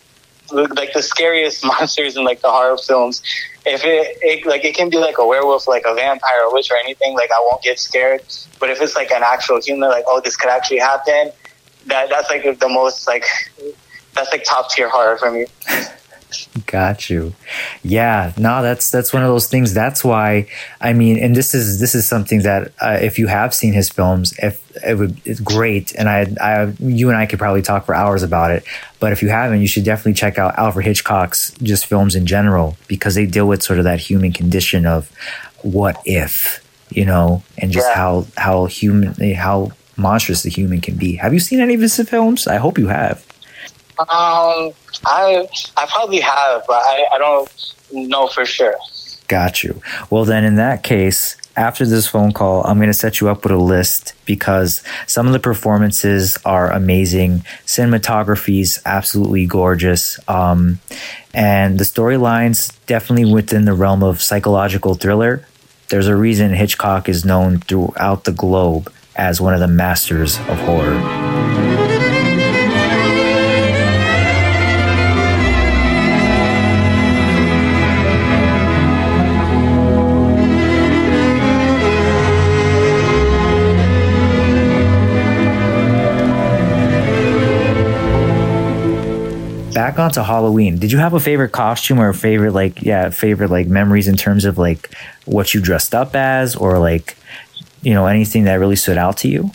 like 0.52 0.92
the 0.92 1.02
scariest 1.02 1.64
monsters 1.64 2.16
in 2.16 2.24
like 2.24 2.42
the 2.42 2.50
horror 2.50 2.76
films. 2.76 3.22
If 3.66 3.82
it, 3.84 4.18
it 4.20 4.46
like 4.46 4.64
it 4.64 4.74
can 4.76 4.90
be 4.90 4.98
like 4.98 5.18
a 5.18 5.26
werewolf, 5.26 5.66
like 5.66 5.84
a 5.86 5.94
vampire, 5.94 6.42
or 6.46 6.52
witch, 6.52 6.70
or 6.70 6.76
anything, 6.76 7.14
like 7.14 7.30
I 7.30 7.40
won't 7.40 7.62
get 7.62 7.78
scared. 7.78 8.22
But 8.60 8.70
if 8.70 8.80
it's 8.80 8.94
like 8.94 9.10
an 9.10 9.22
actual 9.24 9.60
human, 9.60 9.88
like 9.88 10.04
oh, 10.06 10.20
this 10.22 10.36
could 10.36 10.50
actually 10.50 10.78
happen. 10.78 11.32
That 11.86 12.10
that's 12.10 12.30
like 12.30 12.58
the 12.58 12.68
most 12.68 13.06
like 13.06 13.24
that's 14.14 14.30
like 14.32 14.44
top 14.44 14.70
tier 14.70 14.88
horror 14.88 15.16
for 15.16 15.30
me. 15.30 15.46
Got 16.66 17.10
you. 17.10 17.34
Yeah, 17.82 18.32
no, 18.36 18.62
that's 18.62 18.90
that's 18.90 19.12
one 19.12 19.22
of 19.22 19.28
those 19.28 19.46
things. 19.46 19.74
That's 19.74 20.04
why 20.04 20.46
I 20.80 20.92
mean, 20.92 21.18
and 21.18 21.34
this 21.34 21.54
is 21.54 21.80
this 21.80 21.94
is 21.94 22.08
something 22.08 22.42
that 22.42 22.72
uh, 22.80 22.98
if 23.00 23.18
you 23.18 23.26
have 23.26 23.54
seen 23.54 23.72
his 23.72 23.88
films, 23.88 24.34
if 24.38 24.62
it 24.84 24.96
would, 24.98 25.20
it's 25.24 25.40
great, 25.40 25.94
and 25.94 26.08
I, 26.08 26.26
I, 26.40 26.72
you 26.80 27.08
and 27.08 27.16
I 27.16 27.26
could 27.26 27.38
probably 27.38 27.62
talk 27.62 27.86
for 27.86 27.94
hours 27.94 28.22
about 28.22 28.50
it. 28.50 28.64
But 29.00 29.12
if 29.12 29.22
you 29.22 29.28
haven't, 29.28 29.60
you 29.60 29.66
should 29.68 29.84
definitely 29.84 30.14
check 30.14 30.38
out 30.38 30.56
Alfred 30.58 30.86
Hitchcock's 30.86 31.52
just 31.62 31.86
films 31.86 32.14
in 32.14 32.26
general 32.26 32.76
because 32.88 33.14
they 33.14 33.26
deal 33.26 33.46
with 33.46 33.62
sort 33.62 33.78
of 33.78 33.84
that 33.84 34.00
human 34.00 34.32
condition 34.32 34.86
of 34.86 35.10
what 35.62 36.00
if, 36.04 36.64
you 36.90 37.04
know, 37.04 37.42
and 37.58 37.70
just 37.72 37.86
Yeah. 37.88 37.94
how 37.96 38.26
how 38.36 38.66
human 38.66 39.14
how 39.34 39.70
monstrous 39.96 40.42
the 40.42 40.50
human 40.50 40.80
can 40.80 40.96
be. 40.96 41.14
Have 41.16 41.32
you 41.32 41.38
seen 41.40 41.60
any 41.60 41.74
of 41.74 41.80
his 41.80 41.96
films? 42.08 42.46
I 42.48 42.56
hope 42.56 42.78
you 42.78 42.88
have. 42.88 43.24
Um, 43.98 44.72
I 45.06 45.48
I 45.76 45.86
probably 45.88 46.20
have, 46.20 46.64
but 46.66 46.82
I, 46.84 47.06
I 47.14 47.18
don't 47.18 47.74
know 47.92 48.26
for 48.26 48.44
sure. 48.44 48.74
Got 49.28 49.64
you. 49.64 49.80
Well, 50.10 50.24
then, 50.24 50.44
in 50.44 50.56
that 50.56 50.82
case, 50.82 51.36
after 51.56 51.86
this 51.86 52.06
phone 52.06 52.32
call, 52.32 52.64
I'm 52.64 52.78
going 52.78 52.88
to 52.88 52.94
set 52.94 53.20
you 53.20 53.28
up 53.28 53.44
with 53.44 53.52
a 53.52 53.56
list 53.56 54.12
because 54.26 54.82
some 55.06 55.26
of 55.26 55.32
the 55.32 55.38
performances 55.38 56.36
are 56.44 56.70
amazing. 56.70 57.40
Cinematography 57.64 58.60
is 58.60 58.82
absolutely 58.84 59.46
gorgeous. 59.46 60.18
Um, 60.28 60.80
and 61.32 61.78
the 61.78 61.84
storylines 61.84 62.76
definitely 62.86 63.32
within 63.32 63.64
the 63.64 63.74
realm 63.74 64.02
of 64.02 64.20
psychological 64.20 64.94
thriller. 64.94 65.46
There's 65.88 66.08
a 66.08 66.16
reason 66.16 66.52
Hitchcock 66.52 67.08
is 67.08 67.24
known 67.24 67.60
throughout 67.60 68.24
the 68.24 68.32
globe 68.32 68.92
as 69.16 69.40
one 69.40 69.54
of 69.54 69.60
the 69.60 69.68
masters 69.68 70.38
of 70.38 70.58
horror. 70.60 71.73
Back 89.74 89.98
onto 89.98 90.22
Halloween. 90.22 90.78
Did 90.78 90.92
you 90.92 90.98
have 90.98 91.12
a 91.12 91.20
favorite 91.20 91.50
costume 91.50 92.00
or 92.00 92.08
a 92.08 92.14
favorite 92.14 92.52
like 92.52 92.82
yeah, 92.82 93.10
favorite 93.10 93.50
like 93.50 93.66
memories 93.66 94.08
in 94.08 94.16
terms 94.16 94.44
of 94.44 94.56
like 94.56 94.94
what 95.26 95.52
you 95.52 95.60
dressed 95.60 95.94
up 95.94 96.14
as 96.14 96.56
or 96.56 96.78
like 96.78 97.16
you 97.82 97.92
know 97.92 98.06
anything 98.06 98.44
that 98.44 98.54
really 98.54 98.76
stood 98.76 98.96
out 98.96 99.18
to 99.18 99.28
you? 99.28 99.50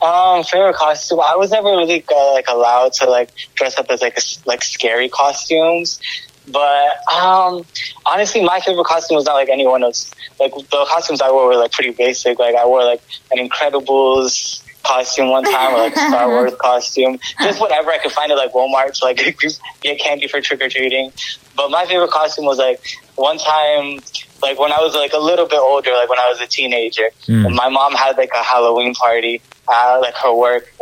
Um, 0.00 0.44
favorite 0.44 0.76
costume. 0.76 1.20
I 1.20 1.34
was 1.34 1.50
never 1.50 1.68
really 1.68 2.04
uh, 2.08 2.32
like 2.32 2.46
allowed 2.48 2.92
to 2.94 3.10
like 3.10 3.30
dress 3.54 3.76
up 3.76 3.86
as 3.90 4.00
like 4.00 4.16
a, 4.16 4.22
like 4.46 4.62
scary 4.62 5.08
costumes. 5.08 5.98
But 6.46 6.90
um, 7.12 7.64
honestly, 8.06 8.42
my 8.42 8.60
favorite 8.60 8.86
costume 8.86 9.16
was 9.16 9.26
not 9.26 9.34
like 9.34 9.48
anyone 9.48 9.82
else. 9.82 10.10
Like 10.38 10.54
the 10.54 10.86
costumes 10.88 11.20
I 11.20 11.30
wore 11.30 11.48
were 11.48 11.56
like 11.56 11.72
pretty 11.72 11.90
basic. 11.90 12.38
Like 12.38 12.54
I 12.54 12.64
wore 12.64 12.84
like 12.84 13.02
an 13.32 13.46
Incredibles 13.46 14.62
costume 14.82 15.28
one 15.30 15.44
time, 15.44 15.74
or 15.74 15.78
like 15.78 15.92
a 15.96 15.98
Star 16.08 16.28
Wars 16.28 16.52
costume, 16.58 17.18
just 17.42 17.60
whatever 17.60 17.90
I 17.90 17.98
could 17.98 18.12
find 18.12 18.30
at 18.32 18.38
like 18.38 18.52
Walmart 18.52 18.92
to 18.98 19.04
like 19.04 19.16
get 19.80 20.00
candy 20.00 20.28
for 20.28 20.40
trick 20.40 20.60
or 20.62 20.68
treating. 20.68 21.12
But 21.56 21.70
my 21.70 21.84
favorite 21.86 22.10
costume 22.10 22.44
was 22.46 22.58
like 22.58 22.80
one 23.16 23.38
time, 23.38 24.00
like 24.42 24.58
when 24.58 24.72
I 24.72 24.78
was 24.80 24.94
like 24.94 25.12
a 25.12 25.18
little 25.18 25.46
bit 25.46 25.58
older, 25.58 25.90
like 25.92 26.08
when 26.08 26.18
I 26.18 26.28
was 26.28 26.40
a 26.40 26.46
teenager, 26.46 27.10
Mm. 27.26 27.46
and 27.46 27.54
my 27.54 27.68
mom 27.68 27.92
had 27.94 28.16
like 28.16 28.30
a 28.34 28.42
Halloween 28.42 28.94
party 28.94 29.42
at 29.70 29.96
like 29.98 30.14
her 30.16 30.34
work. 30.34 30.72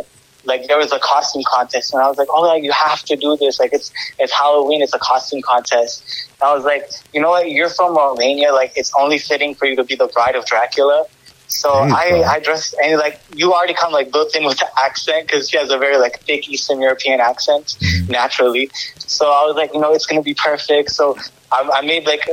Like 0.45 0.67
there 0.67 0.77
was 0.77 0.93
a 0.93 0.99
costume 0.99 1.43
contest, 1.45 1.93
and 1.93 2.01
I 2.01 2.07
was 2.07 2.17
like, 2.17 2.29
"Oh, 2.31 2.41
like 2.41 2.63
you 2.63 2.71
have 2.71 3.03
to 3.03 3.17
do 3.17 3.35
this! 3.35 3.59
Like 3.59 3.73
it's 3.73 3.91
it's 4.17 4.31
Halloween, 4.31 4.81
it's 4.81 4.93
a 4.93 4.99
costume 4.99 5.41
contest." 5.41 6.01
And 6.39 6.47
I 6.49 6.53
was 6.55 6.63
like, 6.63 6.89
"You 7.13 7.19
know 7.19 7.29
what? 7.29 7.51
You're 7.51 7.67
from 7.69 7.97
Romania. 7.97 8.53
Like 8.53 8.71
it's 8.77 8.93
only 8.97 9.17
fitting 9.17 9.55
for 9.55 9.65
you 9.65 9.75
to 9.75 9.83
be 9.83 9.95
the 9.95 10.07
bride 10.07 10.35
of 10.35 10.45
Dracula." 10.45 11.05
So 11.47 11.69
I. 11.69 12.23
I 12.27 12.39
dressed 12.39 12.75
and 12.83 12.97
like 12.99 13.19
you 13.35 13.53
already 13.53 13.73
come 13.73 13.91
like 13.91 14.11
built 14.11 14.35
in 14.35 14.43
with 14.43 14.57
the 14.57 14.67
accent 14.79 15.27
because 15.27 15.49
she 15.49 15.57
has 15.57 15.71
a 15.71 15.77
very 15.77 15.97
like 15.97 16.19
thick 16.21 16.49
Eastern 16.49 16.81
European 16.81 17.19
accent 17.19 17.77
mm-hmm. 17.79 18.11
naturally. 18.11 18.69
So 18.97 19.27
I 19.27 19.45
was 19.45 19.55
like, 19.55 19.73
you 19.73 19.79
know, 19.79 19.93
it's 19.93 20.05
gonna 20.05 20.21
be 20.21 20.33
perfect. 20.33 20.91
So 20.91 21.17
I, 21.51 21.69
I 21.75 21.81
made 21.81 22.05
like 22.05 22.27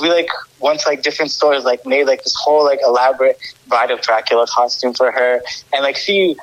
we 0.00 0.10
like 0.10 0.28
to 0.60 0.88
like 0.88 1.02
different 1.02 1.30
stores, 1.30 1.64
like 1.64 1.84
made 1.86 2.06
like 2.06 2.22
this 2.22 2.34
whole 2.36 2.64
like 2.64 2.80
elaborate 2.84 3.38
Bride 3.66 3.90
of 3.90 4.00
Dracula 4.00 4.46
costume 4.48 4.94
for 4.94 5.10
her, 5.10 5.42
and 5.72 5.82
like 5.82 5.96
she. 5.96 6.36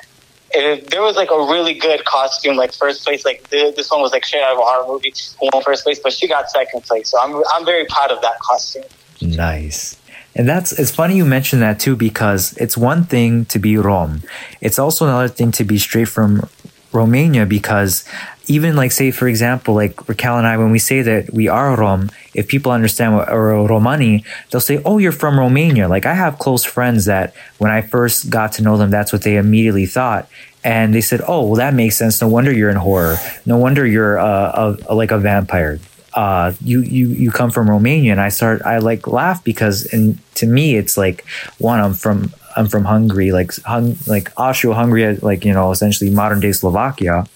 If 0.52 0.88
there 0.88 1.00
was 1.00 1.14
like 1.14 1.30
a 1.30 1.38
really 1.38 1.74
good 1.74 2.04
costume, 2.04 2.56
like 2.56 2.72
first 2.72 3.04
place. 3.04 3.24
Like 3.24 3.48
th- 3.50 3.76
this 3.76 3.88
one 3.88 4.00
was 4.00 4.10
like 4.10 4.24
straight 4.24 4.42
out 4.42 4.54
of 4.54 4.58
a 4.58 4.62
horror 4.62 4.92
movie, 4.92 5.14
who 5.38 5.48
won 5.52 5.62
first 5.62 5.84
place, 5.84 6.00
but 6.00 6.12
she 6.12 6.26
got 6.26 6.50
second 6.50 6.82
place. 6.82 7.08
So 7.08 7.20
I'm 7.20 7.40
I'm 7.54 7.64
very 7.64 7.86
proud 7.86 8.10
of 8.10 8.20
that 8.22 8.36
costume. 8.40 8.82
Nice. 9.22 9.99
And 10.34 10.48
that's 10.48 10.72
it's 10.72 10.90
funny 10.90 11.16
you 11.16 11.24
mentioned 11.24 11.62
that 11.62 11.80
too 11.80 11.96
because 11.96 12.56
it's 12.56 12.76
one 12.76 13.04
thing 13.04 13.44
to 13.46 13.58
be 13.58 13.76
Rom. 13.76 14.22
It's 14.60 14.78
also 14.78 15.06
another 15.06 15.28
thing 15.28 15.50
to 15.52 15.64
be 15.64 15.78
straight 15.78 16.08
from 16.08 16.48
Romania 16.92 17.46
because 17.46 18.04
even 18.46 18.74
like 18.74 18.90
say 18.92 19.10
for 19.10 19.28
example 19.28 19.74
like 19.74 20.08
Raquel 20.08 20.38
and 20.38 20.46
I 20.46 20.56
when 20.56 20.70
we 20.70 20.78
say 20.78 21.02
that 21.02 21.32
we 21.32 21.48
are 21.48 21.76
Rom, 21.76 22.10
if 22.34 22.48
people 22.48 22.72
understand 22.72 23.16
what 23.16 23.28
or 23.30 23.66
Romani, 23.66 24.24
they'll 24.50 24.60
say, 24.60 24.80
"Oh, 24.84 24.98
you're 24.98 25.12
from 25.12 25.38
Romania." 25.38 25.88
Like 25.88 26.06
I 26.06 26.14
have 26.14 26.38
close 26.38 26.64
friends 26.64 27.04
that 27.06 27.34
when 27.58 27.70
I 27.70 27.82
first 27.82 28.30
got 28.30 28.52
to 28.52 28.62
know 28.62 28.76
them, 28.76 28.90
that's 28.90 29.12
what 29.12 29.22
they 29.22 29.36
immediately 29.36 29.86
thought. 29.86 30.28
And 30.62 30.94
they 30.94 31.00
said, 31.00 31.22
"Oh, 31.26 31.46
well, 31.46 31.56
that 31.56 31.74
makes 31.74 31.96
sense. 31.96 32.20
No 32.20 32.28
wonder 32.28 32.52
you're 32.52 32.70
in 32.70 32.76
horror. 32.76 33.18
No 33.46 33.56
wonder 33.56 33.86
you're 33.86 34.18
uh, 34.18 34.76
a, 34.88 34.94
like 34.94 35.10
a 35.10 35.18
vampire." 35.18 35.80
Uh, 36.14 36.52
you 36.64 36.82
you 36.82 37.08
you 37.08 37.30
come 37.30 37.50
from 37.50 37.68
Romania, 37.70 38.12
and 38.12 38.20
I 38.20 38.28
start 38.28 38.62
I 38.62 38.78
like 38.78 39.06
laugh 39.06 39.42
because 39.44 39.86
and 39.92 40.18
to 40.34 40.46
me 40.46 40.76
it's 40.76 40.96
like 40.96 41.24
one 41.58 41.80
I'm 41.80 41.94
from 41.94 42.32
I'm 42.56 42.66
from 42.66 42.84
Hungary, 42.84 43.30
like 43.30 43.54
hung, 43.62 43.96
like 44.06 44.32
Austro-Hungary, 44.36 45.16
like 45.18 45.44
you 45.44 45.52
know 45.52 45.70
essentially 45.70 46.10
modern 46.10 46.40
day 46.40 46.52
Slovakia. 46.52 47.26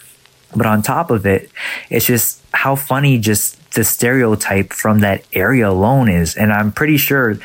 But 0.56 0.66
on 0.66 0.82
top 0.82 1.10
of 1.10 1.26
it, 1.26 1.50
it's 1.90 2.06
just 2.06 2.40
how 2.52 2.76
funny 2.76 3.18
just 3.18 3.58
the 3.74 3.82
stereotype 3.82 4.72
from 4.72 5.00
that 5.00 5.24
area 5.32 5.68
alone 5.68 6.08
is, 6.08 6.36
and 6.36 6.52
I'm 6.52 6.70
pretty 6.72 6.96
sure 6.96 7.38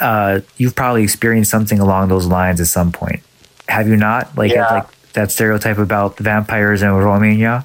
uh, 0.00 0.40
you've 0.56 0.74
probably 0.74 1.02
experienced 1.02 1.50
something 1.50 1.78
along 1.80 2.08
those 2.08 2.26
lines 2.26 2.60
at 2.60 2.66
some 2.66 2.92
point. 2.92 3.20
Have 3.68 3.88
you 3.88 3.96
not? 3.96 4.36
Like 4.36 4.52
Yeah. 4.52 4.68
like 4.68 4.86
that 5.12 5.30
stereotype 5.30 5.78
about 5.78 6.18
vampires 6.18 6.82
in 6.82 6.90
Romania. 6.92 7.64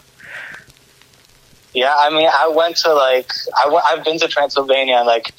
Yeah, 1.79 1.95
I 1.97 2.09
mean, 2.09 2.27
I 2.43 2.47
went 2.49 2.75
to 2.83 2.93
like 2.93 3.31
I 3.57 3.63
w- 3.71 3.81
I've 3.89 4.03
been 4.03 4.19
to 4.19 4.27
Transylvania, 4.27 5.01
like 5.05 5.31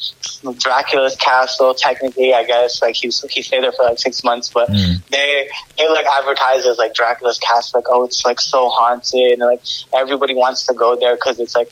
Dracula's 0.57 1.15
castle. 1.17 1.75
Technically, 1.75 2.33
I 2.33 2.45
guess 2.45 2.81
like 2.81 2.95
he 2.97 3.09
he 3.29 3.43
stayed 3.43 3.63
there 3.63 3.73
for 3.73 3.85
like 3.85 3.99
six 3.99 4.25
months, 4.25 4.49
but 4.49 4.71
Mm. 4.71 5.03
they 5.11 5.49
they 5.77 5.87
like 5.91 6.07
advertise 6.07 6.65
as 6.65 6.79
like 6.79 6.95
Dracula's 6.95 7.39
castle, 7.39 7.81
like 7.81 7.89
oh, 7.91 8.05
it's 8.05 8.25
like 8.25 8.41
so 8.41 8.71
haunted, 8.71 9.33
and 9.33 9.43
like 9.53 9.61
everybody 9.95 10.35
wants 10.35 10.65
to 10.69 10.73
go 10.73 10.97
there 10.97 11.15
because 11.15 11.39
it's 11.41 11.55
like 11.55 11.69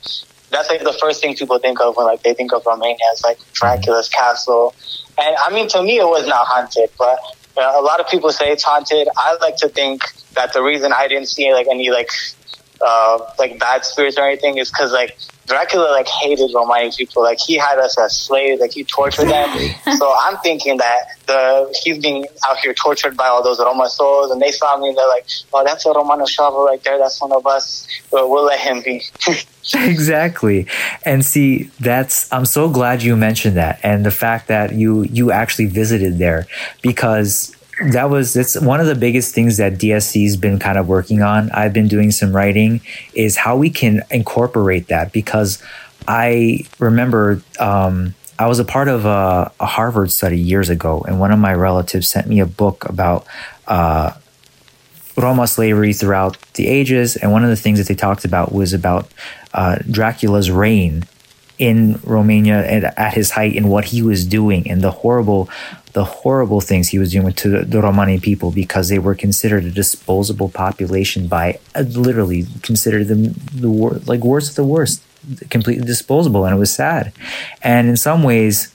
that's 0.51 0.69
like 0.69 0.83
the 0.83 0.97
first 1.01 1.21
thing 1.21 1.35
people 1.35 1.57
think 1.57 1.79
of 1.81 1.95
when 1.97 2.05
like 2.05 2.21
they 2.21 2.35
think 2.35 2.53
of 2.53 2.61
Romania 2.65 2.97
as 3.13 3.23
like 3.23 3.39
Dracula's 3.53 4.09
castle. 4.09 4.75
And 5.17 5.35
I 5.45 5.49
mean, 5.51 5.67
to 5.69 5.81
me, 5.81 5.97
it 5.97 6.05
was 6.17 6.27
not 6.27 6.45
haunted, 6.45 6.91
but 6.99 7.17
uh, 7.57 7.73
a 7.75 7.81
lot 7.81 7.99
of 7.99 8.07
people 8.07 8.29
say 8.31 8.51
it's 8.51 8.63
haunted. 8.63 9.07
I 9.17 9.35
like 9.41 9.57
to 9.57 9.69
think 9.69 10.03
that 10.35 10.53
the 10.53 10.61
reason 10.61 10.93
I 10.93 11.07
didn't 11.07 11.27
see 11.27 11.51
like 11.53 11.67
any 11.67 11.89
like 11.89 12.11
uh, 12.81 13.19
like 13.37 13.59
bad 13.59 13.85
spirits 13.85 14.17
or 14.17 14.27
anything 14.27 14.57
is 14.57 14.69
because 14.69 14.91
like 14.91 15.17
Dracula 15.49 15.89
like 15.91 16.07
hated 16.07 16.51
Romani 16.53 16.91
people. 16.95 17.23
Like 17.23 17.39
he 17.39 17.57
had 17.57 17.79
us 17.79 17.97
as 17.97 18.15
slaves. 18.15 18.61
Like 18.61 18.71
he 18.71 18.83
tortured 18.83 19.25
them. 19.25 19.49
so 19.97 20.15
I'm 20.21 20.37
thinking 20.37 20.77
that 20.77 20.99
the 21.25 21.75
he's 21.83 21.97
being 21.97 22.25
out 22.47 22.57
here 22.59 22.73
tortured 22.73 23.17
by 23.17 23.27
all 23.27 23.43
those 23.43 23.59
Roma 23.59 23.89
souls, 23.89 24.31
and 24.31 24.41
they 24.41 24.51
saw 24.51 24.77
me 24.77 24.89
and 24.89 24.97
they're 24.97 25.09
like, 25.09 25.25
"Oh, 25.53 25.63
that's 25.63 25.85
a 25.85 25.89
Romano 25.89 26.25
chavo 26.25 26.65
right 26.65 26.81
there. 26.83 26.97
That's 26.97 27.19
one 27.19 27.31
of 27.31 27.45
us. 27.47 27.87
But 28.11 28.29
we'll 28.29 28.45
let 28.45 28.59
him 28.59 28.81
be." 28.81 29.03
exactly 29.75 30.65
and 31.03 31.23
see 31.23 31.69
that's 31.79 32.31
i'm 32.31 32.45
so 32.45 32.69
glad 32.69 33.03
you 33.03 33.15
mentioned 33.15 33.57
that 33.57 33.79
and 33.83 34.03
the 34.03 34.09
fact 34.09 34.47
that 34.47 34.73
you 34.73 35.03
you 35.03 35.31
actually 35.31 35.67
visited 35.67 36.17
there 36.17 36.47
because 36.81 37.55
that 37.91 38.09
was 38.09 38.35
it's 38.35 38.59
one 38.59 38.79
of 38.79 38.87
the 38.87 38.95
biggest 38.95 39.33
things 39.33 39.57
that 39.57 39.73
DSE's 39.73 40.37
been 40.37 40.59
kind 40.59 40.77
of 40.77 40.87
working 40.87 41.21
on 41.21 41.49
i've 41.51 41.73
been 41.73 41.87
doing 41.87 42.11
some 42.11 42.35
writing 42.35 42.81
is 43.13 43.37
how 43.37 43.55
we 43.55 43.69
can 43.69 44.01
incorporate 44.11 44.87
that 44.87 45.11
because 45.11 45.61
i 46.07 46.65
remember 46.79 47.41
um, 47.59 48.13
i 48.37 48.47
was 48.47 48.59
a 48.59 48.65
part 48.65 48.87
of 48.87 49.05
a, 49.05 49.51
a 49.59 49.65
harvard 49.65 50.11
study 50.11 50.39
years 50.39 50.69
ago 50.69 51.03
and 51.07 51.19
one 51.19 51.31
of 51.31 51.39
my 51.39 51.53
relatives 51.53 52.09
sent 52.09 52.27
me 52.27 52.39
a 52.39 52.45
book 52.45 52.85
about 52.85 53.25
uh, 53.67 54.11
Roma 55.19 55.47
slavery 55.47 55.93
throughout 55.93 56.37
the 56.53 56.67
ages. 56.67 57.15
And 57.15 57.31
one 57.31 57.43
of 57.43 57.49
the 57.49 57.55
things 57.55 57.77
that 57.79 57.87
they 57.87 57.95
talked 57.95 58.25
about 58.25 58.51
was 58.51 58.73
about 58.73 59.11
uh, 59.53 59.77
Dracula's 59.89 60.49
reign 60.49 61.03
in 61.57 61.99
Romania 62.03 62.61
and 62.61 62.85
at 62.85 63.13
his 63.13 63.31
height 63.31 63.55
and 63.57 63.69
what 63.69 63.85
he 63.85 64.01
was 64.01 64.25
doing 64.25 64.69
and 64.69 64.81
the 64.81 64.91
horrible, 64.91 65.49
the 65.93 66.03
horrible 66.03 66.61
things 66.61 66.89
he 66.89 66.99
was 66.99 67.11
doing 67.11 67.33
to 67.33 67.63
the, 67.63 67.81
Romani 67.81 68.19
people 68.19 68.51
because 68.51 68.89
they 68.89 68.99
were 68.99 69.15
considered 69.15 69.65
a 69.65 69.71
disposable 69.71 70.49
population 70.49 71.27
by 71.27 71.59
uh, 71.75 71.81
literally 71.81 72.45
considered 72.61 73.07
them 73.07 73.33
the 73.53 73.69
wor- 73.69 73.99
like 74.05 74.21
worst 74.21 74.51
of 74.51 74.55
the 74.55 74.63
worst, 74.63 75.01
completely 75.49 75.85
disposable, 75.85 76.45
and 76.45 76.55
it 76.55 76.59
was 76.59 76.73
sad. 76.73 77.11
And 77.63 77.89
in 77.89 77.97
some 77.97 78.23
ways, 78.23 78.73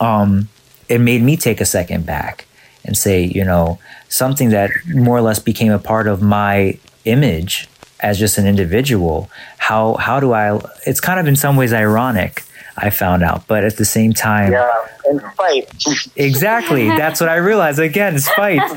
um, 0.00 0.48
it 0.88 1.00
made 1.00 1.22
me 1.22 1.36
take 1.36 1.60
a 1.60 1.66
second 1.66 2.06
back 2.06 2.46
and 2.84 2.96
say, 2.96 3.24
you 3.24 3.44
know, 3.44 3.78
something 4.08 4.50
that 4.50 4.70
more 4.86 5.16
or 5.16 5.20
less 5.20 5.38
became 5.38 5.72
a 5.72 5.78
part 5.78 6.06
of 6.06 6.22
my 6.22 6.78
image 7.04 7.68
as 8.00 8.18
just 8.18 8.38
an 8.38 8.46
individual. 8.46 9.28
How 9.58 9.94
how 9.94 10.20
do 10.20 10.32
I? 10.32 10.60
It's 10.86 11.00
kind 11.00 11.18
of 11.18 11.26
in 11.26 11.36
some 11.36 11.56
ways 11.56 11.72
ironic. 11.72 12.44
I 12.80 12.90
found 12.90 13.22
out, 13.22 13.46
but 13.46 13.64
at 13.64 13.76
the 13.76 13.84
same 13.84 14.12
time, 14.12 14.52
yeah, 14.52 14.86
and 15.06 15.20
fight. 15.34 15.72
exactly. 16.16 16.88
That's 16.88 17.20
what 17.20 17.28
I 17.28 17.36
realized. 17.36 17.78
Again, 17.78 18.18
spite. 18.18 18.60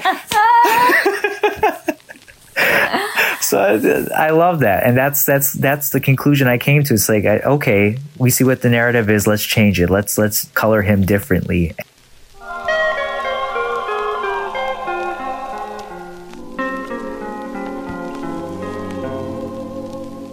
so 3.41 4.07
I 4.15 4.29
love 4.31 4.59
that, 4.61 4.83
and 4.85 4.97
that's 4.97 5.25
that's 5.25 5.53
that's 5.53 5.89
the 5.89 5.99
conclusion 5.99 6.47
I 6.47 6.57
came 6.57 6.83
to. 6.83 6.93
It's 6.93 7.09
like, 7.09 7.25
I, 7.25 7.39
okay, 7.39 7.97
we 8.17 8.29
see 8.29 8.43
what 8.43 8.61
the 8.61 8.69
narrative 8.69 9.09
is. 9.09 9.27
Let's 9.27 9.43
change 9.43 9.79
it. 9.79 9.89
Let's 9.89 10.17
let's 10.17 10.45
color 10.49 10.81
him 10.81 11.05
differently. 11.05 11.75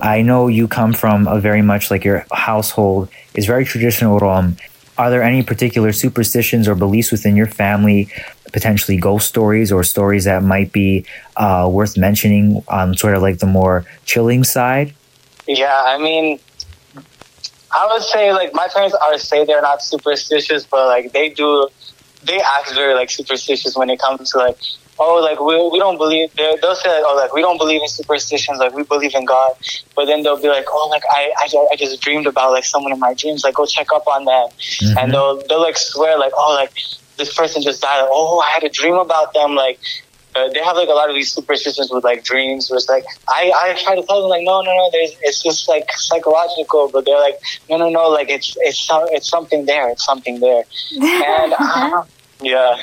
I 0.00 0.22
know 0.22 0.48
you 0.48 0.68
come 0.68 0.92
from 0.92 1.26
a 1.26 1.40
very 1.40 1.62
much 1.62 1.90
like 1.90 2.04
your 2.04 2.24
household 2.32 3.08
is 3.34 3.46
very 3.46 3.64
traditional 3.64 4.18
Rom. 4.18 4.56
Are 4.96 5.10
there 5.10 5.22
any 5.22 5.42
particular 5.42 5.92
superstitions 5.92 6.66
or 6.66 6.74
beliefs 6.74 7.12
within 7.12 7.36
your 7.36 7.46
family, 7.46 8.08
potentially 8.52 8.96
ghost 8.96 9.28
stories 9.28 9.70
or 9.70 9.84
stories 9.84 10.24
that 10.24 10.42
might 10.42 10.72
be 10.72 11.04
uh, 11.36 11.68
worth 11.70 11.96
mentioning 11.96 12.64
on 12.68 12.96
sort 12.96 13.14
of 13.14 13.22
like 13.22 13.38
the 13.38 13.46
more 13.46 13.84
chilling 14.04 14.42
side? 14.44 14.94
Yeah, 15.46 15.82
I 15.86 15.98
mean, 15.98 16.40
I 17.70 17.88
would 17.92 18.02
say 18.02 18.32
like 18.32 18.52
my 18.54 18.68
parents 18.72 18.96
are 19.00 19.18
say 19.18 19.44
they're 19.44 19.62
not 19.62 19.82
superstitious, 19.82 20.66
but 20.66 20.86
like 20.86 21.12
they 21.12 21.28
do, 21.28 21.68
they 22.24 22.40
act 22.40 22.74
very 22.74 22.94
like 22.94 23.10
superstitious 23.10 23.76
when 23.76 23.90
it 23.90 24.00
comes 24.00 24.32
to 24.32 24.38
like, 24.38 24.58
oh, 24.98 25.20
like 25.20 25.40
we 25.40 25.56
we 25.70 25.78
don't 25.78 25.96
believe. 25.96 26.32
they'll 26.34 26.56
They'll 26.58 26.74
say 26.74 26.88
like, 26.88 27.04
oh, 27.06 27.16
like 27.16 27.32
we 27.32 27.40
don't 27.40 27.58
believe 27.58 27.82
in 27.82 27.88
superstitions, 27.88 28.58
like 28.58 28.74
we 28.74 28.82
believe 28.82 29.14
in 29.14 29.24
God. 29.24 29.52
But 29.94 30.06
then 30.06 30.22
they'll 30.22 30.40
be 30.40 30.48
like, 30.48 30.66
oh, 30.68 30.88
like 30.88 31.02
I 31.10 31.32
I, 31.38 31.68
I 31.72 31.76
just 31.76 32.00
dreamed 32.00 32.26
about 32.26 32.52
like 32.52 32.64
someone 32.64 32.92
in 32.92 32.98
my 32.98 33.14
dreams, 33.14 33.44
like 33.44 33.54
go 33.54 33.66
check 33.66 33.88
up 33.94 34.06
on 34.06 34.24
them, 34.24 34.48
and 34.98 35.12
they'll 35.12 35.40
they'll 35.48 35.62
like 35.62 35.76
swear 35.76 36.18
like, 36.18 36.32
oh, 36.36 36.54
like 36.54 36.72
this 37.16 37.34
person 37.34 37.62
just 37.62 37.82
died. 37.82 38.00
Like, 38.00 38.10
oh, 38.12 38.40
I 38.40 38.50
had 38.50 38.64
a 38.64 38.70
dream 38.70 38.94
about 38.94 39.34
them, 39.34 39.54
like. 39.54 39.78
Uh, 40.36 40.46
they 40.50 40.60
have 40.60 40.76
like 40.76 40.88
a 40.88 40.92
lot 40.92 41.08
of 41.08 41.16
these 41.16 41.32
superstitions 41.32 41.90
with 41.90 42.04
like 42.04 42.22
dreams. 42.22 42.70
Where 42.70 42.76
it's 42.76 42.88
like 42.88 43.04
I, 43.28 43.50
I 43.56 43.82
try 43.82 43.96
to 43.96 44.02
tell 44.02 44.20
them 44.20 44.28
like 44.28 44.44
no 44.44 44.60
no 44.60 44.76
no 44.76 44.90
there's 44.92 45.16
it's 45.22 45.42
just 45.42 45.68
like 45.68 45.90
psychological, 45.90 46.90
but 46.92 47.06
they're 47.06 47.18
like 47.18 47.40
no 47.70 47.78
no 47.78 47.88
no 47.88 48.08
like 48.10 48.28
it's 48.28 48.54
it's 48.60 48.78
some, 48.78 49.06
it's 49.10 49.26
something 49.26 49.64
there 49.64 49.88
it's 49.88 50.04
something 50.04 50.38
there, 50.38 50.64
and 51.00 51.54
uh, 51.58 52.04
yeah 52.42 52.76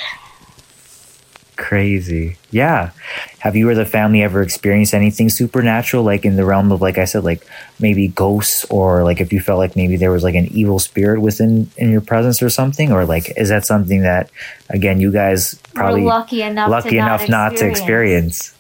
Crazy. 1.58 2.36
Yeah. 2.52 2.92
Have 3.40 3.56
you 3.56 3.70
or 3.70 3.76
the 3.76 3.86
family 3.86 4.22
ever 4.22 4.42
experienced 4.42 4.94
anything 4.94 5.30
supernatural, 5.30 6.04
like 6.04 6.26
in 6.26 6.36
the 6.36 6.44
realm 6.44 6.72
of, 6.72 6.82
like 6.82 6.98
I 6.98 7.06
said, 7.06 7.24
like 7.24 7.48
maybe 7.80 8.10
ghosts, 8.10 8.66
or 8.66 9.04
like 9.04 9.22
if 9.22 9.32
you 9.32 9.40
felt 9.40 9.60
like 9.60 9.76
maybe 9.76 9.96
there 9.96 10.12
was 10.12 10.24
like 10.24 10.36
an 10.36 10.48
evil 10.48 10.80
spirit 10.80 11.22
within 11.22 11.72
in 11.78 11.92
your 11.92 12.02
presence 12.02 12.42
or 12.44 12.50
something, 12.50 12.92
or 12.92 13.06
like 13.06 13.32
is 13.38 13.50
that 13.50 13.66
something 13.66 14.02
that, 14.02 14.30
again, 14.70 15.00
you 15.00 15.14
guys 15.14 15.56
probably 15.74 16.02
We're 16.02 16.10
lucky 16.10 16.42
enough 16.42 16.70
lucky 16.70 16.90
to 16.90 16.98
enough 16.98 17.30
not, 17.30 17.54
not 17.54 17.58
to 17.60 17.70
experience? 17.70 18.54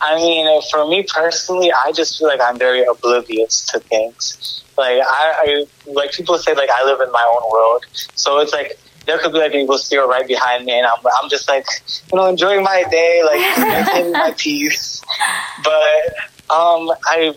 I 0.00 0.16
mean, 0.16 0.46
uh, 0.46 0.60
for 0.70 0.88
me 0.88 1.06
personally, 1.08 1.72
I 1.72 1.92
just 1.92 2.18
feel 2.18 2.28
like 2.28 2.40
I'm 2.40 2.58
very 2.58 2.84
oblivious 2.84 3.64
to 3.68 3.78
things. 3.78 4.64
Like 4.76 5.00
I, 5.00 5.34
I 5.38 5.66
like 5.86 6.10
people 6.12 6.36
say 6.38 6.52
like 6.54 6.70
I 6.70 6.84
live 6.84 7.00
in 7.00 7.12
my 7.12 7.24
own 7.36 7.50
world, 7.50 7.86
so 7.92 8.40
it's 8.40 8.52
like 8.52 8.76
there 9.06 9.18
could 9.18 9.32
be 9.32 9.38
like 9.38 9.52
an 9.52 9.60
evil 9.60 9.78
spirit 9.78 10.06
right 10.06 10.26
behind 10.26 10.64
me, 10.64 10.72
and 10.72 10.86
I'm 10.86 10.98
I'm 11.22 11.30
just 11.30 11.48
like 11.48 11.66
you 12.12 12.18
know 12.18 12.26
enjoying 12.26 12.62
my 12.62 12.84
day, 12.90 13.22
like 13.24 13.58
maintaining 13.68 14.12
my 14.12 14.34
peace. 14.36 15.02
But 15.62 16.54
um, 16.54 16.90
I 17.06 17.34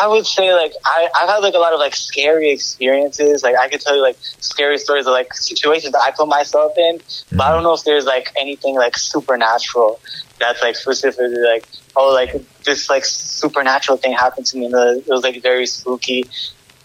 I 0.00 0.08
would 0.08 0.26
say 0.26 0.52
like 0.54 0.72
I 0.84 1.08
I've 1.20 1.28
had 1.28 1.38
like 1.38 1.54
a 1.54 1.58
lot 1.58 1.72
of 1.72 1.78
like 1.78 1.94
scary 1.94 2.50
experiences. 2.50 3.42
Like 3.42 3.56
I 3.56 3.68
could 3.68 3.80
tell 3.80 3.96
you 3.96 4.02
like 4.02 4.18
scary 4.40 4.78
stories 4.78 5.06
of 5.06 5.12
like 5.12 5.32
situations 5.34 5.92
that 5.92 6.02
I 6.02 6.10
put 6.10 6.28
myself 6.28 6.72
in, 6.76 7.00
but 7.32 7.42
I 7.42 7.50
don't 7.50 7.62
know 7.62 7.74
if 7.74 7.84
there's 7.84 8.04
like 8.04 8.32
anything 8.38 8.76
like 8.76 8.96
supernatural 8.96 10.00
that's 10.40 10.60
like 10.62 10.76
specifically 10.76 11.36
like 11.38 11.66
oh 11.96 12.12
like 12.12 12.34
this 12.64 12.90
like 12.90 13.04
supernatural 13.04 13.96
thing 13.96 14.12
happened 14.12 14.46
to 14.46 14.58
me 14.58 14.66
and 14.66 14.74
it 14.74 15.06
was 15.06 15.22
like 15.22 15.40
very 15.42 15.66
spooky 15.66 16.24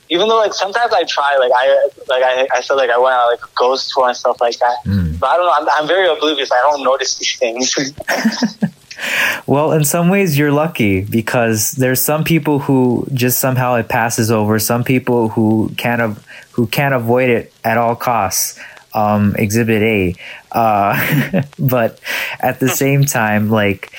even 0.10 0.28
though 0.28 0.38
like 0.38 0.54
sometimes 0.54 0.92
I 0.94 1.04
try, 1.04 1.38
like 1.38 1.52
I 1.56 1.90
like 2.08 2.24
I, 2.24 2.48
I 2.54 2.62
said 2.62 2.76
like 2.76 2.90
I 2.90 2.98
went 2.98 3.16
on 3.16 3.32
like 3.32 3.44
a 3.44 3.50
ghost 3.56 3.92
tour 3.94 4.08
and 4.08 4.18
stuff 4.18 4.42
like 4.42 4.58
that. 4.60 4.78
Mm. 4.86 5.20
But 5.20 5.28
I 5.28 5.38
don't 5.38 5.46
know. 5.46 5.72
I'm, 5.72 5.82
I'm 5.82 5.88
very 5.88 6.08
oblivious. 6.08 6.52
I 6.52 6.62
don't 6.70 6.84
notice 6.84 7.18
these 7.18 7.38
things. 7.38 7.76
Well, 9.48 9.72
in 9.72 9.84
some 9.84 10.10
ways, 10.10 10.38
you're 10.38 10.52
lucky 10.52 11.02
because 11.02 11.72
there's 11.72 12.02
some 12.02 12.24
people 12.24 12.60
who 12.60 13.08
just 13.14 13.40
somehow 13.40 13.76
it 13.76 13.88
passes 13.88 14.30
over. 14.30 14.60
Some 14.60 14.84
people 14.84 15.30
who 15.30 15.72
can't 15.78 16.02
av- 16.02 16.26
who 16.52 16.68
can't 16.68 16.94
avoid 16.94 17.30
it 17.30 17.54
at 17.64 17.78
all 17.78 17.96
costs. 17.96 18.60
Um, 18.94 19.36
exhibit 19.38 19.84
A, 19.84 20.16
uh, 20.52 21.44
but 21.60 22.00
at 22.40 22.60
the 22.60 22.68
same 22.68 23.06
time, 23.06 23.50
like 23.50 23.92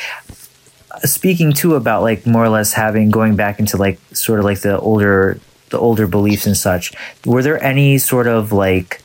speaking 1.05 1.53
too 1.53 1.77
about 1.77 2.03
like 2.03 2.27
more 2.27 2.45
or 2.45 2.49
less 2.49 2.73
having 2.73 3.11
going 3.11 3.37
back 3.37 3.61
into 3.61 3.77
like 3.77 4.01
sort 4.13 4.41
of 4.41 4.45
like 4.45 4.61
the 4.61 4.79
older 4.79 5.39
the 5.71 5.79
older 5.79 6.07
beliefs 6.07 6.47
and 6.47 6.57
such. 6.57 6.93
Were 7.25 7.43
there 7.43 7.63
any 7.63 7.99
sort 7.99 8.27
of 8.27 8.53
like 8.53 9.03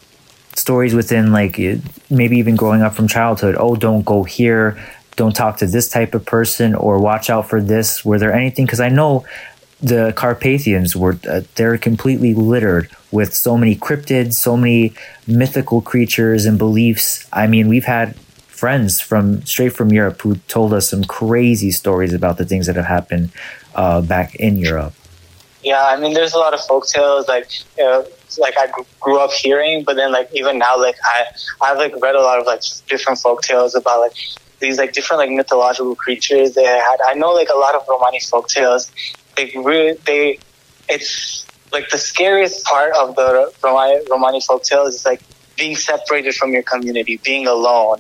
stories 0.55 0.93
within 0.93 1.31
like 1.31 1.57
maybe 2.09 2.37
even 2.37 2.55
growing 2.55 2.81
up 2.81 2.93
from 2.93 3.07
childhood? 3.07 3.55
Oh, 3.57 3.75
don't 3.75 4.05
go 4.05 4.23
here 4.23 4.77
don't 5.15 5.35
talk 5.35 5.57
to 5.57 5.67
this 5.67 5.89
type 5.89 6.13
of 6.13 6.25
person 6.25 6.75
or 6.75 6.99
watch 6.99 7.29
out 7.29 7.49
for 7.49 7.61
this 7.61 8.03
were 8.03 8.19
there 8.19 8.33
anything 8.33 8.65
because 8.65 8.79
i 8.79 8.89
know 8.89 9.25
the 9.81 10.13
carpathians 10.15 10.95
were 10.95 11.17
uh, 11.29 11.41
they're 11.55 11.77
completely 11.77 12.33
littered 12.33 12.89
with 13.11 13.33
so 13.33 13.57
many 13.57 13.75
cryptids 13.75 14.33
so 14.33 14.55
many 14.57 14.93
mythical 15.27 15.81
creatures 15.81 16.45
and 16.45 16.57
beliefs 16.57 17.27
i 17.33 17.47
mean 17.47 17.67
we've 17.67 17.85
had 17.85 18.15
friends 18.47 19.01
from 19.01 19.41
straight 19.45 19.73
from 19.73 19.91
europe 19.91 20.21
who 20.21 20.35
told 20.47 20.73
us 20.73 20.89
some 20.89 21.03
crazy 21.03 21.71
stories 21.71 22.13
about 22.13 22.37
the 22.37 22.45
things 22.45 22.67
that 22.67 22.75
have 22.75 22.85
happened 22.85 23.29
uh, 23.75 24.01
back 24.01 24.35
in 24.35 24.57
europe 24.57 24.93
yeah 25.65 25.85
i 25.87 25.99
mean 25.99 26.13
there's 26.13 26.33
a 26.33 26.37
lot 26.37 26.53
of 26.53 26.61
folk 26.61 26.87
tales 26.87 27.27
like 27.27 27.49
you 27.77 27.83
know, 27.83 28.05
like 28.39 28.55
I 28.57 28.67
grew 28.99 29.19
up 29.19 29.31
hearing, 29.31 29.83
but 29.83 29.95
then 29.95 30.11
like 30.11 30.29
even 30.33 30.57
now, 30.57 30.79
like 30.79 30.95
I 31.03 31.25
I've 31.61 31.77
like 31.77 31.93
read 32.01 32.15
a 32.15 32.21
lot 32.21 32.39
of 32.39 32.45
like 32.45 32.61
different 32.87 33.19
folk 33.19 33.41
tales 33.41 33.75
about 33.75 33.99
like 33.99 34.13
these 34.59 34.77
like 34.77 34.93
different 34.93 35.19
like 35.19 35.29
mythological 35.29 35.95
creatures 35.95 36.53
they 36.53 36.63
had. 36.63 36.97
I 37.05 37.13
know 37.13 37.33
like 37.33 37.49
a 37.49 37.57
lot 37.57 37.75
of 37.75 37.83
Romani 37.87 38.19
folk 38.19 38.47
tales. 38.47 38.91
They 39.35 39.51
really 39.55 39.97
they 40.05 40.39
it's 40.89 41.45
like 41.71 41.89
the 41.89 41.97
scariest 41.97 42.65
part 42.65 42.93
of 42.95 43.15
the 43.15 43.51
Romani, 43.63 44.01
Romani 44.09 44.41
folk 44.41 44.63
tales 44.63 44.95
is 44.95 45.05
like 45.05 45.21
being 45.57 45.75
separated 45.75 46.35
from 46.35 46.53
your 46.53 46.63
community, 46.63 47.19
being 47.23 47.47
alone. 47.47 47.99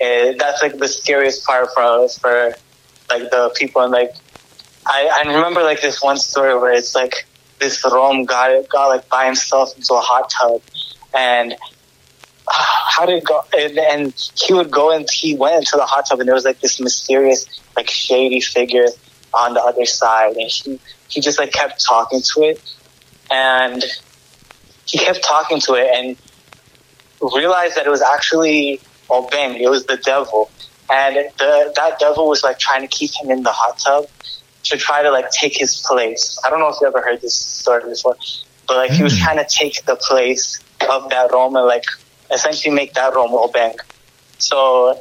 And 0.00 0.38
that's 0.40 0.62
like 0.62 0.78
the 0.78 0.88
scariest 0.88 1.44
part 1.44 1.68
for 1.74 1.82
us, 1.82 2.18
for 2.18 2.54
like 3.10 3.30
the 3.30 3.52
people 3.56 3.82
and 3.82 3.92
like 3.92 4.14
I, 4.86 5.22
I 5.24 5.34
remember 5.34 5.62
like 5.62 5.80
this 5.80 6.02
one 6.02 6.16
story 6.16 6.54
where 6.58 6.72
it's 6.72 6.94
like 6.94 7.26
this 7.58 7.84
Rome 7.84 8.24
got 8.24 8.68
got 8.68 8.86
like 8.88 9.08
by 9.08 9.26
himself 9.26 9.76
into 9.76 9.94
a 9.94 10.00
hot 10.00 10.30
tub 10.30 10.62
and 11.14 11.52
uh, 11.52 11.56
how 12.52 13.06
did 13.06 13.24
go? 13.24 13.42
And, 13.56 13.78
and, 13.78 14.30
he 14.34 14.52
would 14.52 14.70
go 14.70 14.90
and 14.90 15.08
he 15.10 15.34
went 15.36 15.56
into 15.56 15.76
the 15.76 15.84
hot 15.84 16.06
tub, 16.06 16.20
and 16.20 16.28
there 16.28 16.34
was 16.34 16.44
like 16.44 16.60
this 16.60 16.80
mysterious, 16.80 17.46
like 17.76 17.88
shady 17.88 18.40
figure 18.40 18.86
on 19.32 19.54
the 19.54 19.62
other 19.62 19.84
side, 19.86 20.36
and 20.36 20.50
he 20.50 20.80
he 21.08 21.20
just 21.20 21.38
like 21.38 21.52
kept 21.52 21.84
talking 21.84 22.20
to 22.34 22.42
it, 22.42 22.74
and 23.30 23.84
he 24.86 24.98
kept 24.98 25.22
talking 25.22 25.60
to 25.60 25.74
it, 25.74 25.90
and 25.94 26.16
realized 27.34 27.76
that 27.76 27.86
it 27.86 27.90
was 27.90 28.02
actually 28.02 28.80
O 29.08 29.26
Beng, 29.28 29.60
it 29.60 29.68
was 29.68 29.86
the 29.86 29.96
devil, 29.98 30.50
and 30.90 31.16
the 31.38 31.72
that 31.76 31.98
devil 31.98 32.28
was 32.28 32.42
like 32.42 32.58
trying 32.58 32.82
to 32.82 32.88
keep 32.88 33.10
him 33.20 33.30
in 33.30 33.42
the 33.42 33.52
hot 33.52 33.78
tub 33.78 34.06
to 34.64 34.76
try 34.76 35.02
to 35.02 35.10
like 35.10 35.30
take 35.30 35.56
his 35.56 35.82
place. 35.86 36.38
I 36.44 36.50
don't 36.50 36.60
know 36.60 36.68
if 36.68 36.76
you 36.80 36.86
ever 36.86 37.00
heard 37.00 37.20
this 37.20 37.34
story 37.34 37.88
before, 37.88 38.16
but 38.66 38.76
like 38.76 38.90
mm. 38.90 38.96
he 38.96 39.02
was 39.02 39.16
hmm. 39.16 39.24
trying 39.24 39.38
to 39.38 39.46
take 39.48 39.84
the 39.84 39.96
place 39.96 40.60
of 40.88 41.10
that 41.10 41.32
Roman 41.32 41.66
like 41.66 41.84
essentially 42.32 42.74
make 42.74 42.94
that 42.94 43.14
role 43.14 43.28
more 43.28 43.48
bank. 43.48 43.80
So 44.38 44.98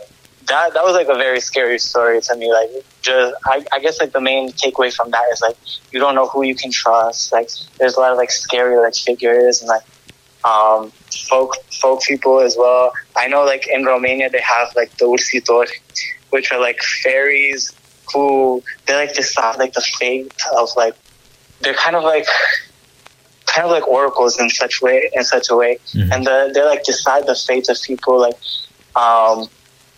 that 0.48 0.74
that 0.74 0.84
was 0.84 0.96
like 0.96 1.08
a 1.08 1.16
very 1.16 1.40
scary 1.40 1.80
story 1.80 2.22
to 2.22 2.36
me. 2.36 2.52
Like 2.52 2.70
just 3.02 3.36
I, 3.46 3.66
I 3.72 3.80
guess 3.80 4.00
like 4.00 4.12
the 4.12 4.22
main 4.22 4.52
takeaway 4.52 4.94
from 4.94 5.12
that 5.12 5.26
is 5.32 5.42
like 5.42 5.58
you 5.92 6.00
don't 6.00 6.16
know 6.16 6.28
who 6.28 6.44
you 6.44 6.56
can 6.56 6.72
trust. 6.72 7.32
Like 7.32 7.50
there's 7.78 7.96
a 7.96 8.00
lot 8.00 8.12
of 8.12 8.18
like 8.18 8.32
scary 8.32 8.78
like 8.78 8.96
figures 8.96 9.62
and 9.62 9.70
like 9.70 9.84
um 10.44 10.92
folk 11.30 11.56
folk 11.72 12.02
people 12.04 12.40
as 12.40 12.56
well. 12.58 12.94
I 13.16 13.28
know 13.28 13.44
like 13.46 13.68
in 13.68 13.86
Romania 13.86 14.30
they 14.30 14.42
have 14.42 14.76
like 14.76 14.96
the 14.98 15.06
ursitori, 15.06 15.70
which 16.32 16.52
are 16.52 16.60
like 16.60 16.82
fairies 16.82 17.74
who 18.14 18.64
they 18.86 18.96
like 18.96 19.14
decide 19.14 19.58
like 19.58 19.74
the 19.74 19.82
fate 19.82 20.34
of 20.58 20.70
like 20.76 20.96
they're 21.62 21.74
kind 21.74 21.96
of 21.96 22.04
like 22.04 22.26
kind 23.46 23.66
of 23.66 23.72
like 23.72 23.88
oracles 23.88 24.40
in 24.40 24.50
such 24.50 24.82
way 24.82 25.10
in 25.14 25.24
such 25.24 25.50
a 25.50 25.56
way, 25.56 25.78
mm-hmm. 25.94 26.12
and 26.12 26.26
the, 26.26 26.52
they 26.54 26.64
like 26.64 26.84
decide 26.84 27.26
the 27.26 27.36
fate 27.36 27.68
of 27.70 27.78
people 27.82 28.20
like 28.20 28.38
um, 28.96 29.48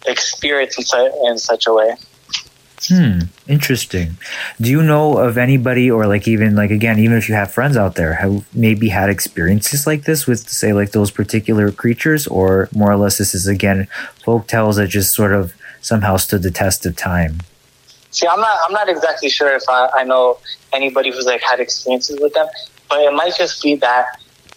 like 0.07 0.20
spirits 0.20 0.78
in, 0.78 0.84
su- 0.84 1.28
in 1.28 1.38
such 1.38 1.68
a 1.68 1.74
way. 1.74 1.95
Hmm. 2.88 3.20
Interesting. 3.47 4.18
Do 4.59 4.72
you 4.72 4.82
know 4.82 5.18
of 5.18 5.38
anybody, 5.38 5.91
or 5.91 6.07
like 6.07 6.28
even 6.28 6.55
like 6.55 6.72
again, 6.72 6.97
even 6.97 7.18
if 7.18 7.30
you 7.30 7.36
have 7.36 7.51
friends 7.53 7.78
out 7.78 7.95
there 7.95 8.16
who 8.16 8.43
maybe 8.53 8.89
had 8.89 9.09
experiences 9.09 9.86
like 9.86 10.05
this 10.05 10.26
with, 10.26 10.49
say, 10.49 10.74
like 10.74 10.91
those 10.91 11.12
particular 11.12 11.72
creatures, 11.72 12.26
or 12.28 12.70
more 12.74 12.91
or 12.91 12.97
less, 12.97 13.20
this 13.20 13.36
is 13.36 13.47
again 13.47 13.88
folk 14.24 14.47
tales 14.47 14.78
that 14.78 14.88
just 14.88 15.14
sort 15.14 15.34
of 15.34 15.53
somehow 15.82 16.18
stood 16.18 16.41
the 16.41 16.51
test 16.51 16.86
of 16.86 16.95
time. 16.95 17.41
See, 18.12 18.28
I'm 18.28 18.39
not. 18.39 18.57
I'm 18.66 18.74
not 18.74 18.89
exactly 18.89 19.30
sure 19.30 19.55
if 19.55 19.64
I, 19.70 19.89
I 19.97 20.03
know 20.03 20.38
anybody 20.74 21.12
who's 21.12 21.26
like 21.26 21.41
had 21.41 21.59
experiences 21.59 22.20
with 22.22 22.34
them 22.34 22.47
but 22.91 22.99
it 22.99 23.14
might 23.14 23.36
just 23.36 23.64
be 23.64 23.76
that 23.76 24.05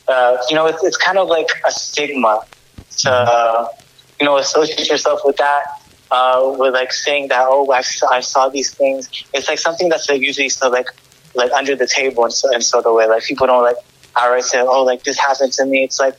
uh, 0.09 0.37
you 0.51 0.57
know 0.57 0.67
it's, 0.67 0.83
it's 0.85 0.97
kind 0.97 1.17
of 1.17 1.29
like 1.29 1.49
a 1.67 1.71
stigma 1.71 2.45
to 2.99 3.11
uh, 3.11 3.69
you 4.21 4.27
know 4.27 4.37
associate 4.37 4.89
yourself 4.91 5.21
with 5.25 5.37
that 5.37 5.63
uh, 6.11 6.55
with 6.59 6.75
like 6.75 6.93
saying 6.93 7.29
that 7.29 7.47
oh 7.49 7.71
I, 7.73 7.83
I 8.11 8.21
saw 8.21 8.49
these 8.49 8.75
things 8.75 9.09
it's 9.33 9.49
like 9.49 9.61
something 9.61 9.89
that's 9.89 10.09
like 10.11 10.21
usually 10.21 10.49
so 10.49 10.69
like 10.69 10.89
like 11.35 11.53
under 11.53 11.75
the 11.77 11.87
table 11.87 12.25
and 12.25 12.33
so 12.33 12.53
and 12.53 12.63
sort 12.63 12.85
of 12.87 12.95
way 12.95 13.07
like 13.07 13.23
people 13.23 13.47
don't 13.47 13.63
like 13.63 13.77
outright 14.17 14.45
say 14.45 14.61
oh 14.61 14.83
like 14.83 15.05
this 15.05 15.19
happened 15.19 15.53
to 15.53 15.65
me 15.65 15.85
it's 15.85 15.99
like 15.99 16.15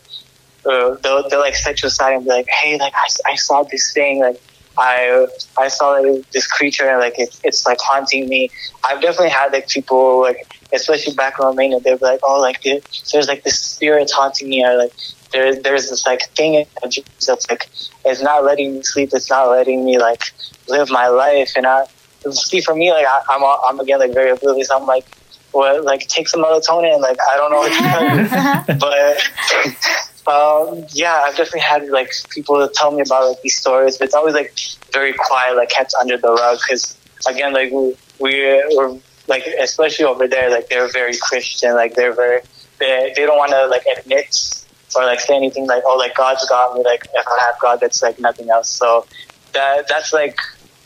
uh, 0.65 0.95
they'll, 1.03 1.29
they'll 1.29 1.39
like 1.39 1.55
set 1.55 1.81
you 1.83 1.87
aside 1.87 2.13
and 2.13 2.23
be 2.23 2.31
like 2.31 2.47
hey 2.49 2.77
like 2.79 2.93
I, 2.95 3.31
I 3.33 3.35
saw 3.35 3.63
this 3.63 3.93
thing 3.93 4.21
like 4.21 4.41
I 4.77 5.27
I 5.57 5.67
saw 5.67 5.91
like, 5.91 6.29
this 6.31 6.47
creature 6.47 6.87
and 6.89 6.99
like 6.99 7.17
it, 7.17 7.39
it's 7.43 7.65
like 7.65 7.77
haunting 7.81 8.27
me. 8.27 8.49
I've 8.83 9.01
definitely 9.01 9.29
had 9.29 9.51
like 9.53 9.67
people 9.67 10.21
like 10.21 10.47
especially 10.73 11.13
back 11.13 11.35
in 11.39 11.45
Romania, 11.45 11.79
they'd 11.79 11.99
be 11.99 12.05
like, 12.05 12.19
oh, 12.23 12.39
like 12.39 12.61
there's 12.61 13.27
like 13.27 13.43
this 13.43 13.59
spirit 13.59 14.11
haunting 14.13 14.49
me, 14.49 14.65
or 14.65 14.77
like 14.77 14.93
there, 15.31 15.55
there's 15.55 15.89
this 15.89 16.05
like 16.05 16.23
thing 16.35 16.55
in 16.55 16.65
that's 16.83 17.49
like 17.49 17.69
it's 18.05 18.21
not 18.21 18.43
letting 18.43 18.75
me 18.75 18.83
sleep, 18.83 19.09
it's 19.13 19.29
not 19.29 19.49
letting 19.49 19.85
me 19.85 19.97
like 19.97 20.21
live 20.67 20.89
my 20.89 21.07
life, 21.07 21.53
and 21.55 21.65
I 21.65 21.85
see 22.31 22.61
for 22.61 22.75
me 22.75 22.91
like 22.91 23.05
I, 23.05 23.35
am 23.35 23.43
I'm, 23.43 23.57
I'm 23.67 23.79
again 23.79 23.99
like 23.99 24.13
very 24.13 24.31
oblivious. 24.31 24.69
I'm 24.69 24.85
like, 24.85 25.05
well, 25.53 25.83
like 25.83 26.07
take 26.07 26.27
some 26.27 26.43
melatonin, 26.43 26.99
like 26.99 27.17
I 27.31 27.37
don't 27.37 27.51
know 27.51 27.59
what 27.59 28.65
to 28.67 28.73
do, 28.73 28.79
but. 28.79 30.05
Um, 30.27 30.85
yeah, 30.91 31.21
I've 31.23 31.35
definitely 31.35 31.61
had 31.61 31.87
like 31.89 32.11
people 32.31 32.67
tell 32.73 32.91
me 32.91 33.01
about 33.01 33.29
like 33.29 33.41
these 33.41 33.57
stories, 33.57 33.97
but 33.97 34.05
it's 34.05 34.15
always 34.15 34.33
like 34.33 34.57
very 34.91 35.13
quiet, 35.13 35.55
like 35.55 35.69
kept 35.69 35.93
under 36.01 36.17
the 36.17 36.33
rug. 36.33 36.57
Because 36.67 36.97
again, 37.29 37.53
like 37.53 37.71
we 37.71 37.95
we're 38.19 38.99
like 39.27 39.45
especially 39.59 40.05
over 40.05 40.27
there, 40.27 40.49
like 40.49 40.67
they're 40.69 40.91
very 40.91 41.15
Christian, 41.17 41.75
like 41.75 41.95
they're 41.95 42.13
very 42.13 42.41
they 42.79 43.13
they 43.15 43.25
don't 43.25 43.37
want 43.37 43.51
to 43.51 43.67
like 43.67 43.83
admit 43.97 44.63
or 44.95 45.03
like 45.03 45.19
say 45.19 45.35
anything 45.35 45.67
like 45.67 45.83
oh 45.85 45.97
like 45.97 46.15
God's 46.15 46.47
got 46.49 46.75
me, 46.75 46.83
like 46.83 47.05
if 47.13 47.27
I 47.27 47.45
have 47.45 47.59
God, 47.61 47.79
that's 47.79 48.01
like 48.01 48.19
nothing 48.19 48.49
else. 48.49 48.69
So 48.69 49.05
that 49.53 49.87
that's 49.87 50.11
like 50.11 50.39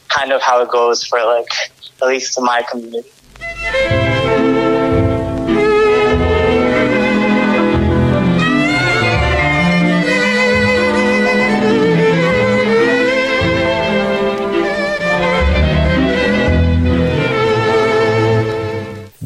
kind 0.09 0.33
of 0.33 0.41
how 0.41 0.61
it 0.61 0.69
goes 0.69 1.03
for 1.03 1.23
like 1.23 1.51
at 2.01 2.07
least 2.07 2.33
to 2.35 2.41
my 2.41 2.61
community. 2.69 3.09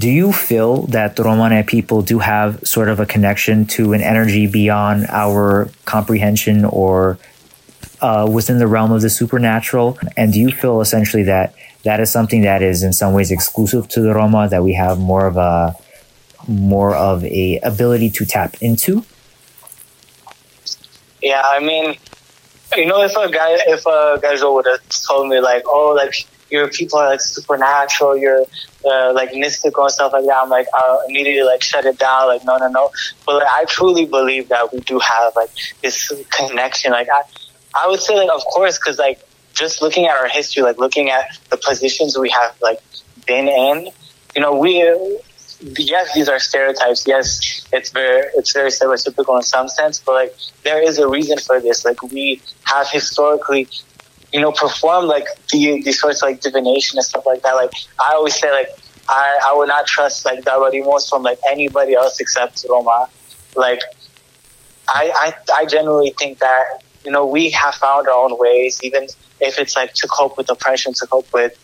Do 0.04 0.10
you 0.10 0.34
feel 0.34 0.82
that 0.88 1.16
the 1.16 1.24
Romani 1.24 1.64
people 1.64 2.02
do 2.02 2.20
have 2.20 2.60
sort 2.68 2.90
of 2.90 3.00
a 3.00 3.06
connection 3.06 3.66
to 3.68 3.94
an 3.94 4.02
energy 4.02 4.48
beyond 4.48 5.06
our 5.08 5.70
comprehension 5.86 6.66
or 6.66 7.18
uh, 8.02 8.30
within 8.30 8.60
the 8.60 8.68
realm 8.68 8.92
of 8.92 9.02
the 9.02 9.10
supernatural? 9.10 9.98
And 10.18 10.34
do 10.34 10.42
you 10.42 10.52
feel 10.52 10.82
essentially 10.82 11.24
that 11.24 11.56
that 11.86 12.02
is 12.02 12.12
something 12.12 12.42
that 12.42 12.62
is 12.62 12.84
in 12.84 12.92
some 12.92 13.14
ways 13.14 13.32
exclusive 13.32 13.88
to 13.96 14.02
the 14.02 14.14
Roma 14.14 14.50
that 14.50 14.62
we 14.62 14.74
have 14.74 15.00
more 15.00 15.26
of 15.26 15.38
a 15.38 15.74
more 16.50 16.94
of 16.94 17.24
a 17.24 17.60
ability 17.64 18.10
to 18.10 18.26
tap 18.26 18.58
into? 18.60 19.06
Yeah, 21.22 21.44
I 21.46 21.62
mean, 21.62 21.96
you 22.76 22.88
know, 22.88 23.02
if 23.04 23.16
a 23.16 23.32
guy, 23.32 23.58
if 23.68 23.86
a 23.86 24.20
guy 24.22 24.36
would 24.46 24.66
have 24.66 24.82
told 24.90 25.30
me 25.30 25.40
like, 25.40 25.64
oh, 25.66 25.94
like 25.96 26.28
your 26.54 26.70
people 26.70 27.00
are 27.00 27.10
like 27.10 27.20
supernatural, 27.20 28.16
you're 28.16 28.46
uh, 28.86 29.12
like 29.14 29.34
mystical 29.34 29.84
and 29.84 29.92
stuff 29.92 30.14
like 30.14 30.26
that, 30.26 30.38
I'm 30.44 30.50
like, 30.50 30.68
I'll 30.74 31.04
immediately 31.10 31.44
like 31.44 31.62
shut 31.62 31.86
it 31.86 32.00
down. 32.00 32.28
Like, 32.28 32.46
no, 32.46 32.58
no, 32.58 32.68
no. 32.68 32.92
But 33.26 33.36
like, 33.36 33.48
I 33.52 33.66
truly 33.66 34.06
believe 34.06 34.50
that 34.50 34.72
we 34.72 34.80
do 34.80 35.00
have 35.00 35.34
like 35.36 35.50
this 35.82 36.12
connection. 36.32 36.92
Like, 36.92 37.10
I, 37.10 37.24
I 37.76 37.88
would 37.88 38.00
say 38.00 38.16
like, 38.16 38.30
of 38.34 38.46
course, 38.46 38.78
because 38.78 39.00
like 39.00 39.20
just 39.54 39.82
looking 39.82 40.06
at 40.06 40.16
our 40.16 40.30
history, 40.30 40.64
like 40.64 40.78
looking 40.78 41.10
at 41.10 41.38
the 41.50 41.58
positions 41.58 42.18
we 42.18 42.30
have 42.30 42.56
like 42.62 42.80
been 43.26 43.48
in, 43.48 43.90
you 44.36 44.42
know, 44.42 44.56
we 44.56 44.82
yes, 45.78 46.14
these 46.14 46.30
are 46.30 46.40
stereotypes. 46.40 47.08
Yes, 47.08 47.66
it's 47.72 47.90
very 47.92 48.28
it's 48.36 48.54
very 48.54 48.70
stereotypical 48.70 49.36
in 49.38 49.44
some 49.44 49.68
sense, 49.68 50.00
but 50.00 50.14
like 50.14 50.36
there 50.64 50.82
is 50.82 50.98
a 51.00 51.08
reason 51.08 51.38
for 51.40 51.60
this. 51.60 51.86
Like 51.86 52.02
we 52.04 52.42
have 52.64 52.90
historically, 52.90 53.68
you 54.34 54.42
know, 54.42 54.52
perform 54.52 55.06
like 55.06 55.28
the, 55.52 55.82
these 55.84 56.00
sorts 56.00 56.24
of 56.24 56.30
like 56.30 56.42
divination 56.42 56.98
and 56.98 57.06
stuff 57.06 57.26
like 57.26 57.44
that. 57.44 57.54
Like 57.54 57.72
I 58.00 58.14
always 58.16 58.38
say, 58.38 58.52
like 58.52 58.70
I, 59.08 59.40
I 59.48 59.56
would 59.56 59.68
not 59.68 59.86
trust 59.86 60.26
like 60.26 60.44
drabarimos 60.44 61.08
from 61.08 61.22
like 61.24 61.40
anybody 61.50 61.94
else 61.94 62.20
except 62.20 62.66
Roma. 62.68 63.08
Like 63.56 63.82
I, 64.90 65.12
I 65.16 65.60
I 65.62 65.66
genuinely 65.66 66.14
think 66.18 66.40
that 66.40 66.84
you 67.06 67.12
know 67.12 67.26
we 67.26 67.52
have 67.52 67.76
found 67.76 68.08
our 68.08 68.26
own 68.26 68.38
ways, 68.40 68.80
even 68.84 69.08
if 69.40 69.60
it's 69.60 69.76
like 69.76 69.94
to 69.94 70.08
cope 70.08 70.36
with 70.36 70.50
oppression, 70.50 70.94
to 70.94 71.08
cope 71.08 71.32
with 71.32 71.58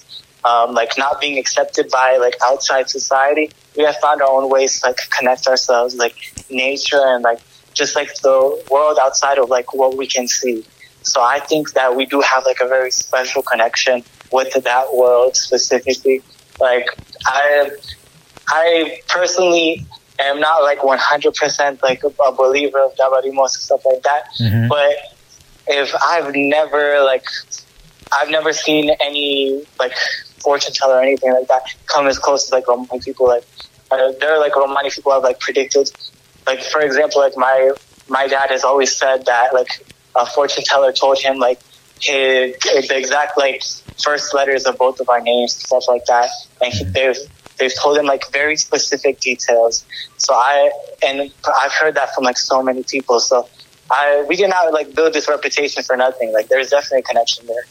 um, 0.45 0.73
like 0.73 0.97
not 0.97 1.19
being 1.19 1.37
accepted 1.39 1.89
by 1.89 2.17
like 2.17 2.35
outside 2.43 2.89
society, 2.89 3.51
we 3.75 3.83
have 3.83 3.97
found 3.97 4.21
our 4.21 4.29
own 4.29 4.49
ways 4.49 4.79
to 4.79 4.87
like 4.87 4.99
connect 5.17 5.47
ourselves, 5.47 5.95
like 5.95 6.15
nature 6.49 7.01
and 7.01 7.23
like 7.23 7.39
just 7.73 7.95
like 7.95 8.13
the 8.21 8.63
world 8.69 8.97
outside 9.01 9.37
of 9.39 9.49
like 9.49 9.73
what 9.73 9.97
we 9.97 10.05
can 10.05 10.27
see. 10.27 10.63
So 11.09 11.21
I 11.21 11.39
think 11.39 11.73
that 11.73 11.95
we 11.95 12.05
do 12.05 12.21
have 12.21 12.45
like 12.45 12.59
a 12.61 12.67
very 12.67 12.91
special 12.91 13.41
connection 13.41 14.03
with 14.31 14.53
that 14.63 14.93
world 14.93 15.35
specifically. 15.35 16.21
Like 16.59 16.87
I, 17.25 17.71
I 18.47 19.01
personally 19.07 19.85
am 20.19 20.39
not 20.39 20.61
like 20.61 20.79
100% 20.79 21.81
like 21.81 22.03
a 22.03 22.31
believer 22.31 22.79
of 22.79 22.95
drabarimos 22.95 23.55
and 23.55 23.63
stuff 23.67 23.85
like 23.85 24.03
that. 24.03 24.23
Mm-hmm. 24.39 24.67
But 24.67 24.95
if 25.67 25.93
I've 26.05 26.33
never 26.35 27.01
like, 27.01 27.25
I've 28.11 28.29
never 28.29 28.53
seen 28.53 28.91
any 29.01 29.65
like 29.79 29.93
fortune 30.39 30.73
teller 30.73 30.95
or 30.95 31.01
anything 31.01 31.33
like 31.33 31.47
that 31.47 31.63
come 31.85 32.07
as 32.07 32.17
close 32.19 32.45
as 32.45 32.51
like 32.51 32.67
Romani 32.67 32.99
people. 32.99 33.27
Like 33.27 33.43
uh, 33.91 34.11
there 34.19 34.33
are 34.33 34.39
like 34.39 34.55
Romani 34.55 34.89
people 34.89 35.11
have 35.11 35.23
like 35.23 35.39
predicted. 35.39 35.89
Like 36.45 36.61
for 36.63 36.81
example, 36.81 37.21
like 37.21 37.35
my 37.35 37.71
my 38.09 38.27
dad 38.27 38.49
has 38.49 38.63
always 38.63 38.95
said 38.95 39.25
that 39.25 39.53
like 39.53 39.85
a 40.15 40.25
fortune 40.25 40.63
teller 40.65 40.91
told 40.91 41.19
him 41.19 41.37
like 41.37 41.59
his, 41.99 42.55
the 42.63 42.97
exact 42.97 43.37
like 43.37 43.61
first 44.03 44.33
letters 44.33 44.65
of 44.65 44.77
both 44.77 44.99
of 44.99 45.09
our 45.09 45.21
names 45.21 45.53
stuff 45.53 45.83
like 45.87 46.03
that, 46.07 46.29
and 46.61 46.73
he, 46.73 46.83
they've 46.85 47.17
they've 47.59 47.73
told 47.81 47.97
him 47.97 48.05
like 48.05 48.23
very 48.31 48.55
specific 48.55 49.19
details. 49.19 49.85
So 50.17 50.33
I 50.33 50.71
and 51.05 51.31
I've 51.61 51.73
heard 51.73 51.95
that 51.95 52.13
from 52.15 52.23
like 52.23 52.37
so 52.37 52.63
many 52.63 52.83
people. 52.89 53.19
So 53.19 53.49
I 53.91 54.23
we 54.27 54.35
did 54.35 54.49
not 54.49 54.71
like 54.73 54.93
build 54.95 55.13
this 55.13 55.27
reputation 55.27 55.83
for 55.83 55.97
nothing. 55.97 56.31
Like 56.33 56.47
there's 56.49 56.69
definitely 56.69 56.99
a 56.99 57.03
connection 57.03 57.45
there. 57.47 57.67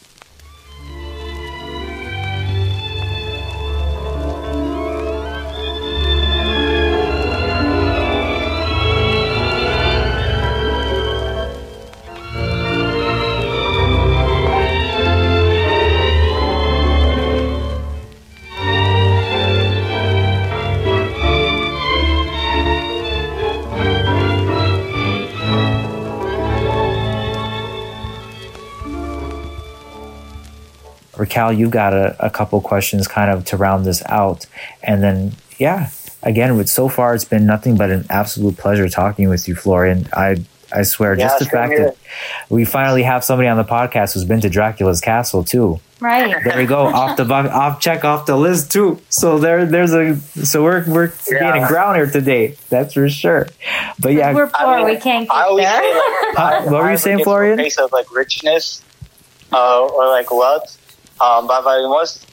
Raquel, 31.19 31.51
you've 31.51 31.71
got 31.71 31.93
a, 31.93 32.15
a 32.25 32.29
couple 32.29 32.59
questions 32.61 33.07
kind 33.07 33.29
of 33.29 33.45
to 33.45 33.57
round 33.57 33.85
this 33.85 34.01
out. 34.05 34.45
And 34.81 35.03
then, 35.03 35.33
yeah, 35.57 35.89
again, 36.23 36.57
with 36.57 36.69
so 36.69 36.87
far, 36.87 37.13
it's 37.13 37.25
been 37.25 37.45
nothing 37.45 37.75
but 37.77 37.89
an 37.89 38.05
absolute 38.09 38.57
pleasure 38.57 38.87
talking 38.89 39.29
with 39.29 39.47
you, 39.47 39.55
Florian. 39.55 40.07
I 40.13 40.45
I 40.71 40.83
swear, 40.83 41.17
yeah, 41.17 41.25
just 41.25 41.39
the 41.39 41.45
fact 41.45 41.73
that 41.77 41.97
we 42.49 42.63
finally 42.63 43.01
have 43.03 43.23
somebody 43.23 43.49
on 43.49 43.57
the 43.57 43.63
podcast 43.63 44.13
who's 44.13 44.25
been 44.25 44.41
to 44.41 44.49
Dracula's 44.49 45.01
castle 45.01 45.43
too. 45.43 45.79
Right. 45.99 46.43
There 46.43 46.57
we 46.57 46.65
go. 46.65 46.85
off 46.85 47.17
the 47.17 47.25
off 47.33 47.81
check 47.81 48.05
off 48.05 48.25
the 48.25 48.37
list 48.37 48.71
too. 48.71 49.01
So 49.09 49.39
there 49.39 49.65
there's 49.65 49.93
a 49.93 50.15
so 50.45 50.63
we're 50.63 50.85
we're 50.87 51.11
yeah. 51.29 51.39
gaining 51.39 51.67
ground 51.67 51.97
here 51.97 52.09
today. 52.09 52.55
That's 52.69 52.93
for 52.93 53.09
sure. 53.09 53.47
But 53.99 54.13
yeah, 54.13 54.33
we're 54.33 54.47
poor. 54.47 54.67
I 54.67 54.77
mean, 54.77 54.85
we 54.85 54.97
can't 54.97 55.27
get 55.27 55.55
there. 55.57 55.81
Say, 55.81 56.33
like, 56.35 56.65
what 56.65 56.83
were 56.83 56.91
you 56.91 56.97
saying, 56.97 57.23
Florian? 57.23 57.57
Face 57.57 57.77
of 57.77 57.91
like 57.91 58.13
richness, 58.13 58.83
uh, 59.51 59.85
or 59.85 60.07
like 60.07 60.31
wealth 60.31 60.78
um, 61.21 61.47
but 61.47 61.63
most 61.63 62.29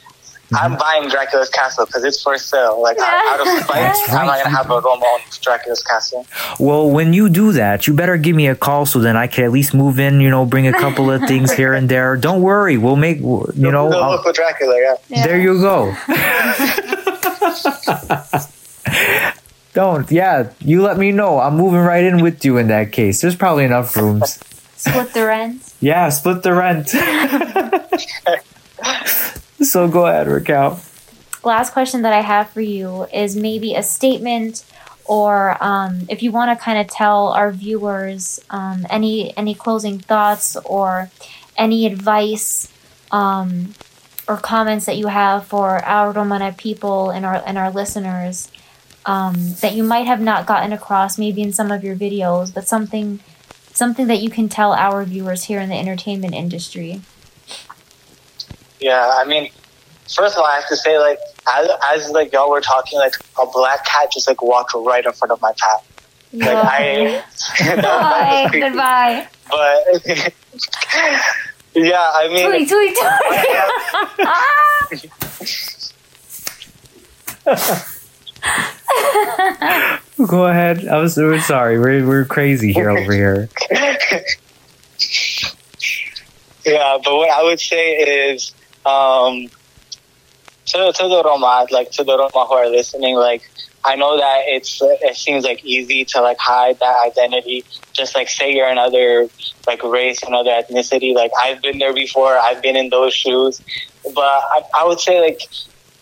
I'm 0.53 0.71
mm-hmm. 0.71 0.79
buying 0.79 1.09
Dracula's 1.09 1.49
castle 1.49 1.85
because 1.85 2.05
it's 2.05 2.23
for 2.23 2.37
sale. 2.37 2.81
Like 2.81 2.97
out 2.99 3.41
of 3.41 3.47
spite, 3.63 3.81
right. 3.81 4.09
I'm 4.09 4.27
not 4.27 4.43
gonna 4.43 4.55
have 4.55 4.71
a 4.71 4.75
room 4.75 5.01
on 5.01 5.21
Dracula's 5.41 5.83
castle. 5.83 6.25
Well, 6.57 6.89
when 6.89 7.11
you 7.11 7.27
do 7.27 7.51
that, 7.51 7.85
you 7.85 7.93
better 7.93 8.15
give 8.15 8.33
me 8.35 8.47
a 8.47 8.55
call 8.55 8.85
so 8.85 8.99
then 8.99 9.17
I 9.17 9.27
can 9.27 9.43
at 9.43 9.51
least 9.51 9.73
move 9.73 9.99
in. 9.99 10.21
You 10.21 10.29
know, 10.29 10.45
bring 10.45 10.65
a 10.65 10.71
couple 10.71 11.11
of 11.11 11.21
things 11.23 11.51
here 11.51 11.73
and 11.73 11.89
there. 11.89 12.15
Don't 12.15 12.41
worry, 12.41 12.77
we'll 12.77 12.95
make. 12.95 13.17
You 13.17 13.51
You'll 13.55 13.73
know, 13.73 13.89
look 13.89 14.23
for 14.23 14.31
Dracula. 14.31 14.79
Yeah. 14.79 14.95
yeah. 15.09 15.27
There 15.27 15.39
you 15.39 15.59
go. 15.59 15.93
Don't. 19.73 20.09
Yeah, 20.09 20.49
you 20.59 20.81
let 20.81 20.97
me 20.97 21.11
know. 21.11 21.41
I'm 21.41 21.57
moving 21.57 21.81
right 21.81 22.05
in 22.05 22.21
with 22.21 22.45
you 22.45 22.57
in 22.57 22.69
that 22.69 22.93
case. 22.93 23.19
There's 23.19 23.35
probably 23.35 23.65
enough 23.65 23.97
rooms. 23.97 24.39
Split 24.77 25.13
the 25.13 25.25
rent. 25.25 25.73
Yeah, 25.81 26.07
split 26.09 26.41
the 26.41 26.53
rent. 26.53 26.93
so 29.67 29.87
go 29.87 30.07
ahead, 30.07 30.27
Raquel. 30.27 30.79
Last 31.43 31.71
question 31.71 32.01
that 32.01 32.13
I 32.13 32.21
have 32.21 32.49
for 32.49 32.61
you 32.61 33.07
is 33.13 33.35
maybe 33.35 33.75
a 33.75 33.83
statement 33.83 34.65
or 35.05 35.61
um, 35.63 36.05
if 36.09 36.21
you 36.21 36.31
want 36.31 36.57
to 36.57 36.63
kind 36.63 36.79
of 36.79 36.87
tell 36.87 37.29
our 37.29 37.51
viewers 37.51 38.39
um, 38.49 38.85
any 38.89 39.35
any 39.37 39.55
closing 39.55 39.99
thoughts 39.99 40.57
or 40.65 41.09
any 41.55 41.85
advice 41.85 42.71
um, 43.11 43.73
or 44.27 44.37
comments 44.37 44.85
that 44.85 44.97
you 44.97 45.07
have 45.07 45.47
for 45.47 45.83
our 45.85 46.11
Romana 46.11 46.53
people 46.57 47.09
and 47.09 47.25
our 47.25 47.41
and 47.45 47.57
our 47.57 47.71
listeners 47.71 48.51
um, 49.05 49.53
that 49.61 49.73
you 49.73 49.83
might 49.83 50.05
have 50.05 50.19
not 50.19 50.45
gotten 50.45 50.73
across 50.73 51.17
maybe 51.17 51.41
in 51.41 51.53
some 51.53 51.71
of 51.71 51.83
your 51.83 51.95
videos, 51.95 52.53
but 52.53 52.67
something 52.67 53.19
something 53.73 54.07
that 54.07 54.21
you 54.21 54.29
can 54.29 54.49
tell 54.49 54.73
our 54.73 55.05
viewers 55.05 55.45
here 55.45 55.59
in 55.59 55.69
the 55.69 55.75
entertainment 55.75 56.33
industry. 56.33 57.01
Yeah, 58.79 59.11
I 59.15 59.25
mean, 59.25 59.49
first 60.03 60.35
of 60.35 60.41
all, 60.41 60.47
I 60.47 60.55
have 60.55 60.67
to 60.69 60.77
say, 60.77 60.97
like, 60.99 61.19
as, 61.47 61.69
as 61.85 62.09
like 62.11 62.31
y'all 62.31 62.49
were 62.49 62.61
talking, 62.61 62.97
like 62.99 63.13
a 63.41 63.45
black 63.45 63.85
cat 63.85 64.11
just 64.11 64.27
like 64.27 64.41
walked 64.41 64.73
right 64.75 65.05
in 65.05 65.11
front 65.13 65.31
of 65.31 65.41
my 65.41 65.53
path. 65.57 65.83
Like 66.33 66.49
I, 66.49 67.23
Bye. 67.81 68.49
goodbye. 68.51 69.27
But 69.49 70.05
yeah, 71.73 72.11
I 72.15 72.27
mean, 72.27 72.49
tweet, 72.49 72.67
tweet, 72.69 72.97
tweet. 72.97 73.47
Go 80.27 80.45
ahead. 80.47 80.85
I 80.87 80.99
was, 80.99 81.15
we're 81.15 81.39
sorry. 81.39 81.79
We're 81.79 82.05
we're 82.05 82.25
crazy 82.25 82.73
here 82.73 82.89
over 82.89 83.13
here. 83.13 83.47
yeah, 86.65 86.97
but 87.03 87.15
what 87.15 87.29
I 87.29 87.43
would 87.43 87.59
say 87.59 88.31
is 88.31 88.51
um, 88.87 89.49
to, 90.67 90.91
to 90.93 91.07
the 91.07 91.21
Roma, 91.23 91.67
like 91.71 91.91
to 91.91 92.03
the 92.03 92.17
Roma 92.17 92.45
who 92.47 92.53
are 92.53 92.69
listening, 92.69 93.15
like 93.15 93.43
I 93.83 93.95
know 93.95 94.17
that 94.17 94.43
it's 94.47 94.79
it 94.81 95.15
seems 95.15 95.43
like 95.45 95.63
easy 95.63 96.03
to 96.05 96.21
like 96.21 96.37
hide 96.39 96.79
that 96.79 96.97
identity. 97.05 97.63
Just 97.93 98.15
like 98.15 98.27
say 98.27 98.53
you're 98.53 98.67
another 98.67 99.29
like 99.65 99.83
race, 99.83 100.23
another 100.23 100.51
ethnicity. 100.51 101.15
Like 101.15 101.31
I've 101.41 101.61
been 101.61 101.77
there 101.77 101.93
before. 101.93 102.37
I've 102.37 102.61
been 102.61 102.75
in 102.75 102.89
those 102.89 103.13
shoes, 103.13 103.61
but 104.03 104.23
I, 104.23 104.61
I 104.79 104.85
would 104.85 104.99
say 104.99 105.21
like 105.21 105.41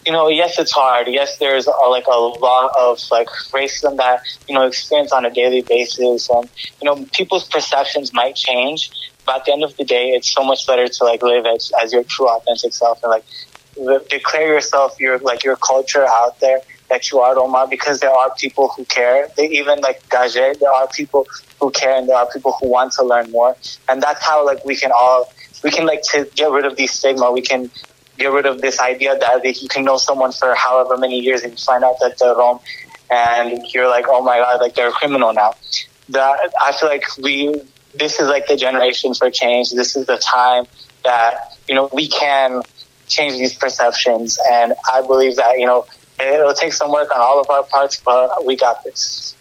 you 0.05 0.11
know, 0.11 0.29
yes, 0.29 0.59
it's 0.59 0.71
hard. 0.71 1.07
Yes, 1.07 1.38
there's 1.39 1.67
a, 1.67 1.71
like 1.89 2.05
a 2.05 2.17
lot 2.17 2.71
of 2.77 2.99
like 3.11 3.27
racism 3.51 3.97
that 3.97 4.21
you 4.47 4.53
know 4.53 4.65
experience 4.65 5.11
on 5.11 5.25
a 5.25 5.31
daily 5.31 5.61
basis, 5.61 6.29
and 6.29 6.49
you 6.81 6.86
know, 6.86 7.05
people's 7.13 7.47
perceptions 7.47 8.13
might 8.13 8.36
change. 8.36 8.91
But 9.26 9.38
at 9.38 9.45
the 9.45 9.53
end 9.53 9.63
of 9.63 9.76
the 9.78 9.84
day, 9.84 10.09
it's 10.09 10.32
so 10.32 10.43
much 10.43 10.67
better 10.67 10.88
to 10.88 11.03
like 11.03 11.21
live 11.23 11.45
as, 11.45 11.71
as 11.82 11.93
your 11.93 12.03
true 12.03 12.28
authentic 12.30 12.73
self 12.73 13.01
and 13.03 13.11
like 13.11 13.26
declare 14.09 14.47
yourself, 14.47 14.99
your 14.99 15.19
like 15.19 15.43
your 15.43 15.55
culture 15.57 16.05
out 16.07 16.39
there, 16.39 16.61
that 16.89 17.11
you 17.11 17.19
are 17.19 17.36
Roma 17.36 17.67
because 17.69 17.99
there 17.99 18.11
are 18.11 18.34
people 18.36 18.69
who 18.69 18.86
care. 18.86 19.28
They 19.36 19.47
even 19.49 19.80
like 19.82 20.07
Gadje, 20.09 20.59
there 20.59 20.71
are 20.71 20.88
people 20.88 21.28
who 21.59 21.71
care 21.71 21.95
and 21.95 22.07
there 22.07 22.15
are 22.15 22.28
people 22.32 22.55
who 22.59 22.69
want 22.69 22.93
to 22.93 23.03
learn 23.03 23.32
more. 23.32 23.55
And 23.89 24.01
that's 24.01 24.23
how 24.23 24.45
like 24.45 24.63
we 24.65 24.76
can 24.76 24.91
all 24.93 25.32
we 25.63 25.71
can 25.71 25.86
like 25.86 26.01
to 26.11 26.30
get 26.36 26.51
rid 26.51 26.65
of 26.65 26.76
the 26.76 26.88
stigma. 26.88 27.32
We 27.32 27.41
can 27.41 27.69
get 28.17 28.32
rid 28.32 28.45
of 28.45 28.61
this 28.61 28.80
idea 28.80 29.17
that 29.17 29.61
you 29.61 29.67
can 29.67 29.84
know 29.84 29.97
someone 29.97 30.32
for 30.32 30.53
however 30.55 30.97
many 30.97 31.19
years 31.19 31.41
and 31.43 31.59
find 31.59 31.84
out 31.84 31.99
that 31.99 32.17
they're 32.19 32.36
Rom 32.36 32.59
and 33.09 33.61
you're 33.73 33.89
like, 33.89 34.05
oh 34.07 34.21
my 34.21 34.38
god, 34.38 34.61
like 34.61 34.76
they're 34.76 34.89
a 34.89 34.91
criminal 34.91 35.34
now. 35.34 35.53
That 36.09 36.53
I 36.61 36.71
feel 36.71 36.89
like 36.89 37.03
we 37.17 37.55
this 37.97 38.19
is 38.19 38.27
like 38.27 38.47
the 38.47 38.55
generation 38.55 39.13
for 39.13 39.29
change. 39.29 39.71
This 39.71 39.95
is 39.95 40.05
the 40.05 40.17
time 40.17 40.65
that 41.03 41.57
you 41.67 41.75
know 41.75 41.89
we 41.93 42.07
can 42.07 42.61
change 43.07 43.33
these 43.33 43.53
perceptions, 43.53 44.39
and 44.51 44.73
I 44.91 45.01
believe 45.01 45.35
that 45.37 45.59
you 45.59 45.65
know 45.65 45.85
it'll 46.19 46.53
take 46.53 46.73
some 46.73 46.91
work 46.91 47.13
on 47.13 47.21
all 47.21 47.39
of 47.39 47.49
our 47.49 47.63
parts, 47.63 48.01
but 48.03 48.45
we 48.45 48.55
got 48.55 48.83
this. 48.83 49.35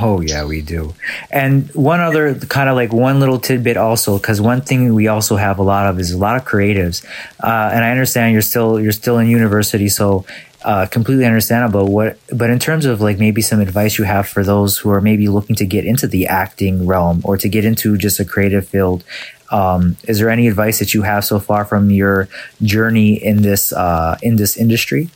Oh 0.00 0.20
yeah, 0.20 0.44
we 0.44 0.60
do. 0.60 0.94
And 1.30 1.74
one 1.74 2.00
other 2.00 2.34
kind 2.34 2.68
of 2.68 2.76
like 2.76 2.92
one 2.92 3.20
little 3.20 3.38
tidbit 3.38 3.76
also, 3.78 4.18
because 4.18 4.40
one 4.40 4.60
thing 4.60 4.94
we 4.94 5.08
also 5.08 5.36
have 5.36 5.58
a 5.58 5.62
lot 5.62 5.86
of 5.86 5.98
is 5.98 6.12
a 6.12 6.18
lot 6.18 6.36
of 6.36 6.44
creatives. 6.44 7.04
Uh, 7.42 7.70
and 7.72 7.84
I 7.84 7.90
understand 7.90 8.34
you're 8.34 8.42
still 8.42 8.78
you're 8.78 8.92
still 8.92 9.18
in 9.18 9.28
university, 9.28 9.88
so 9.88 10.26
uh, 10.64 10.86
completely 10.86 11.24
understandable. 11.24 11.86
What, 11.86 12.18
but 12.32 12.50
in 12.50 12.58
terms 12.58 12.84
of 12.84 13.00
like 13.00 13.18
maybe 13.18 13.42
some 13.42 13.60
advice 13.60 13.98
you 13.98 14.04
have 14.04 14.28
for 14.28 14.42
those 14.42 14.78
who 14.78 14.90
are 14.90 15.00
maybe 15.00 15.28
looking 15.28 15.56
to 15.56 15.66
get 15.66 15.84
into 15.84 16.06
the 16.06 16.26
acting 16.26 16.86
realm 16.86 17.20
or 17.24 17.36
to 17.36 17.48
get 17.48 17.64
into 17.64 17.96
just 17.96 18.18
a 18.18 18.24
creative 18.24 18.66
field, 18.66 19.04
um, 19.50 19.96
is 20.04 20.18
there 20.18 20.30
any 20.30 20.48
advice 20.48 20.78
that 20.78 20.94
you 20.94 21.02
have 21.02 21.24
so 21.24 21.38
far 21.38 21.64
from 21.64 21.90
your 21.90 22.28
journey 22.62 23.14
in 23.14 23.42
this 23.42 23.72
uh, 23.72 24.18
in 24.22 24.36
this 24.36 24.56
industry? 24.56 25.10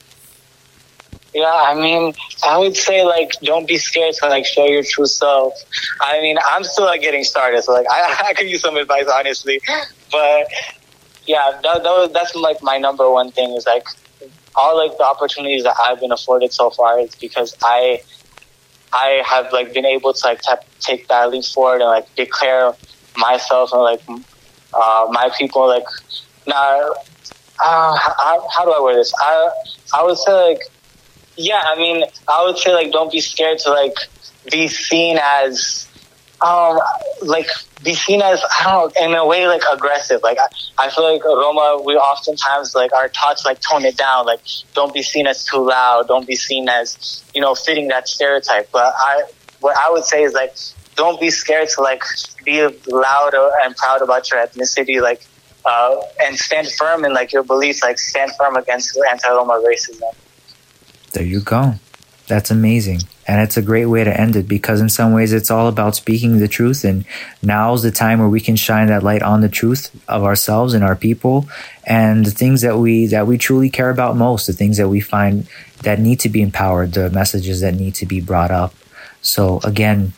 Yeah, 1.35 1.51
I 1.51 1.75
mean, 1.75 2.13
I 2.45 2.59
would 2.59 2.77
say 2.77 3.05
like 3.05 3.33
don't 3.43 3.67
be 3.67 3.79
scared 3.79 4.15
to 4.21 4.29
like 4.29 4.45
show 4.45 4.67
your 4.67 4.83
true 4.83 5.07
self. 5.07 5.55
I 6.01 6.21
mean, 6.21 6.37
I'm 6.47 6.63
still 6.63 6.85
like 6.85 7.01
getting 7.01 7.25
started, 7.25 7.63
so 7.63 7.73
like 7.73 7.87
I, 7.91 8.25
I 8.29 8.35
could 8.35 8.49
use 8.49 8.61
some 8.61 8.77
advice 8.77 9.07
honestly, 9.13 9.61
but 10.11 10.47
yeah, 11.27 11.59
that, 11.63 11.83
that 11.83 11.91
was, 11.91 12.11
that's 12.13 12.35
like 12.35 12.63
my 12.63 12.79
number 12.79 13.11
one 13.11 13.31
thing 13.31 13.51
is 13.53 13.67
like 13.67 13.87
all 14.57 14.77
like 14.77 14.93
the 14.99 15.05
opportunities 15.05 15.65
that 15.65 15.75
I've 15.87 16.01
been 16.01 16.13
afforded 16.13 16.53
so 16.53 16.71
far 16.77 17.01
is 17.01 17.17
because 17.21 17.57
I 17.63 18.01
I 18.93 19.23
have 19.27 19.47
like 19.53 19.73
been 19.73 19.87
able 19.87 20.13
to 20.15 20.21
like 20.27 20.41
t- 20.43 20.57
take 20.81 21.09
that 21.09 21.31
leap 21.31 21.45
forward 21.55 21.81
and 21.81 21.91
like 21.91 22.07
declare 22.17 22.75
myself 23.17 23.71
and 23.73 23.83
like 23.83 24.01
uh, 24.75 25.07
my 25.11 25.31
people 25.39 25.67
like 25.69 25.85
now 26.47 26.81
uh, 27.65 27.97
how, 27.97 28.47
how 28.55 28.65
do 28.65 28.73
I 28.73 28.81
wear 28.81 28.97
this? 28.97 29.13
I 29.21 29.51
I 29.95 30.05
would 30.05 30.19
say 30.19 30.33
like 30.33 30.59
yeah, 31.37 31.63
I 31.67 31.77
mean, 31.77 32.05
I 32.29 32.45
would 32.45 32.59
say 32.59 32.73
like 32.73 32.93
don't 32.93 33.11
be 33.11 33.21
scared 33.21 33.59
to 33.65 33.71
like 33.71 33.95
be 34.51 34.69
seen 34.69 35.19
as 35.23 35.89
um 36.43 36.79
like 37.23 37.47
be 37.85 37.95
seen 37.95 38.23
as 38.23 38.43
I 38.61 38.65
don't 38.65 38.95
know 38.95 39.07
in 39.07 39.15
a 39.15 39.27
way 39.27 39.47
like 39.47 39.63
aggressive. 39.71 40.21
Like 40.23 40.39
I, 40.39 40.87
I 40.87 40.91
feel 40.91 41.11
like 41.11 41.25
Roma 41.25 41.83
we 41.85 41.95
oftentimes 41.95 42.75
like 42.75 42.93
are 42.93 43.09
taught 43.09 43.39
to 43.39 43.49
like 43.49 43.61
tone 43.61 43.85
it 43.85 43.97
down. 43.97 44.27
Like 44.27 44.41
don't 44.75 44.93
be 44.93 45.03
seen 45.03 45.27
as 45.27 45.45
too 45.45 45.67
loud. 45.67 46.09
Don't 46.09 46.27
be 46.27 46.37
seen 46.37 46.69
as 46.69 47.25
you 47.35 47.41
know 47.41 47.55
fitting 47.55 47.89
that 47.89 48.09
stereotype. 48.09 48.71
But 48.73 48.95
I 48.97 49.25
what 49.61 49.77
I 49.77 49.91
would 49.91 50.05
say 50.05 50.23
is 50.23 50.33
like 50.33 50.55
don't 50.97 51.21
be 51.21 51.31
scared 51.31 51.69
to 51.71 51.81
like 51.81 52.03
be 52.45 52.67
loud 52.87 53.35
and 53.63 53.77
proud 53.77 54.03
about 54.03 54.31
your 54.31 54.45
ethnicity. 54.45 55.01
Like 55.01 55.27
uh, 55.65 56.03
and 56.25 56.37
stand 56.37 56.69
firm 56.73 57.05
in 57.05 57.15
like 57.15 57.33
your 57.33 57.43
beliefs. 57.43 57.83
Like 57.83 57.99
stand 57.99 58.33
firm 58.37 58.57
against 58.57 58.99
anti-Roma 59.11 59.63
racism. 59.67 60.03
There 61.13 61.25
you 61.25 61.41
go. 61.41 61.75
That's 62.27 62.51
amazing. 62.51 63.01
And 63.27 63.41
it's 63.41 63.57
a 63.57 63.63
great 63.63 63.87
way 63.87 64.03
to 64.03 64.21
end 64.21 64.35
it 64.35 64.49
because, 64.49 64.81
in 64.81 64.89
some 64.89 65.13
ways, 65.13 65.33
it's 65.33 65.51
all 65.51 65.69
about 65.69 65.95
speaking 65.95 66.39
the 66.39 66.49
truth. 66.49 66.85
And 66.85 67.05
now's 67.43 67.83
the 67.83 67.93
time 67.93 68.19
where 68.19 68.29
we 68.29 68.41
can 68.41 68.57
shine 68.57 68.89
that 68.89 69.03
light 69.03 69.23
on 69.23 69.41
the 69.43 69.49
truth 69.49 69.91
of 70.09 70.25
ourselves 70.25 70.75
and 70.75 70.83
our 70.83 70.97
people 70.97 71.49
and 71.85 72.27
the 72.27 72.31
things 72.31 72.63
that 72.63 72.79
we 72.79 73.07
that 73.07 73.27
we 73.27 73.39
truly 73.39 73.71
care 73.71 73.91
about 73.91 74.17
most, 74.17 74.47
the 74.47 74.53
things 74.53 74.77
that 74.77 74.89
we 74.89 75.01
find 75.01 75.47
that 75.83 76.01
need 76.01 76.21
to 76.21 76.29
be 76.29 76.43
empowered, 76.43 76.93
the 76.93 77.11
messages 77.11 77.61
that 77.61 77.75
need 77.75 77.95
to 77.95 78.07
be 78.07 78.21
brought 78.21 78.51
up. 78.51 78.75
So, 79.21 79.61
again, 79.63 80.13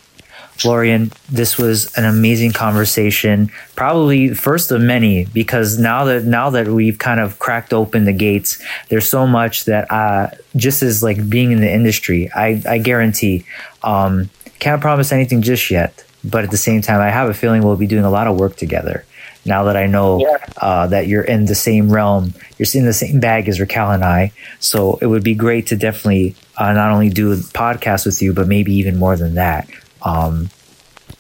Florian, 0.65 1.12
this 1.31 1.59
was 1.59 1.93
an 1.99 2.07
amazing 2.07 2.53
conversation. 2.53 3.51
Probably 3.77 4.33
first 4.33 4.71
of 4.71 4.81
many 4.81 5.27
because 5.27 5.79
now 5.79 6.05
that 6.07 6.25
now 6.25 6.49
that 6.51 6.69
we've 6.69 6.99
kind 6.99 7.21
of 7.21 7.39
cracked 7.39 7.73
open 7.75 8.07
the 8.07 8.15
gates, 8.15 8.62
there's 8.89 9.07
so 9.07 9.27
much 9.27 9.67
that 9.67 9.91
uh, 9.93 10.29
just 10.57 10.83
as 10.83 11.03
like 11.03 11.29
being 11.29 11.53
in 11.53 11.61
the 11.61 11.71
industry, 11.71 12.31
I, 12.35 12.62
I 12.67 12.79
guarantee. 12.79 13.45
Um, 13.83 14.31
can't 14.59 14.81
promise 14.81 15.12
anything 15.12 15.43
just 15.43 15.71
yet, 15.71 16.03
but 16.25 16.45
at 16.45 16.51
the 16.51 16.57
same 16.57 16.81
time, 16.81 17.01
I 17.03 17.11
have 17.11 17.29
a 17.29 17.35
feeling 17.35 17.62
we'll 17.62 17.77
be 17.77 17.87
doing 17.87 18.05
a 18.07 18.11
lot 18.11 18.27
of 18.27 18.41
work 18.41 18.57
together. 18.57 19.05
Now 19.45 19.65
that 19.65 19.77
I 19.77 19.87
know 19.87 20.21
Yeah. 20.21 20.39
uh, 20.57 20.87
that 20.87 21.07
you're 21.07 21.23
in 21.35 21.45
the 21.45 21.55
same 21.55 21.93
realm, 21.93 22.33
you're 22.57 22.67
in 22.73 22.87
the 22.87 22.95
same 22.95 23.21
bag 23.21 23.47
as 23.47 23.61
Raquel 23.61 23.91
and 23.91 24.03
I, 24.03 24.33
so 24.59 24.99
it 25.03 25.07
would 25.07 25.23
be 25.23 25.35
great 25.35 25.67
to 25.67 25.77
definitely 25.77 26.35
uh, 26.57 26.73
not 26.73 26.91
only 26.93 27.11
do 27.11 27.31
a 27.33 27.37
podcast 27.37 28.07
with 28.07 28.23
you, 28.23 28.33
but 28.33 28.49
maybe 28.49 28.73
even 28.73 28.97
more 28.99 29.17
than 29.19 29.35
that. 29.35 29.69
Um, 30.05 30.50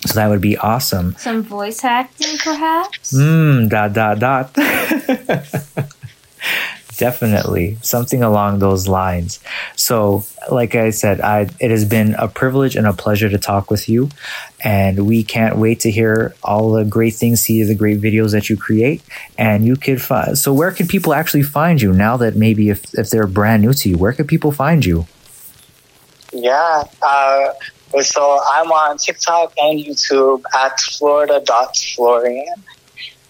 so 0.06 0.14
that 0.14 0.28
would 0.28 0.40
be 0.40 0.56
awesome. 0.58 1.16
Some 1.18 1.42
voice 1.42 1.82
acting, 1.82 2.36
perhaps. 2.38 3.12
Mm, 3.12 3.68
dot 3.70 3.94
dot 3.94 4.20
dot. 4.20 4.54
Definitely 6.96 7.78
something 7.82 8.22
along 8.22 8.60
those 8.60 8.86
lines. 8.86 9.40
So, 9.74 10.24
like 10.50 10.76
I 10.76 10.90
said, 10.90 11.20
I 11.20 11.48
it 11.58 11.70
has 11.70 11.84
been 11.84 12.14
a 12.14 12.28
privilege 12.28 12.76
and 12.76 12.86
a 12.86 12.92
pleasure 12.92 13.28
to 13.28 13.38
talk 13.38 13.70
with 13.70 13.88
you, 13.88 14.10
and 14.62 15.06
we 15.06 15.24
can't 15.24 15.56
wait 15.56 15.80
to 15.80 15.90
hear 15.90 16.36
all 16.44 16.70
the 16.72 16.84
great 16.84 17.14
things, 17.14 17.40
see 17.40 17.64
the 17.64 17.74
great 17.74 18.00
videos 18.00 18.30
that 18.32 18.48
you 18.48 18.56
create, 18.56 19.02
and 19.36 19.66
you 19.66 19.74
could 19.74 20.00
find. 20.00 20.38
So, 20.38 20.52
where 20.52 20.70
can 20.70 20.86
people 20.86 21.14
actually 21.14 21.42
find 21.42 21.82
you 21.82 21.92
now 21.92 22.16
that 22.18 22.36
maybe 22.36 22.68
if 22.68 22.94
if 22.96 23.10
they're 23.10 23.26
brand 23.26 23.62
new 23.62 23.72
to 23.72 23.88
you, 23.88 23.98
where 23.98 24.12
could 24.12 24.28
people 24.28 24.52
find 24.52 24.84
you? 24.84 25.06
Yeah. 26.32 26.84
Uh, 27.02 27.54
so 28.02 28.40
I'm 28.52 28.70
on 28.72 28.98
TikTok 28.98 29.52
and 29.58 29.78
YouTube 29.78 30.42
at 30.54 30.78
florida.florian. 30.80 32.54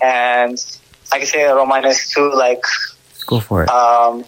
And 0.00 0.58
I 1.12 1.18
can 1.18 1.26
say 1.26 1.44
Romanes 1.44 2.10
too, 2.10 2.32
like 2.34 2.64
Go 3.26 3.40
for 3.40 3.64
it. 3.64 3.70
um, 3.70 4.24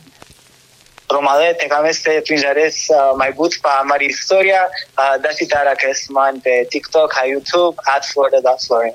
Romale 1.09 1.55
te 1.55 1.69
cameste 1.69 2.21
pinjares 2.27 2.91
uh, 2.91 3.15
mai 3.17 3.31
but 3.31 3.57
pa 3.63 3.85
mari 3.85 4.09
historia 4.09 4.69
uh, 4.99 5.19
da 5.19 5.75
que 5.75 5.89
es 5.91 6.11
man 6.11 6.41
pe 6.41 6.65
TikTok, 6.65 7.13
ha 7.13 7.23
YouTube 7.25 7.77
at 7.87 8.05
florida.florian. 8.05 8.95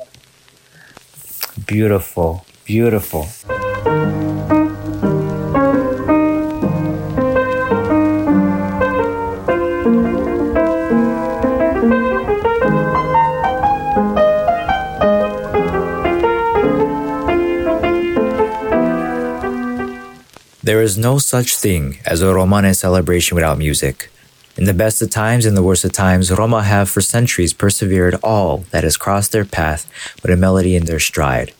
Beautiful, 1.66 2.46
beautiful. 2.66 3.28
There 20.64 20.84
is 20.84 20.96
no 20.96 21.18
such 21.18 21.56
thing 21.56 21.98
as 22.06 22.22
a 22.22 22.36
Romane 22.36 22.76
celebration 22.76 23.34
without 23.34 23.58
music. 23.58 24.12
In 24.56 24.66
the 24.66 24.76
best 24.76 25.02
of 25.02 25.10
times 25.10 25.48
and 25.48 25.58
the 25.58 25.64
worst 25.64 25.84
of 25.84 25.92
times, 25.92 26.32
Roma 26.32 26.62
have 26.62 26.88
for 26.88 27.02
centuries 27.02 27.52
persevered 27.52 28.14
all 28.22 28.58
that 28.70 28.84
has 28.84 28.96
crossed 28.96 29.32
their 29.32 29.44
path 29.44 29.90
with 30.22 30.30
a 30.30 30.38
melody 30.38 30.76
in 30.76 30.86
their 30.86 31.00
stride, 31.00 31.52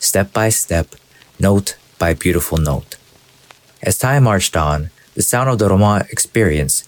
step 0.00 0.34
by 0.34 0.50
step, 0.50 0.96
note 1.40 1.76
by 1.98 2.12
beautiful 2.12 2.58
note. 2.58 2.98
As 3.82 3.96
time 3.96 4.24
marched 4.24 4.54
on, 4.54 4.90
the 5.14 5.22
sound 5.22 5.48
of 5.48 5.58
the 5.58 5.70
Roma 5.70 6.04
experience 6.10 6.86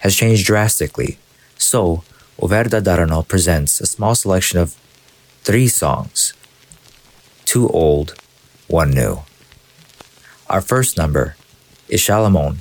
has 0.00 0.14
changed 0.14 0.44
drastically. 0.44 1.16
So, 1.56 2.04
O 2.38 2.46
Verda 2.46 2.82
Darano 2.82 3.26
presents 3.26 3.80
a 3.80 3.86
small 3.86 4.14
selection 4.14 4.58
of 4.58 4.76
three 5.44 5.68
songs 5.68 6.34
two 7.46 7.70
old, 7.70 8.12
one 8.66 8.90
new. 8.90 9.25
Our 10.48 10.60
first 10.60 10.96
number 10.96 11.34
is 11.88 12.00
Shalamon 12.00 12.58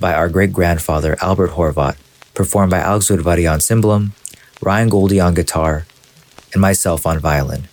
by 0.00 0.14
our 0.14 0.28
great 0.28 0.52
grandfather 0.52 1.16
Albert 1.22 1.50
Horvath, 1.50 1.96
performed 2.34 2.72
by 2.72 2.80
Alex 2.80 3.06
Udvary 3.08 3.50
on 3.50 3.60
cimbalom, 3.60 4.10
Ryan 4.60 4.88
Goldie 4.88 5.20
on 5.20 5.34
guitar, 5.34 5.86
and 6.52 6.60
myself 6.60 7.06
on 7.06 7.20
violin. 7.20 7.68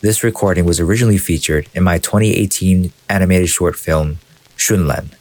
This 0.00 0.24
recording 0.24 0.64
was 0.64 0.80
originally 0.80 1.16
featured 1.16 1.68
in 1.74 1.84
my 1.84 1.98
2018 1.98 2.92
animated 3.08 3.48
short 3.48 3.76
film, 3.76 4.18
Shunlen. 4.56 5.14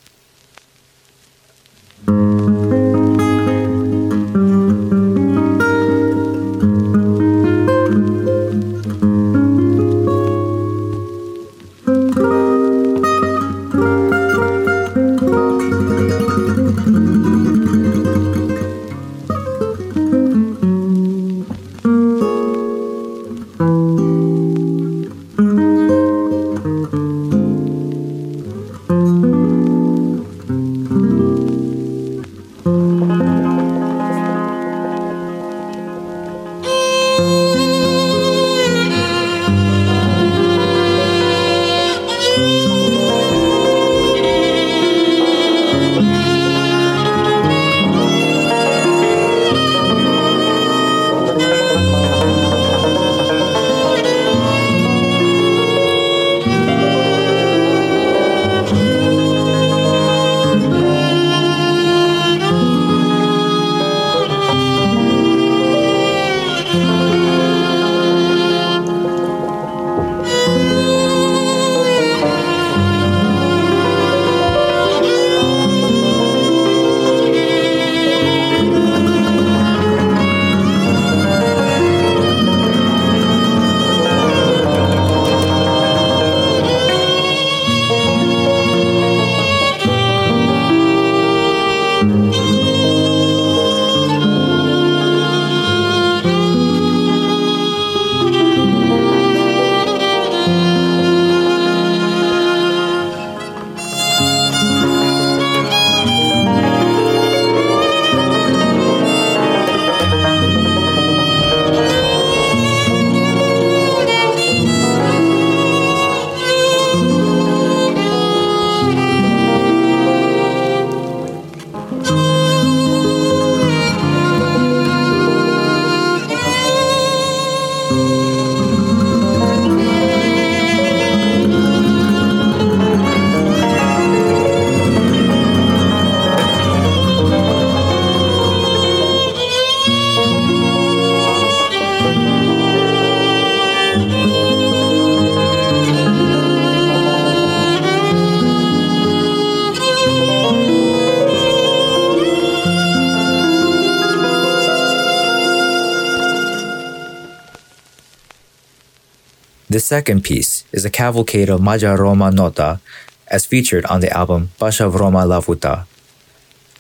Second 159.86 160.24
piece 160.24 160.64
is 160.72 160.84
a 160.84 160.90
cavalcade 160.90 161.48
of 161.48 161.62
Maja 161.62 161.94
Roma 161.94 162.32
Nota 162.32 162.80
as 163.28 163.46
featured 163.46 163.86
on 163.86 164.02
the 164.02 164.10
album 164.10 164.50
Pasha 164.58 164.86
Vroma 164.86 165.28
Lavuta. 165.30 165.86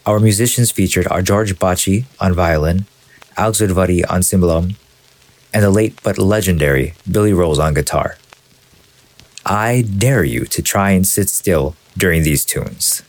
Our 0.08 0.20
musicians 0.20 0.72
featured 0.72 1.06
are 1.10 1.22
George 1.22 1.54
Baci 1.60 2.06
on 2.20 2.34
violin, 2.34 2.88
Alex 3.38 3.62
Udvary 3.62 4.02
on 4.10 4.22
cimbalom, 4.22 4.74
and 5.54 5.64
the 5.64 5.70
late 5.70 6.02
but 6.02 6.18
legendary 6.18 6.96
Billy 7.06 7.32
Rolls 7.32 7.60
on 7.60 7.76
guitar. 7.76 8.18
I 9.46 9.84
dare 9.84 10.24
you 10.24 10.46
to 10.46 10.64
try 10.64 10.90
and 10.90 11.06
sit 11.06 11.30
still 11.30 11.76
during 11.96 12.24
these 12.24 12.44
tunes. 12.44 13.04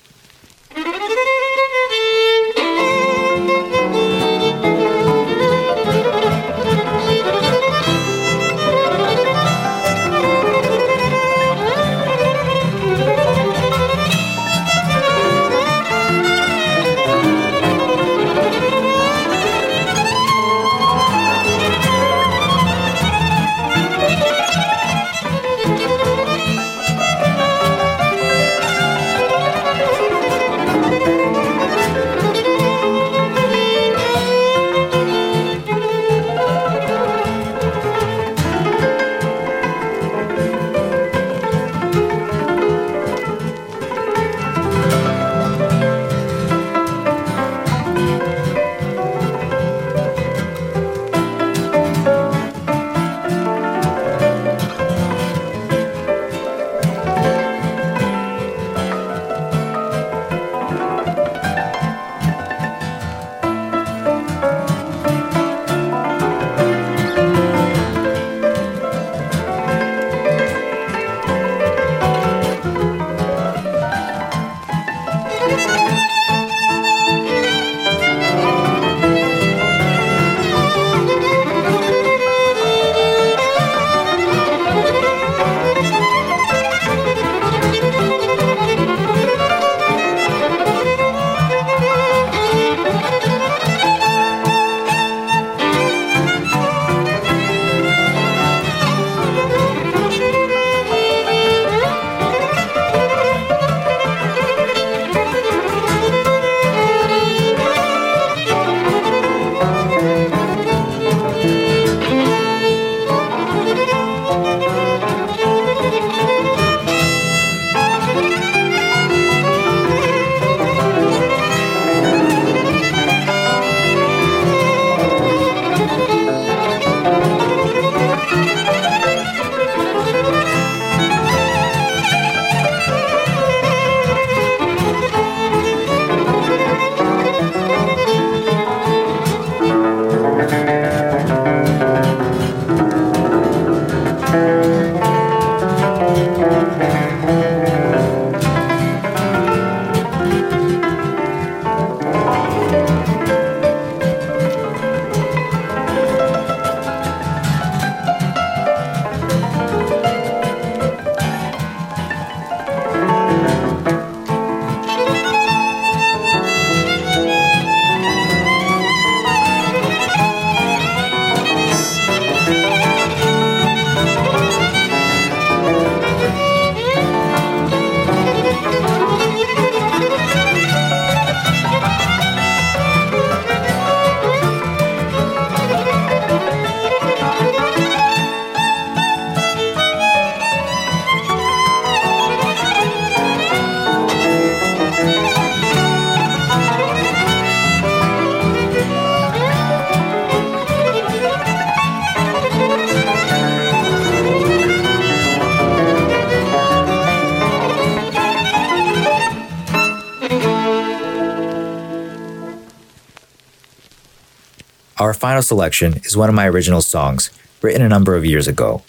Final 215.17 215.43
selection 215.43 215.95
is 216.05 216.17
one 216.17 216.29
of 216.29 216.35
my 216.35 216.47
original 216.47 216.81
songs, 216.81 217.31
written 217.63 217.83
a 217.83 217.89
number 217.89 218.15
of 218.15 218.25
years 218.25 218.47
ago. 218.47 218.83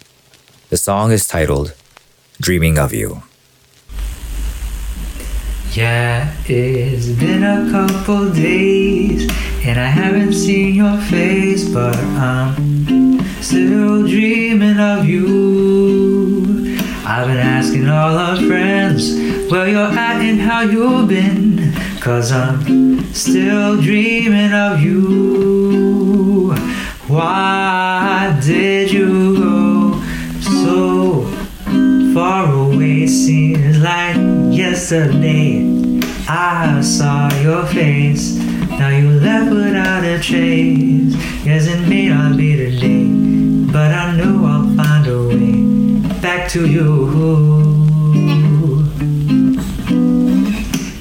The 0.68 0.76
song 0.76 1.10
is 1.10 1.26
titled 1.26 1.74
Dreaming 2.40 2.78
of 2.78 2.92
You. 2.92 3.22
Yeah, 5.72 6.32
it's 6.46 7.08
been 7.08 7.42
a 7.42 7.70
couple 7.70 8.30
days 8.32 9.30
and 9.64 9.78
I 9.78 9.86
haven't 9.86 10.32
seen 10.32 10.74
your 10.74 10.96
face, 11.02 11.68
but 11.68 11.96
I'm 11.96 13.20
still 13.42 14.06
dreaming 14.06 14.78
of 14.78 15.06
you. 15.06 16.78
I've 17.06 17.26
been 17.26 17.38
asking 17.38 17.88
all 17.88 18.16
our 18.16 18.36
friends 18.36 19.14
where 19.50 19.68
you're 19.68 19.80
at 19.80 20.20
and 20.20 20.40
how 20.40 20.60
you've 20.60 21.08
been, 21.08 21.72
cause 22.00 22.32
I'm 22.32 23.02
still 23.12 23.80
dreaming 23.80 24.52
of 24.52 24.80
you. 24.80 26.54
Why 27.06 28.38
did 28.42 28.92
you 28.92 29.36
go 29.36 30.02
so 30.40 31.22
far 32.14 32.52
away? 32.52 33.06
Seems 33.06 33.78
like 33.78 34.16
yesterday 34.54 36.00
I 36.28 36.80
saw 36.82 37.32
your 37.42 37.66
face. 37.66 38.36
Now 38.36 38.90
you 38.90 39.10
left 39.10 39.50
without 39.50 40.04
a 40.04 40.20
trace. 40.20 41.14
Yes, 41.44 41.66
it 41.66 41.88
may 41.88 42.08
not 42.08 42.36
be 42.36 42.56
today, 42.56 43.06
but 43.72 43.92
I 43.92 44.16
know 44.16 44.44
I'll 44.44 44.76
find 44.76 45.06
a 45.06 45.22
way 45.26 46.20
back 46.20 46.48
to 46.50 46.66
you. 46.68 47.77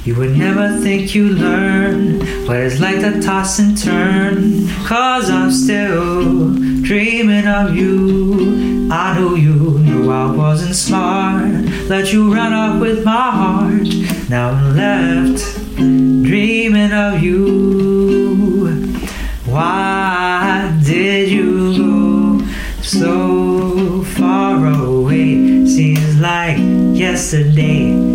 You 0.07 0.15
would 0.15 0.37
never 0.37 0.79
think 0.79 1.13
you 1.13 1.27
learn 1.31 2.21
what 2.47 2.55
it's 2.55 2.79
like 2.79 3.01
to 3.01 3.21
toss 3.21 3.59
and 3.59 3.77
turn. 3.77 4.65
Cause 4.85 5.29
I'm 5.29 5.51
still 5.51 6.53
dreaming 6.81 7.45
of 7.45 7.75
you. 7.75 8.87
I 8.89 9.19
knew 9.19 9.35
you 9.35 9.79
knew 9.79 10.09
I 10.09 10.31
wasn't 10.31 10.75
smart. 10.75 11.51
Let 11.89 12.13
you 12.13 12.33
run 12.33 12.53
off 12.53 12.79
with 12.79 13.03
my 13.03 13.31
heart. 13.31 14.29
Now 14.29 14.51
I'm 14.51 14.77
left 14.77 15.43
dreaming 15.75 16.93
of 16.93 17.21
you. 17.21 18.75
Why 19.43 20.73
did 20.85 21.29
you 21.29 21.77
go 21.77 22.47
so 22.81 24.03
far 24.15 24.67
away? 24.67 25.65
Seems 25.67 26.17
like 26.21 26.59
yesterday 26.97 28.06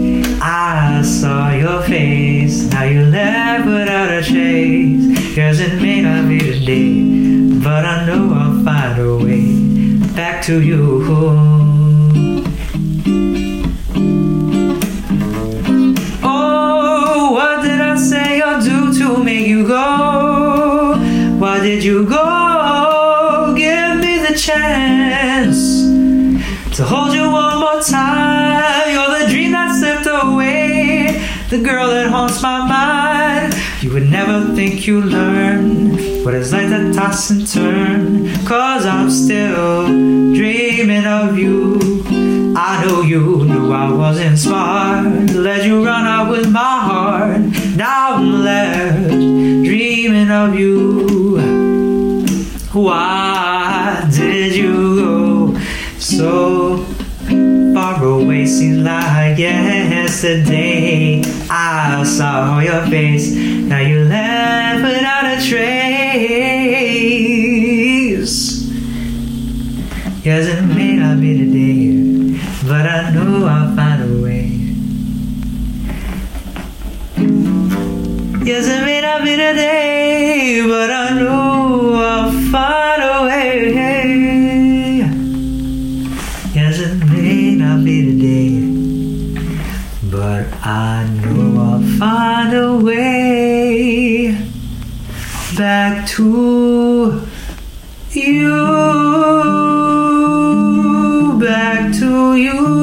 I 0.44 1.02
saw 1.02 1.52
your 1.52 1.82
face. 1.82 2.64
Now 2.72 2.82
you 2.82 3.04
left 3.04 3.64
without 3.64 4.10
a 4.10 4.22
trace. 4.24 5.36
Cause 5.36 5.60
it 5.60 5.80
may 5.80 6.02
not 6.02 6.28
be 6.28 6.40
today, 6.40 7.60
but 7.62 7.84
I 7.84 8.04
know 8.06 8.34
I'll 8.34 8.64
find 8.64 9.00
a 9.00 9.16
way 9.18 9.96
back 10.16 10.42
to 10.46 10.60
you. 10.60 11.04
Oh, 16.24 17.32
what 17.34 17.62
did 17.62 17.80
I 17.80 17.96
say 17.96 18.40
or 18.42 18.60
do 18.60 18.92
to 18.98 19.22
make 19.22 19.46
you 19.46 19.64
go? 19.64 20.96
Why 21.38 21.60
did 21.60 21.84
you 21.84 22.04
go? 22.04 23.54
Give 23.56 23.96
me 24.00 24.18
the 24.26 24.34
chance 24.36 25.82
to 26.76 26.82
hold 26.82 27.11
the 31.52 31.62
girl 31.62 31.88
that 31.88 32.08
haunts 32.08 32.40
my 32.40 32.66
mind. 32.66 33.52
You 33.82 33.92
would 33.92 34.08
never 34.08 34.54
think 34.54 34.86
you 34.86 35.02
learn 35.02 36.24
what 36.24 36.32
it's 36.32 36.50
like 36.50 36.68
to 36.68 36.94
toss 36.94 37.28
and 37.28 37.46
turn. 37.46 38.34
Cause 38.46 38.86
I'm 38.86 39.10
still 39.10 39.84
dreaming 40.32 41.04
of 41.04 41.36
you. 41.36 41.78
I 42.56 42.82
know 42.86 43.02
you 43.02 43.44
knew 43.44 43.70
I 43.70 43.92
wasn't 43.92 44.38
smart. 44.38 45.04
Let 45.34 45.66
you 45.66 45.84
run 45.84 46.06
out 46.06 46.30
with 46.30 46.50
my 46.50 46.78
heart. 46.88 47.42
Now 47.76 48.14
I'm 48.14 48.42
left 48.42 49.10
dreaming 49.10 50.30
of 50.30 50.58
you. 50.58 51.36
Why 52.72 54.08
did 54.10 54.56
you 54.56 54.96
go 54.96 55.58
so 55.98 56.78
far 57.74 58.02
away? 58.02 58.46
Seems 58.46 58.78
like 58.78 59.36
yesterday 59.38 60.71
I 61.64 62.02
saw 62.02 62.58
your 62.58 62.84
face. 62.88 63.34
Now 63.34 63.78
you 63.78 64.00
left 64.04 64.82
without 64.82 65.24
a 65.26 65.36
trace. 65.48 65.62
Yes, 70.24 70.46
it 70.48 70.71
find 92.52 92.64
a 92.64 92.84
way 92.84 94.32
back 95.56 96.06
to 96.08 97.26
you. 98.10 98.50
Back 101.40 101.92
to 101.98 102.36
you. 102.36 102.82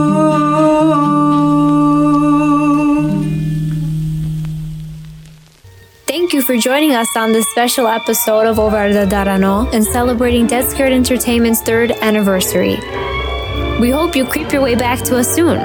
Thank 6.08 6.34
you 6.34 6.42
for 6.42 6.58
joining 6.58 6.94
us 6.94 7.08
on 7.16 7.32
this 7.32 7.48
special 7.50 7.88
episode 7.88 8.48
of 8.48 8.60
O 8.60 8.70
Verda 8.70 9.06
Darano 9.08 9.72
and 9.74 9.86
celebrating 9.86 10.48
Dead 10.48 10.70
Scared 10.70 10.92
Entertainment's 10.92 11.62
third 11.62 11.92
anniversary. 11.92 12.78
We 13.80 13.92
hope 13.92 14.16
you 14.16 14.26
creep 14.26 14.52
your 14.52 14.62
way 14.62 14.76
back 14.76 15.00
to 15.06 15.18
us 15.18 15.34
soon. 15.34 15.58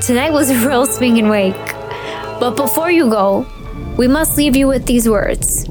Tonight 0.00 0.32
was 0.32 0.50
a 0.50 0.68
real 0.68 0.84
swinging 0.84 1.28
wake. 1.28 1.81
But 2.42 2.56
before 2.56 2.90
you 2.90 3.08
go, 3.08 3.46
we 3.96 4.08
must 4.08 4.36
leave 4.36 4.56
you 4.56 4.66
with 4.66 4.86
these 4.86 5.08
words. 5.08 5.62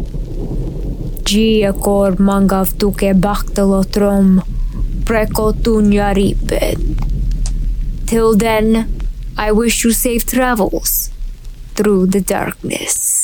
Gia 1.27 1.75
kor 1.75 2.15
mangav 2.15 2.79
tuke 2.79 3.11
baktelotrom 3.11 4.39
prekotunya 5.03 6.15
ripet. 6.15 6.79
Till 8.07 8.39
then, 8.39 8.87
I 9.35 9.51
wish 9.51 9.83
you 9.83 9.91
safe 9.91 10.23
travels 10.23 11.11
through 11.75 12.07
the 12.15 12.23
darkness. 12.23 13.20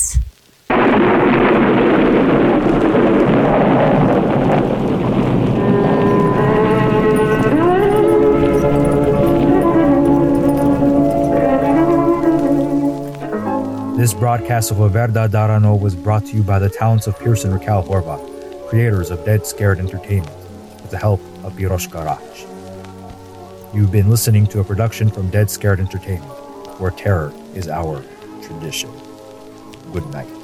This 14.08 14.18
broadcast 14.18 14.70
of 14.70 14.78
Verda 14.78 15.28
Darano 15.28 15.78
was 15.78 15.94
brought 15.94 16.24
to 16.24 16.32
you 16.34 16.42
by 16.42 16.58
the 16.58 16.70
talents 16.70 17.06
of 17.06 17.18
Pearson 17.18 17.52
Raquel 17.52 17.82
Horvath, 17.82 18.66
creators 18.70 19.10
of 19.10 19.22
Dead 19.26 19.44
Scared 19.44 19.78
Entertainment, 19.78 20.34
with 20.80 20.90
the 20.90 20.96
help 20.96 21.20
of 21.44 21.52
Birosh 21.52 21.92
Raj. 21.92 22.46
You've 23.74 23.92
been 23.92 24.08
listening 24.08 24.46
to 24.46 24.60
a 24.60 24.64
production 24.64 25.10
from 25.10 25.28
Dead 25.28 25.50
Scared 25.50 25.78
Entertainment, 25.78 26.32
where 26.80 26.90
terror 26.90 27.34
is 27.54 27.68
our 27.68 28.02
tradition. 28.40 28.90
Good 29.92 30.06
night. 30.06 30.37